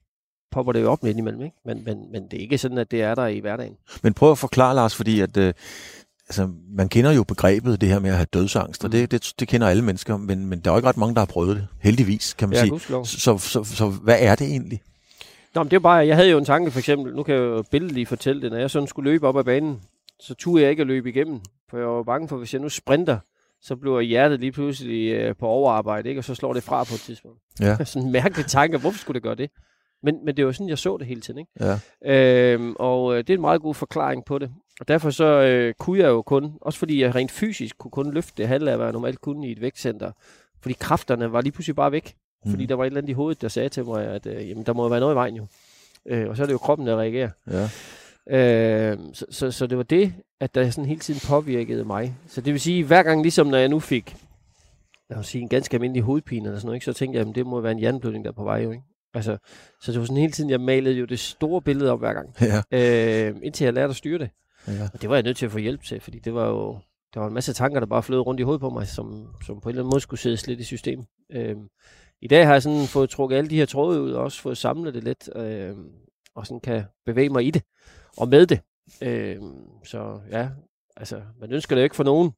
popper 0.53 0.73
det 0.73 0.83
jo 0.83 0.91
op 0.91 1.05
lidt 1.05 1.19
imellem, 1.19 1.43
ikke? 1.43 1.57
Men, 1.65 1.85
men, 1.85 2.13
men 2.13 2.23
det 2.31 2.37
er 2.37 2.41
ikke 2.41 2.59
sådan, 2.59 2.79
at 2.79 2.91
det 2.91 3.03
er 3.03 3.15
der 3.15 3.27
i 3.27 3.39
hverdagen. 3.39 3.77
Men 4.03 4.15
prøv 4.15 4.31
at 4.31 4.39
forklare, 4.39 4.75
Lars, 4.75 4.95
fordi 4.95 5.21
at, 5.21 5.37
øh, 5.37 5.53
altså, 6.29 6.51
man 6.69 6.89
kender 6.89 7.13
jo 7.13 7.25
begrebet, 7.25 7.81
det 7.81 7.89
her 7.89 7.99
med 7.99 8.11
at 8.11 8.17
have 8.17 8.27
dødsangst, 8.33 8.85
og 8.85 8.93
det, 8.93 9.11
det, 9.11 9.33
det 9.39 9.49
kender 9.49 9.69
alle 9.69 9.83
mennesker, 9.83 10.17
men, 10.17 10.47
men 10.47 10.61
der 10.61 10.71
er 10.71 10.75
jo 10.75 10.79
ikke 10.79 10.89
ret 10.89 10.97
mange, 10.97 11.15
der 11.15 11.21
har 11.21 11.27
prøvet 11.27 11.57
det. 11.57 11.67
Heldigvis, 11.81 12.35
kan 12.35 12.49
man 12.49 12.59
ja, 12.59 12.65
sige. 12.65 12.81
Så, 12.81 13.05
så, 13.05 13.39
så, 13.39 13.65
så 13.65 13.89
hvad 13.89 14.17
er 14.21 14.35
det 14.35 14.47
egentlig? 14.47 14.83
Nå, 15.55 15.63
men 15.63 15.71
det 15.71 15.77
er 15.77 15.81
bare, 15.81 16.07
jeg 16.07 16.17
havde 16.17 16.31
jo 16.31 16.39
en 16.39 16.45
tanke 16.45 16.71
for 16.71 16.79
eksempel, 16.79 17.15
nu 17.15 17.23
kan 17.23 17.35
jeg 17.35 17.41
jo 17.41 17.65
billedligt 17.71 18.09
fortælle 18.09 18.43
det, 18.43 18.51
når 18.51 18.59
jeg 18.59 18.71
sådan 18.71 18.89
skulle 18.89 19.11
løbe 19.11 19.29
op 19.29 19.37
ad 19.39 19.45
banen, 19.45 19.81
så 20.21 20.35
turde 20.35 20.63
jeg 20.63 20.71
ikke 20.71 20.81
at 20.81 20.87
løbe 20.87 21.09
igennem, 21.09 21.41
for 21.71 21.79
jeg 21.79 21.87
var 21.87 22.03
bange 22.03 22.29
for, 22.29 22.37
hvis 22.37 22.55
jeg 22.55 22.61
nu 22.61 22.69
sprinter, 22.69 23.19
så 23.63 23.77
bliver 23.77 24.01
hjertet 24.01 24.41
lige 24.41 24.53
pludselig 24.53 25.13
øh, 25.13 25.37
på 25.37 25.47
overarbejde, 25.47 26.09
ikke? 26.09 26.21
og 26.21 26.25
så 26.25 26.35
slår 26.35 26.53
det 26.53 26.63
fra 26.63 26.85
på 26.85 26.95
et 26.95 27.01
tidspunkt. 27.01 27.41
Ja. 27.61 27.77
sådan 27.85 28.07
en 28.07 28.13
mærkelig 28.13 28.47
tanke, 28.47 28.79
hvorfor 28.79 28.99
skulle 28.99 29.15
det 29.15 29.23
gøre 29.23 29.35
det? 29.35 29.51
Men, 30.03 30.25
men 30.25 30.37
det 30.37 30.47
var 30.47 30.53
sådan, 30.53 30.69
jeg 30.69 30.79
så 30.79 30.97
det 30.97 31.07
hele 31.07 31.21
tiden. 31.21 31.41
Ikke? 31.41 31.81
Ja. 32.05 32.53
Øhm, 32.53 32.75
og 32.79 33.13
øh, 33.13 33.19
det 33.19 33.31
er 33.31 33.35
en 33.35 33.41
meget 33.41 33.63
god 33.63 33.75
forklaring 33.75 34.25
på 34.25 34.39
det. 34.39 34.51
Og 34.81 34.89
derfor 34.89 35.11
så 35.11 35.25
øh, 35.25 35.75
kunne 35.79 35.99
jeg 35.99 36.09
jo 36.09 36.23
kun, 36.23 36.53
også 36.61 36.79
fordi 36.79 37.03
jeg 37.03 37.15
rent 37.15 37.31
fysisk 37.31 37.79
kunne 37.79 37.91
kun 37.91 38.15
løfte 38.15 38.33
det 38.37 38.49
halve 38.49 38.71
af, 38.71 38.77
hvad 38.77 38.87
jeg 38.87 38.93
normalt 38.93 39.21
kunne 39.21 39.49
i 39.49 39.53
et 39.53 39.61
vægtcenter, 39.61 40.13
fordi 40.61 40.75
kræfterne 40.81 41.33
var 41.33 41.41
lige 41.41 41.53
pludselig 41.53 41.77
bare 41.77 41.93
væk. 41.93 42.15
Mm. 42.45 42.51
Fordi 42.51 42.67
der 42.67 42.75
var 42.75 42.85
et 42.85 42.87
eller 42.87 42.99
andet 42.99 43.11
i 43.11 43.13
hovedet, 43.13 43.43
der 43.43 43.49
sagde 43.49 43.69
til 43.69 43.85
mig, 43.85 44.07
at 44.07 44.27
øh, 44.27 44.49
jamen, 44.49 44.67
der 44.67 44.73
må 44.73 44.89
være 44.89 45.01
noget 45.01 45.15
i 45.15 45.17
vejen 45.17 45.37
jo. 45.37 45.47
Øh, 46.07 46.29
og 46.29 46.37
så 46.37 46.43
er 46.43 46.47
det 46.47 46.53
jo 46.53 46.59
kroppen, 46.59 46.87
der 46.87 46.97
reagerer. 46.97 47.31
Ja. 47.51 47.69
Øh, 48.31 48.99
så, 49.13 49.27
så, 49.31 49.51
så 49.51 49.67
det 49.67 49.79
var 49.79 49.85
det, 49.85 50.15
at 50.41 50.55
der 50.55 50.71
sådan 50.71 50.89
hele 50.89 51.01
tiden 51.01 51.21
påvirkede 51.29 51.85
mig. 51.85 52.17
Så 52.29 52.41
det 52.41 52.53
vil 52.53 52.61
sige, 52.61 52.85
hver 52.85 53.03
gang 53.03 53.23
ligesom 53.23 53.47
når 53.47 53.59
jeg 53.59 53.69
nu 53.69 53.81
fik 53.81 54.17
lad 55.11 55.19
os 55.19 55.27
sige, 55.27 55.43
en 55.43 55.49
ganske 55.49 55.75
almindelig 55.75 56.03
hovedpine 56.03 56.45
eller 56.45 56.59
sådan 56.59 56.67
noget, 56.67 56.77
ikke? 56.77 56.85
så 56.85 56.93
tænkte 56.93 57.19
jeg, 57.19 57.29
at 57.29 57.35
det 57.35 57.47
må 57.47 57.61
være 57.61 57.73
en 57.73 57.79
hjerneblødning, 57.79 58.25
der 58.25 58.31
er 58.31 58.35
på 58.35 58.45
vej. 58.45 58.63
Jo, 58.63 58.71
ikke? 58.71 58.85
Altså, 59.15 59.39
så 59.83 59.93
det 59.93 60.01
var 60.01 60.07
sådan 60.07 60.21
hele 60.21 60.33
tiden, 60.33 60.51
jeg 60.51 60.61
malede 60.61 60.95
jo 60.95 61.05
det 61.05 61.19
store 61.19 61.63
billede 61.63 61.91
op 61.91 61.99
hver 61.99 62.13
gang. 62.13 62.35
Ja. 62.73 63.29
Øh, 63.29 63.37
indtil 63.43 63.65
jeg 63.65 63.75
lærte 63.75 63.91
at 63.91 63.97
styre 63.97 64.19
det. 64.19 64.31
Ja. 64.69 64.89
Og 64.95 65.03
det 65.03 65.11
var 65.11 65.17
jeg 65.17 65.23
nødt 65.23 65.37
til 65.37 65.47
at 65.47 65.53
få 65.53 65.59
hjælp 65.59 65.83
til, 65.83 66.01
fordi 66.01 66.19
det 66.19 66.35
var 66.35 66.49
jo 66.49 66.79
der 67.15 67.21
var 67.21 67.27
en 67.27 67.35
masse 67.35 67.53
tanker, 67.53 67.81
der 67.81 67.87
bare 67.87 68.03
flød 68.03 68.19
rundt 68.19 68.41
i 68.41 68.43
hovedet 68.43 68.61
på 68.61 68.71
mig, 68.71 68.89
som, 68.89 69.35
som 69.47 69.61
på 69.61 69.69
en 69.69 69.71
eller 69.71 69.83
anden 69.83 69.91
måde 69.95 70.01
skulle 70.01 70.21
sættes 70.21 70.47
lidt 70.47 70.61
i 70.61 70.65
system. 70.65 71.05
Øh, 71.33 71.57
I 72.21 72.29
dag 72.29 72.47
har 72.47 72.53
jeg 72.53 72.63
sådan 72.63 72.87
fået 72.87 73.11
trukket 73.11 73.37
alle 73.37 73.51
de 73.51 73.57
her 73.57 73.67
tråde 73.67 74.01
ud, 74.03 74.13
og 74.13 74.23
også 74.23 74.41
fået 74.41 74.59
samlet 74.59 74.95
det 74.95 75.05
lidt, 75.05 75.31
øh, 75.37 75.77
og 76.35 76.47
sådan 76.47 76.61
kan 76.61 76.85
bevæge 77.07 77.29
mig 77.29 77.47
i 77.47 77.51
det, 77.51 77.63
og 78.17 78.29
med 78.29 78.47
det. 78.47 78.61
Øh, 79.03 79.37
så 79.85 80.21
ja, 80.31 80.49
altså, 80.97 81.21
man 81.41 81.53
ønsker 81.53 81.77
det 81.77 81.83
jo 81.83 81.85
ikke 81.85 81.97
for 81.97 82.05
nogen. 82.05 82.33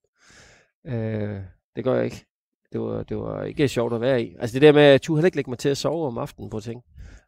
Øh, 0.87 1.41
det 1.77 1.85
gør 1.85 1.95
jeg 1.95 2.05
ikke. 2.05 2.25
Det 2.73 2.81
var, 2.81 3.03
det 3.03 3.17
var 3.17 3.43
ikke 3.43 3.69
sjovt 3.69 3.93
at 3.93 4.01
være 4.01 4.23
i. 4.23 4.37
Altså 4.41 4.55
det 4.55 4.63
der 4.63 4.73
med, 4.73 4.83
at 4.83 4.91
jeg 4.91 5.03
turde 5.03 5.19
heller 5.19 5.27
ikke 5.27 5.37
lægge 5.37 5.51
mig 5.51 5.59
til 5.59 5.69
at 5.69 5.77
sove 5.77 6.07
om 6.07 6.19
aftenen 6.19 6.51
på 6.51 6.61
ting. 6.61 6.83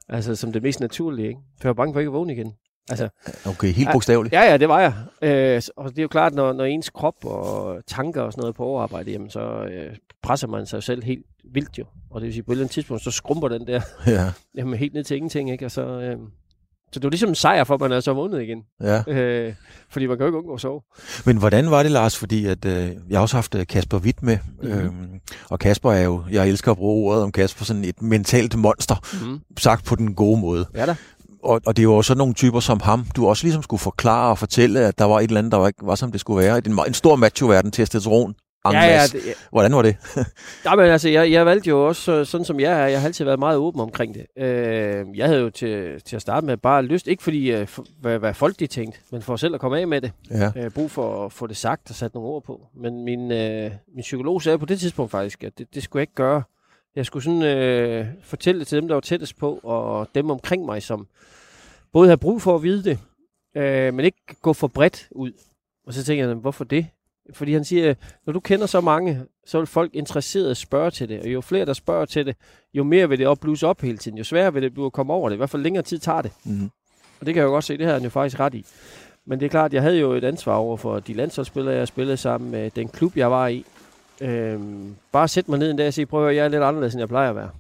Altså 0.09 0.37
som 0.37 0.53
det 0.53 0.63
mest 0.63 0.81
naturlige, 0.81 1.29
ikke? 1.29 1.41
For 1.61 1.69
jeg 1.69 1.77
var 1.77 1.83
bange 1.83 1.93
for 1.95 2.01
ikke 2.01 2.09
at 2.09 2.13
vågne 2.13 2.33
igen. 2.33 2.55
Altså, 2.91 3.09
Okay, 3.47 3.73
helt 3.73 3.89
bogstaveligt. 3.93 4.33
Ja, 4.33 4.43
ja, 4.43 4.57
det 4.57 4.69
var 4.69 4.81
jeg. 4.81 4.93
Øh, 5.23 5.63
og 5.77 5.91
det 5.91 5.99
er 5.99 6.03
jo 6.03 6.09
klart, 6.09 6.35
når, 6.35 6.53
når 6.53 6.65
ens 6.65 6.91
krop 6.91 7.25
og 7.25 7.87
tanker 7.87 8.23
og 8.23 8.33
sådan 8.33 8.41
noget 8.41 8.53
er 8.53 8.57
på 8.57 8.65
overarbejde, 8.65 9.11
jamen 9.11 9.31
så 9.31 9.41
øh, 9.65 9.97
presser 10.23 10.49
man 10.49 10.67
sig 10.67 10.83
selv 10.83 11.03
helt 11.03 11.27
vildt 11.53 11.79
jo. 11.79 11.85
Og 12.11 12.21
det 12.21 12.27
vil 12.27 12.35
sige, 12.35 12.43
på 12.43 12.53
et 12.53 12.55
eller 12.55 12.65
andet 12.65 12.73
tidspunkt, 12.75 13.03
så 13.03 13.11
skrumper 13.11 13.49
den 13.49 13.67
der 13.67 13.81
Ja. 14.07 14.33
jamen, 14.55 14.79
helt 14.79 14.95
ned 14.95 15.05
til 15.05 15.17
ingenting, 15.17 15.51
ikke? 15.51 15.65
Og 15.65 15.71
så, 15.71 15.83
øh, 15.83 16.17
så 16.93 17.01
det 17.01 17.05
var 17.05 17.11
ligesom 17.11 17.29
en 17.29 17.35
sejr 17.35 17.65
for, 17.65 17.75
at 17.75 17.81
man 17.81 17.93
er 17.93 18.01
så 18.01 18.13
vågnet 18.13 18.43
igen. 18.43 18.59
Ja. 18.83 19.03
Øh, 19.13 19.55
fordi 19.91 20.07
man 20.07 20.17
kan 20.17 20.23
jo 20.25 20.27
ikke 20.29 20.39
undgå 20.39 20.55
at 20.55 20.61
sove. 20.61 20.81
Men 21.27 21.37
hvordan 21.37 21.71
var 21.71 21.83
det, 21.83 21.93
Lars? 21.93 22.17
Fordi 22.17 22.47
at, 22.47 22.65
øh, 22.65 22.91
jeg 23.11 23.19
har 23.19 23.21
også 23.23 23.37
haft 23.37 23.55
øh, 23.55 23.67
Kasper 23.67 23.99
Witt 23.99 24.23
med, 24.23 24.39
Mhm. 24.63 24.73
øhm, 24.73 24.95
og 25.51 25.59
Kasper 25.59 25.93
er 25.93 26.03
jo, 26.05 26.23
jeg 26.31 26.49
elsker 26.49 26.71
at 26.71 26.77
bruge 26.77 27.11
ordet 27.11 27.23
om 27.23 27.33
Kasper, 27.33 27.65
sådan 27.65 27.85
et 27.85 28.03
mentalt 28.03 28.57
monster, 28.59 29.25
Mhm. 29.25 29.41
sagt 29.59 29.85
på 29.85 29.95
den 29.97 30.15
gode 30.15 30.41
måde. 30.41 30.67
Ja 30.75 30.87
da. 30.87 30.95
Og, 31.43 31.61
og 31.67 31.77
det 31.77 31.83
er 31.83 31.85
jo 31.85 31.95
også 31.97 32.09
sådan 32.09 32.19
nogle 32.19 32.35
typer 32.35 32.61
som 32.61 32.81
ham, 32.85 33.05
du 33.17 33.27
også 33.29 33.45
ligesom 33.45 33.63
skulle 33.63 33.81
forklare 33.81 34.31
og 34.31 34.39
fortælle, 34.39 34.81
at 34.81 34.99
der 34.99 35.05
var 35.05 35.19
et 35.21 35.25
eller 35.25 35.39
andet, 35.39 35.53
der 35.53 35.59
var, 35.59 35.67
ikke 35.67 35.87
var 35.87 35.95
som 35.95 36.13
det 36.13 36.21
skulle 36.21 36.45
være. 36.47 36.59
En, 36.67 36.79
en 36.87 36.95
stor 36.95 37.17
macho-verden, 37.17 37.71
testosteron, 37.71 38.35
Ja, 38.65 38.81
ja, 38.85 39.03
det- 39.13 39.27
ja. 39.27 39.33
Hvordan 39.51 39.73
var 39.75 39.83
det? 39.83 39.97
Ja, 40.65 40.75
men 40.77 40.85
altså, 40.87 41.09
jeg, 41.09 41.31
jeg 41.33 41.47
valgte 41.47 41.69
jo 41.69 41.87
også, 41.89 42.13
øh, 42.13 42.27
sådan 42.27 42.45
som 42.45 42.61
jeg 42.61 42.83
er, 42.83 42.87
jeg 42.87 43.01
har 43.01 43.07
altid 43.07 43.25
været 43.25 43.39
meget 43.39 43.57
åben 43.59 43.81
omkring 43.81 44.15
det. 44.15 44.27
Øh, 44.45 45.07
jeg 45.19 45.27
havde 45.27 45.41
jo 45.41 45.51
til, 45.51 46.03
til 46.03 46.17
at 46.17 46.23
starte 46.23 46.47
med 46.47 46.57
bare 46.57 46.83
lyst, 46.83 47.07
ikke 47.09 47.23
fordi, 47.23 47.51
øh, 47.53 47.69
hvad, 48.01 48.19
hvad 48.19 48.35
folk 48.35 48.59
de 48.59 48.67
tænkte, 48.67 49.01
men 49.13 49.23
for 49.23 49.37
selv 49.37 49.55
at 49.55 49.61
komme 49.61 49.79
af 49.81 49.87
med 49.89 50.01
det. 50.01 50.13
Ja. 50.31 50.51
Øh, 50.57 50.71
brug 50.71 50.91
for 50.91 51.25
at 51.27 51.33
få 51.33 51.47
det 51.47 51.57
sagt 51.57 51.91
og 51.91 51.97
sat 51.97 52.15
nogle 52.15 52.29
ord 52.29 52.43
på. 52.43 52.67
Men 52.77 53.05
min, 53.05 53.33
øh, 53.33 53.71
min 53.95 54.03
psykolog 54.03 54.43
sagde 54.43 54.59
på 54.59 54.67
det 54.67 54.81
tidspunkt 54.81 55.11
faktisk, 55.11 55.45
at 55.45 55.59
det, 55.59 55.75
det 55.75 55.83
skulle 55.83 56.01
jeg 56.01 56.03
ikke 56.03 56.15
gøre. 56.15 56.43
Jeg 56.97 57.07
skulle 57.07 57.25
sådan 57.25 57.43
øh, 57.43 58.07
fortælle 58.23 58.59
det 58.59 58.69
til 58.69 58.79
dem, 58.81 58.89
der 58.89 58.95
var 58.95 59.01
tættest 59.01 59.39
på, 59.39 59.61
og 59.63 60.09
dem 60.15 60.31
omkring 60.31 60.65
mig, 60.65 60.83
som 60.83 61.07
både 61.93 62.09
havde 62.09 62.19
brug 62.19 62.43
for 62.43 62.55
at 62.55 62.63
vide 62.63 62.85
det, 62.85 62.99
øh, 63.57 63.95
men 63.95 64.05
ikke 64.05 64.19
gå 64.43 64.53
for 64.53 64.67
bredt 64.69 65.09
ud. 65.11 65.33
Og 65.87 65.95
så 65.95 66.05
tænker 66.05 66.27
jeg, 66.27 66.35
hvorfor 66.35 66.65
det? 66.65 66.87
Fordi 67.33 67.53
han 67.53 67.65
siger, 67.65 67.95
når 68.27 68.33
du 68.33 68.41
kender 68.41 68.67
så 68.67 68.81
mange, 68.81 69.21
så 69.47 69.59
vil 69.59 69.67
folk 69.67 69.95
interesseret 69.95 70.57
spørge 70.57 70.91
til 70.91 71.09
det. 71.09 71.21
Og 71.21 71.27
jo 71.27 71.41
flere, 71.41 71.67
der 71.67 71.73
spørger 71.73 72.05
til 72.05 72.27
det, 72.27 72.37
jo 72.75 72.85
mere 72.85 73.09
vil 73.09 73.19
det 73.19 73.27
op 73.27 73.39
blusse 73.41 73.67
op 73.67 73.81
hele 73.81 73.99
tiden. 73.99 74.19
Jo 74.19 74.25
sværere 74.25 74.53
vil 74.53 74.63
det 74.63 74.73
blive 74.73 74.87
at 74.87 74.93
komme 74.93 75.13
over 75.13 75.29
det. 75.29 75.37
I 75.37 75.39
hvert 75.39 75.51
fald 75.51 75.63
længere 75.63 75.83
tid 75.83 75.99
tager 75.99 76.23
det. 76.23 76.33
Mm. 76.45 76.71
Og 77.21 77.27
det 77.27 77.35
kan 77.35 77.41
jeg 77.41 77.47
jo 77.47 77.53
godt 77.53 77.65
se, 77.65 77.79
det 77.79 77.87
har 77.87 77.93
han 77.93 78.03
jo 78.03 78.11
faktisk 78.11 78.41
ret 78.41 78.55
i. 78.55 78.65
Men 79.27 79.41
det 79.41 79.47
er 79.47 79.51
klart, 79.51 79.71
at 79.71 79.75
jeg 79.75 79.83
havde 79.83 79.99
jo 79.99 80.13
et 80.13 80.25
ansvar 80.25 80.55
over 80.55 80.77
for 80.77 81.01
de 81.01 81.15
landsholdsspillere, 81.15 81.75
jeg 81.75 81.89
spillede 81.89 82.17
sammen 82.17 82.51
med 82.51 82.71
den 82.71 82.89
klub, 82.89 83.17
jeg 83.17 83.31
var 83.31 83.49
i. 83.49 83.65
Øhm, 84.21 84.97
bare 85.13 85.29
sæt 85.29 85.49
mig 85.49 85.59
ned 85.59 85.71
en 85.71 85.77
dag 85.77 85.87
og 85.87 85.95
sige, 85.95 86.07
prøv 86.07 86.21
at 86.21 86.25
høre, 86.25 86.35
jeg 86.35 86.45
er 86.45 86.49
lidt 86.49 86.63
anderledes, 86.63 86.95
end 86.95 87.01
jeg 87.01 87.09
plejer 87.09 87.31
at 87.31 87.37
være. 87.37 87.51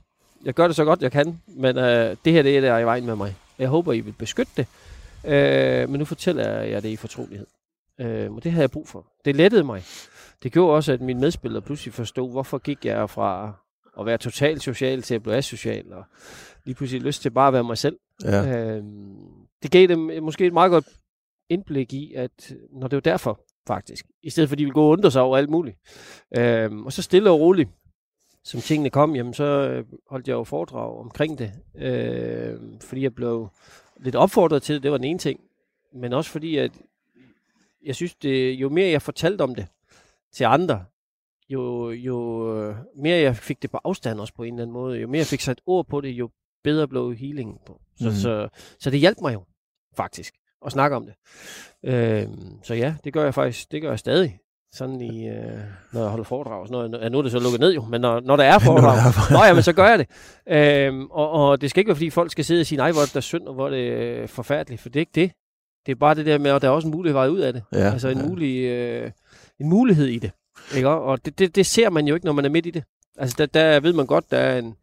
Jeg 0.44 0.54
gør 0.54 0.66
det 0.66 0.76
så 0.76 0.84
godt, 0.84 1.02
jeg 1.02 1.12
kan, 1.12 1.40
men 1.46 1.78
øh, 1.78 2.16
det 2.24 2.32
her 2.32 2.42
det 2.42 2.56
er 2.56 2.60
der 2.60 2.72
er 2.72 2.78
i 2.78 2.84
vejen 2.84 3.06
med 3.06 3.16
mig. 3.16 3.34
Jeg 3.58 3.68
håber, 3.68 3.92
I 3.92 4.00
vil 4.00 4.14
beskytte 4.18 4.52
det. 4.56 4.66
Øh, 5.24 5.88
men 5.88 5.98
nu 5.98 6.04
fortæller 6.04 6.48
jeg 6.48 6.82
det 6.82 6.88
i 6.88 6.96
fortrolighed. 6.96 7.46
Øh, 8.00 8.32
og 8.32 8.44
det 8.44 8.52
havde 8.52 8.62
jeg 8.62 8.70
brug 8.70 8.88
for. 8.88 9.12
Det 9.24 9.36
lettede 9.36 9.64
mig. 9.64 9.82
Det 10.42 10.52
gjorde 10.52 10.74
også, 10.76 10.92
at 10.92 11.00
mine 11.00 11.20
medspillere 11.20 11.62
pludselig 11.62 11.94
forstod, 11.94 12.30
hvorfor 12.30 12.58
gik 12.58 12.84
jeg 12.84 13.10
fra 13.10 13.52
at 14.00 14.06
være 14.06 14.18
totalt 14.18 14.62
social 14.62 15.02
til 15.02 15.14
at 15.14 15.22
blive 15.22 15.36
asocial, 15.36 15.92
og 15.92 16.04
lige 16.64 16.74
pludselig 16.74 17.02
lyst 17.02 17.22
til 17.22 17.30
bare 17.30 17.48
at 17.48 17.52
være 17.52 17.64
mig 17.64 17.78
selv. 17.78 17.98
Ja. 18.24 18.58
Øh, 18.58 18.82
det 19.62 19.70
gav 19.70 19.86
dem 19.86 20.22
måske 20.22 20.46
et 20.46 20.52
meget 20.52 20.70
godt 20.70 20.86
indblik 21.48 21.92
i, 21.92 22.14
at 22.14 22.54
når 22.72 22.88
det 22.88 22.96
var 22.96 23.00
derfor, 23.00 23.40
faktisk. 23.66 24.06
I 24.22 24.30
stedet 24.30 24.48
for, 24.48 24.54
at 24.54 24.58
de 24.58 24.64
ville 24.64 24.74
gå 24.74 24.82
og 24.82 24.88
undre 24.88 25.10
sig 25.10 25.22
over 25.22 25.36
alt 25.36 25.50
muligt. 25.50 25.76
Øh, 26.36 26.72
og 26.72 26.92
så 26.92 27.02
stille 27.02 27.30
og 27.30 27.40
roligt, 27.40 27.70
som 28.44 28.60
tingene 28.60 28.90
kom, 28.90 29.16
jamen 29.16 29.34
så 29.34 29.44
øh, 29.44 29.84
holdt 30.10 30.28
jeg 30.28 30.34
jo 30.34 30.44
foredrag 30.44 30.98
omkring 31.00 31.38
det. 31.38 31.52
Øh, 31.76 32.60
fordi 32.80 33.02
jeg 33.02 33.14
blev 33.14 33.48
lidt 34.00 34.16
opfordret 34.16 34.62
til 34.62 34.74
det, 34.74 34.82
det 34.82 34.90
var 34.90 34.96
den 34.96 35.04
ene 35.04 35.18
ting. 35.18 35.40
Men 35.94 36.12
også 36.12 36.30
fordi, 36.30 36.56
at 36.56 36.72
jeg 37.88 37.96
synes, 37.96 38.14
det, 38.14 38.52
jo 38.52 38.68
mere 38.68 38.90
jeg 38.90 39.02
fortalte 39.02 39.42
om 39.42 39.54
det 39.54 39.66
til 40.32 40.44
andre, 40.44 40.84
jo, 41.48 41.90
jo 41.90 42.18
øh, 42.58 42.76
mere 42.96 43.16
jeg 43.16 43.36
fik 43.36 43.62
det 43.62 43.70
på 43.70 43.78
afstand 43.84 44.20
også 44.20 44.34
på 44.34 44.42
en 44.42 44.54
eller 44.54 44.62
anden 44.62 44.72
måde, 44.72 44.98
jo 45.00 45.08
mere 45.08 45.18
jeg 45.18 45.26
fik 45.26 45.40
sat 45.40 45.60
ord 45.66 45.86
på 45.86 46.00
det, 46.00 46.08
jo 46.08 46.30
bedre 46.64 46.88
blev 46.88 47.14
healingen 47.14 47.58
på. 47.66 47.80
Så, 48.00 48.08
mm. 48.08 48.14
så, 48.14 48.48
så 48.80 48.90
det 48.90 48.98
hjalp 49.00 49.18
mig 49.22 49.34
jo, 49.34 49.42
faktisk, 49.96 50.34
at 50.66 50.72
snakke 50.72 50.96
om 50.96 51.06
det. 51.06 51.14
Øh, 51.84 52.26
så 52.62 52.74
ja, 52.74 52.94
det 53.04 53.12
gør 53.12 53.24
jeg 53.24 53.34
faktisk, 53.34 53.72
det 53.72 53.82
gør 53.82 53.90
jeg 53.90 53.98
stadig. 53.98 54.38
Sådan 54.72 55.00
i, 55.00 55.28
øh, 55.28 55.58
når 55.92 56.00
jeg 56.00 56.08
holder 56.10 56.24
foredrag. 56.24 56.66
Så 56.66 56.72
når, 56.72 56.98
jeg- 56.98 57.10
nu 57.10 57.18
er 57.18 57.22
det 57.22 57.32
så 57.32 57.38
lukket 57.38 57.60
ned 57.60 57.74
jo, 57.74 57.84
men 57.84 58.00
når, 58.00 58.20
når 58.20 58.36
der 58.36 58.44
er 58.44 58.52
der 58.58 58.64
foredrag, 58.64 58.98
er 58.98 59.12
foredrag. 59.12 59.38
Nå, 59.40 59.44
jamen, 59.44 59.62
så 59.62 59.72
gør 59.72 59.88
jeg 59.88 59.98
det. 59.98 60.08
Øhm, 60.48 61.06
og, 61.10 61.30
og 61.30 61.60
det 61.60 61.70
skal 61.70 61.80
ikke 61.80 61.88
være, 61.88 61.96
fordi 61.96 62.10
folk 62.10 62.32
skal 62.32 62.44
sidde 62.44 62.60
og 62.60 62.66
sige, 62.66 62.76
nej, 62.76 62.92
hvor 62.92 63.00
er 63.00 63.04
det 63.04 63.14
der 63.14 63.18
er 63.18 63.20
synd, 63.20 63.48
og 63.48 63.54
hvor 63.54 63.66
er 63.66 63.70
det 63.70 63.90
øh, 63.92 64.28
forfærdeligt, 64.28 64.80
for 64.82 64.88
det 64.88 64.96
er 64.96 65.00
ikke 65.00 65.12
det. 65.14 65.32
Det 65.88 65.94
er 65.94 65.98
bare 65.98 66.14
det 66.14 66.26
der 66.26 66.38
med, 66.38 66.50
at 66.50 66.62
der 66.62 66.68
er 66.68 66.72
også 66.72 66.88
en 66.88 66.94
mulighed 66.94 67.12
vej 67.12 67.28
ud 67.28 67.38
af 67.38 67.52
det. 67.52 67.62
Ja, 67.72 67.78
altså 67.78 68.08
en, 68.08 68.18
ja. 68.18 68.26
mulig, 68.26 68.64
øh, 68.64 69.10
en 69.60 69.68
mulighed 69.68 70.06
i 70.06 70.18
det. 70.18 70.30
Ikke? 70.76 70.88
Og 70.88 71.24
det, 71.24 71.38
det, 71.38 71.56
det 71.56 71.66
ser 71.66 71.90
man 71.90 72.06
jo 72.06 72.14
ikke, 72.14 72.26
når 72.26 72.32
man 72.32 72.44
er 72.44 72.48
midt 72.48 72.66
i 72.66 72.70
det. 72.70 72.84
Altså 73.18 73.36
der, 73.38 73.46
der 73.46 73.80
ved 73.80 73.92
man 73.92 74.06
godt, 74.06 74.30
der 74.30 74.38
er 74.38 74.58
en, 74.58 74.76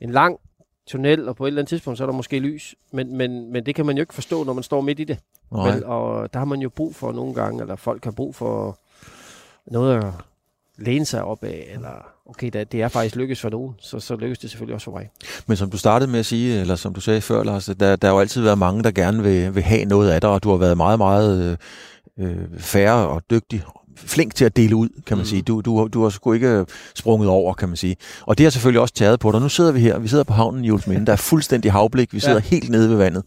en 0.00 0.10
lang 0.10 0.38
tunnel, 0.86 1.28
og 1.28 1.36
på 1.36 1.44
et 1.44 1.48
eller 1.48 1.60
andet 1.60 1.68
tidspunkt, 1.68 1.98
så 1.98 2.04
er 2.04 2.06
der 2.06 2.14
måske 2.14 2.38
lys. 2.38 2.74
Men, 2.92 3.16
men, 3.16 3.52
men 3.52 3.66
det 3.66 3.74
kan 3.74 3.86
man 3.86 3.96
jo 3.96 4.00
ikke 4.00 4.14
forstå, 4.14 4.44
når 4.44 4.52
man 4.52 4.62
står 4.62 4.80
midt 4.80 5.00
i 5.00 5.04
det. 5.04 5.18
Vel? 5.52 5.84
Og 5.84 6.32
der 6.32 6.38
har 6.38 6.46
man 6.46 6.60
jo 6.60 6.68
brug 6.68 6.94
for 6.94 7.12
nogle 7.12 7.34
gange, 7.34 7.60
eller 7.60 7.76
folk 7.76 8.04
har 8.04 8.10
brug 8.10 8.34
for 8.34 8.78
noget 9.66 9.96
at 9.96 10.12
læne 10.78 11.04
sig 11.04 11.24
op 11.24 11.44
af, 11.44 11.70
eller 11.74 12.06
okay, 12.26 12.50
det, 12.52 12.72
det 12.72 12.82
er 12.82 12.88
faktisk 12.88 13.16
lykkes 13.16 13.40
for 13.40 13.48
nogen, 13.48 13.74
så, 13.80 14.00
så 14.00 14.16
lykkes 14.16 14.38
det 14.38 14.50
selvfølgelig 14.50 14.74
også 14.74 14.84
for 14.84 14.92
mig. 14.92 15.10
Men 15.46 15.56
som 15.56 15.70
du 15.70 15.78
startede 15.78 16.10
med 16.10 16.20
at 16.20 16.26
sige, 16.26 16.60
eller 16.60 16.76
som 16.76 16.94
du 16.94 17.00
sagde 17.00 17.20
før, 17.20 17.44
Lars, 17.44 17.64
der, 17.80 17.96
der 17.96 18.08
har 18.08 18.14
jo 18.14 18.20
altid 18.20 18.42
været 18.42 18.58
mange, 18.58 18.82
der 18.82 18.90
gerne 18.90 19.22
vil, 19.22 19.54
vil 19.54 19.62
have 19.62 19.84
noget 19.84 20.10
af 20.10 20.20
dig, 20.20 20.30
og 20.30 20.42
du 20.42 20.50
har 20.50 20.56
været 20.56 20.76
meget, 20.76 20.98
meget 20.98 21.58
øh, 22.18 22.28
øh 22.28 22.58
færre 22.58 23.08
og 23.08 23.22
dygtig, 23.30 23.62
flink 23.96 24.34
til 24.34 24.44
at 24.44 24.56
dele 24.56 24.76
ud, 24.76 24.88
kan 25.06 25.16
man 25.16 25.22
mm. 25.24 25.28
sige. 25.28 25.42
Du, 25.42 25.60
du, 25.60 25.88
du 25.92 26.02
har 26.02 26.10
sgu 26.10 26.32
ikke 26.32 26.64
sprunget 26.94 27.28
over, 27.28 27.54
kan 27.54 27.68
man 27.68 27.76
sige. 27.76 27.96
Og 28.20 28.38
det 28.38 28.46
har 28.46 28.50
selvfølgelig 28.50 28.80
også 28.80 28.94
taget 28.94 29.20
på 29.20 29.32
dig. 29.32 29.40
Nu 29.40 29.48
sidder 29.48 29.72
vi 29.72 29.80
her, 29.80 29.98
vi 29.98 30.08
sidder 30.08 30.24
på 30.24 30.32
havnen 30.32 30.64
i 30.64 30.68
Julesminde, 30.68 31.06
der 31.06 31.12
er 31.12 31.16
fuldstændig 31.16 31.72
havblik, 31.72 32.14
vi 32.14 32.20
sidder 32.20 32.34
Ja. 32.34 32.40
helt 32.40 32.70
nede 32.70 32.88
ved 32.90 32.96
vandet, 32.96 33.22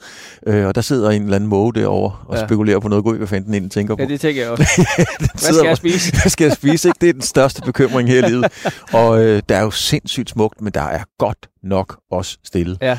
øh, 0.47 0.67
og 0.67 0.75
der 0.75 0.81
sidder 0.81 1.09
en 1.09 1.21
eller 1.23 1.35
anden 1.35 1.49
måge 1.49 1.73
derovre 1.73 2.17
og 2.27 2.35
Ja. 2.37 2.45
spekulerer 2.45 2.79
på 2.79 2.87
noget, 2.87 3.03
gå 3.03 3.13
hvad 3.13 3.27
fanden 3.27 3.53
den 3.53 3.69
tænker 3.69 3.95
på. 3.95 4.01
Ja, 4.01 4.07
det 4.07 4.21
tænker 4.21 4.41
jeg 4.41 4.51
også. 4.51 4.63
Hvad 5.19 5.53
skal 5.53 5.67
jeg 5.67 5.77
spise? 5.77 6.11
Hvad 6.21 6.29
skal 6.29 6.45
jeg 6.45 6.53
spise? 6.53 6.87
Ikke? 6.87 6.97
Det 7.01 7.09
er 7.09 7.13
den 7.13 7.21
største 7.21 7.61
bekymring 7.61 8.09
her 8.09 8.25
i 8.25 8.29
livet. 8.29 8.45
Og 8.93 9.23
øh, 9.23 9.41
der 9.49 9.55
er 9.57 9.61
jo 9.61 9.71
sindssygt 9.71 10.29
smukt, 10.29 10.61
men 10.61 10.73
der 10.73 10.81
er 10.81 11.03
godt 11.19 11.37
nok 11.63 11.97
også 12.11 12.37
stille. 12.43 12.77
Ja. 12.81 12.97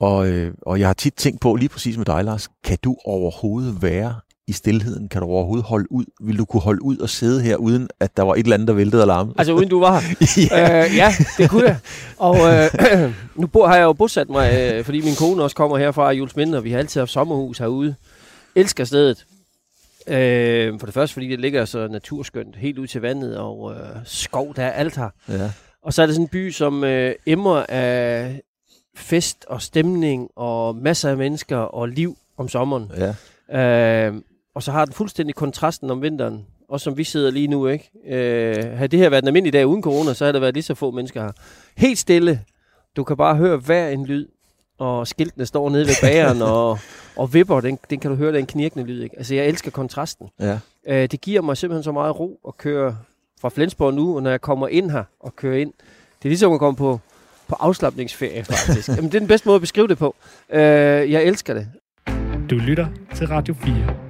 Og, 0.00 0.28
øh, 0.28 0.52
og 0.62 0.80
jeg 0.80 0.88
har 0.88 0.94
tit 0.94 1.14
tænkt 1.14 1.40
på, 1.40 1.54
lige 1.54 1.68
præcis 1.68 1.96
med 1.96 2.04
dig, 2.06 2.24
Lars, 2.24 2.48
kan 2.64 2.78
du 2.84 2.96
overhovedet 3.04 3.82
være 3.82 4.14
i 4.48 4.52
stillheden? 4.52 5.08
Kan 5.08 5.20
du 5.22 5.28
overhovedet 5.28 5.66
holde 5.66 5.92
ud? 5.92 6.04
Vil 6.20 6.38
du 6.38 6.44
kunne 6.44 6.60
holde 6.60 6.82
ud 6.82 6.96
og 6.96 7.08
sidde 7.10 7.42
her, 7.42 7.56
uden 7.56 7.88
at 8.00 8.16
der 8.16 8.22
var 8.22 8.34
et 8.34 8.38
eller 8.38 8.54
andet, 8.54 8.68
der 8.68 8.74
væltede 8.74 9.02
alarmen? 9.02 9.34
Altså 9.38 9.52
uden 9.52 9.68
du 9.68 9.80
var 9.80 10.00
her? 10.00 10.16
Ja. 10.58 10.84
øh, 10.84 10.96
ja, 10.96 11.12
det 11.38 11.50
kunne 11.50 11.64
jeg. 11.64 11.78
Og 12.16 12.36
øh, 12.36 13.12
nu 13.40 13.46
bor, 13.46 13.66
har 13.66 13.76
jeg 13.76 13.84
jo 13.84 13.92
bosat 13.92 14.28
mig, 14.30 14.52
øh, 14.60 14.84
fordi 14.84 15.00
min 15.00 15.14
kone 15.14 15.42
også 15.42 15.56
kommer 15.56 15.78
her 15.78 15.90
fra 15.92 16.10
Julesminde, 16.10 16.58
og 16.58 16.64
vi 16.64 16.70
har 16.70 16.78
altid 16.78 17.00
haft 17.00 17.10
sommerhus 17.10 17.58
herude. 17.58 17.94
Elsker 18.54 18.84
stedet. 18.84 19.26
Øh, 20.08 20.78
for 20.80 20.86
det 20.86 20.94
første, 20.94 21.12
fordi 21.12 21.28
det 21.28 21.40
ligger 21.40 21.64
så 21.64 21.88
naturskønt, 21.88 22.56
helt 22.56 22.78
ud 22.78 22.86
til 22.86 23.00
vandet, 23.00 23.38
og 23.38 23.72
øh, 23.72 23.96
skov, 24.04 24.54
der 24.56 24.62
er 24.62 24.70
alt 24.70 24.96
her. 24.96 25.08
Ja. 25.28 25.50
Og 25.82 25.92
så 25.92 26.02
er 26.02 26.06
det 26.06 26.14
sådan 26.14 26.24
en 26.24 26.28
by, 26.28 26.50
som 26.50 26.84
øh, 26.84 27.14
emmer 27.26 27.64
af 27.68 28.40
fest 28.96 29.44
og 29.48 29.62
stemning, 29.62 30.28
og 30.36 30.76
masser 30.76 31.10
af 31.10 31.16
mennesker 31.16 31.56
og 31.56 31.88
liv 31.88 32.16
om 32.36 32.48
sommeren. 32.48 32.92
Ja. 32.98 33.14
Øh, 34.06 34.14
og 34.58 34.62
så 34.62 34.72
har 34.72 34.84
den 34.84 34.94
fuldstændig 34.94 35.34
kontrasten 35.34 35.90
om 35.90 36.02
vinteren, 36.02 36.46
også 36.68 36.84
som 36.84 36.96
vi 36.96 37.04
sidder 37.04 37.30
lige 37.30 37.48
nu, 37.48 37.66
ikke? 37.66 37.90
Øh, 38.06 38.76
havde 38.76 38.88
det 38.88 38.98
her 38.98 39.10
været 39.10 39.22
en 39.22 39.28
almindelig 39.28 39.52
dag 39.52 39.66
uden 39.66 39.82
corona, 39.82 40.14
så 40.14 40.24
havde 40.24 40.32
der 40.32 40.40
været 40.40 40.54
lige 40.54 40.62
så 40.62 40.74
få 40.74 40.90
mennesker 40.90 41.22
her. 41.22 41.32
Helt 41.76 41.98
stille. 41.98 42.40
Du 42.96 43.04
kan 43.04 43.16
bare 43.16 43.36
høre 43.36 43.56
hver 43.56 43.88
en 43.88 44.06
lyd. 44.06 44.26
og 44.78 45.08
skiltene 45.08 45.46
står 45.46 45.70
nede 45.70 45.86
ved 45.86 45.94
bageren 46.02 46.42
og, 46.42 46.78
og 47.16 47.34
vipper, 47.34 47.60
den, 47.60 47.78
den 47.90 48.00
kan 48.00 48.10
du 48.10 48.16
høre, 48.16 48.32
den 48.32 48.46
knirkende 48.46 48.84
lyd. 48.84 49.02
Ikke? 49.02 49.18
Altså, 49.18 49.34
jeg 49.34 49.46
elsker 49.46 49.70
kontrasten. 49.70 50.28
Ja. 50.40 50.58
Øh, 50.86 51.10
det 51.10 51.20
giver 51.20 51.42
mig 51.42 51.56
simpelthen 51.56 51.82
så 51.82 51.92
meget 51.92 52.20
ro 52.20 52.40
at 52.48 52.56
køre 52.56 52.96
fra 53.40 53.48
Flensborg 53.48 53.94
nu, 53.94 54.16
og 54.16 54.22
når 54.22 54.30
jeg 54.30 54.40
kommer 54.40 54.68
ind 54.68 54.90
her 54.90 55.04
og 55.20 55.36
kører 55.36 55.58
ind. 55.58 55.72
Det 56.18 56.24
er 56.24 56.28
ligesom 56.28 56.52
at 56.52 56.58
komme 56.58 56.76
på, 56.76 57.00
på 57.48 57.56
afslappningsferie, 57.60 58.44
faktisk. 58.44 58.88
Jamen, 58.88 59.04
det 59.04 59.14
er 59.14 59.20
den 59.20 59.28
bedste 59.28 59.48
måde 59.48 59.54
at 59.54 59.60
beskrive 59.60 59.88
det 59.88 59.98
på. 59.98 60.14
Øh, 60.50 60.60
jeg 61.12 61.22
elsker 61.22 61.54
det. 61.54 61.68
Du 62.50 62.54
lytter 62.54 62.86
til 63.14 63.26
Radio 63.26 63.54
4. 63.54 64.07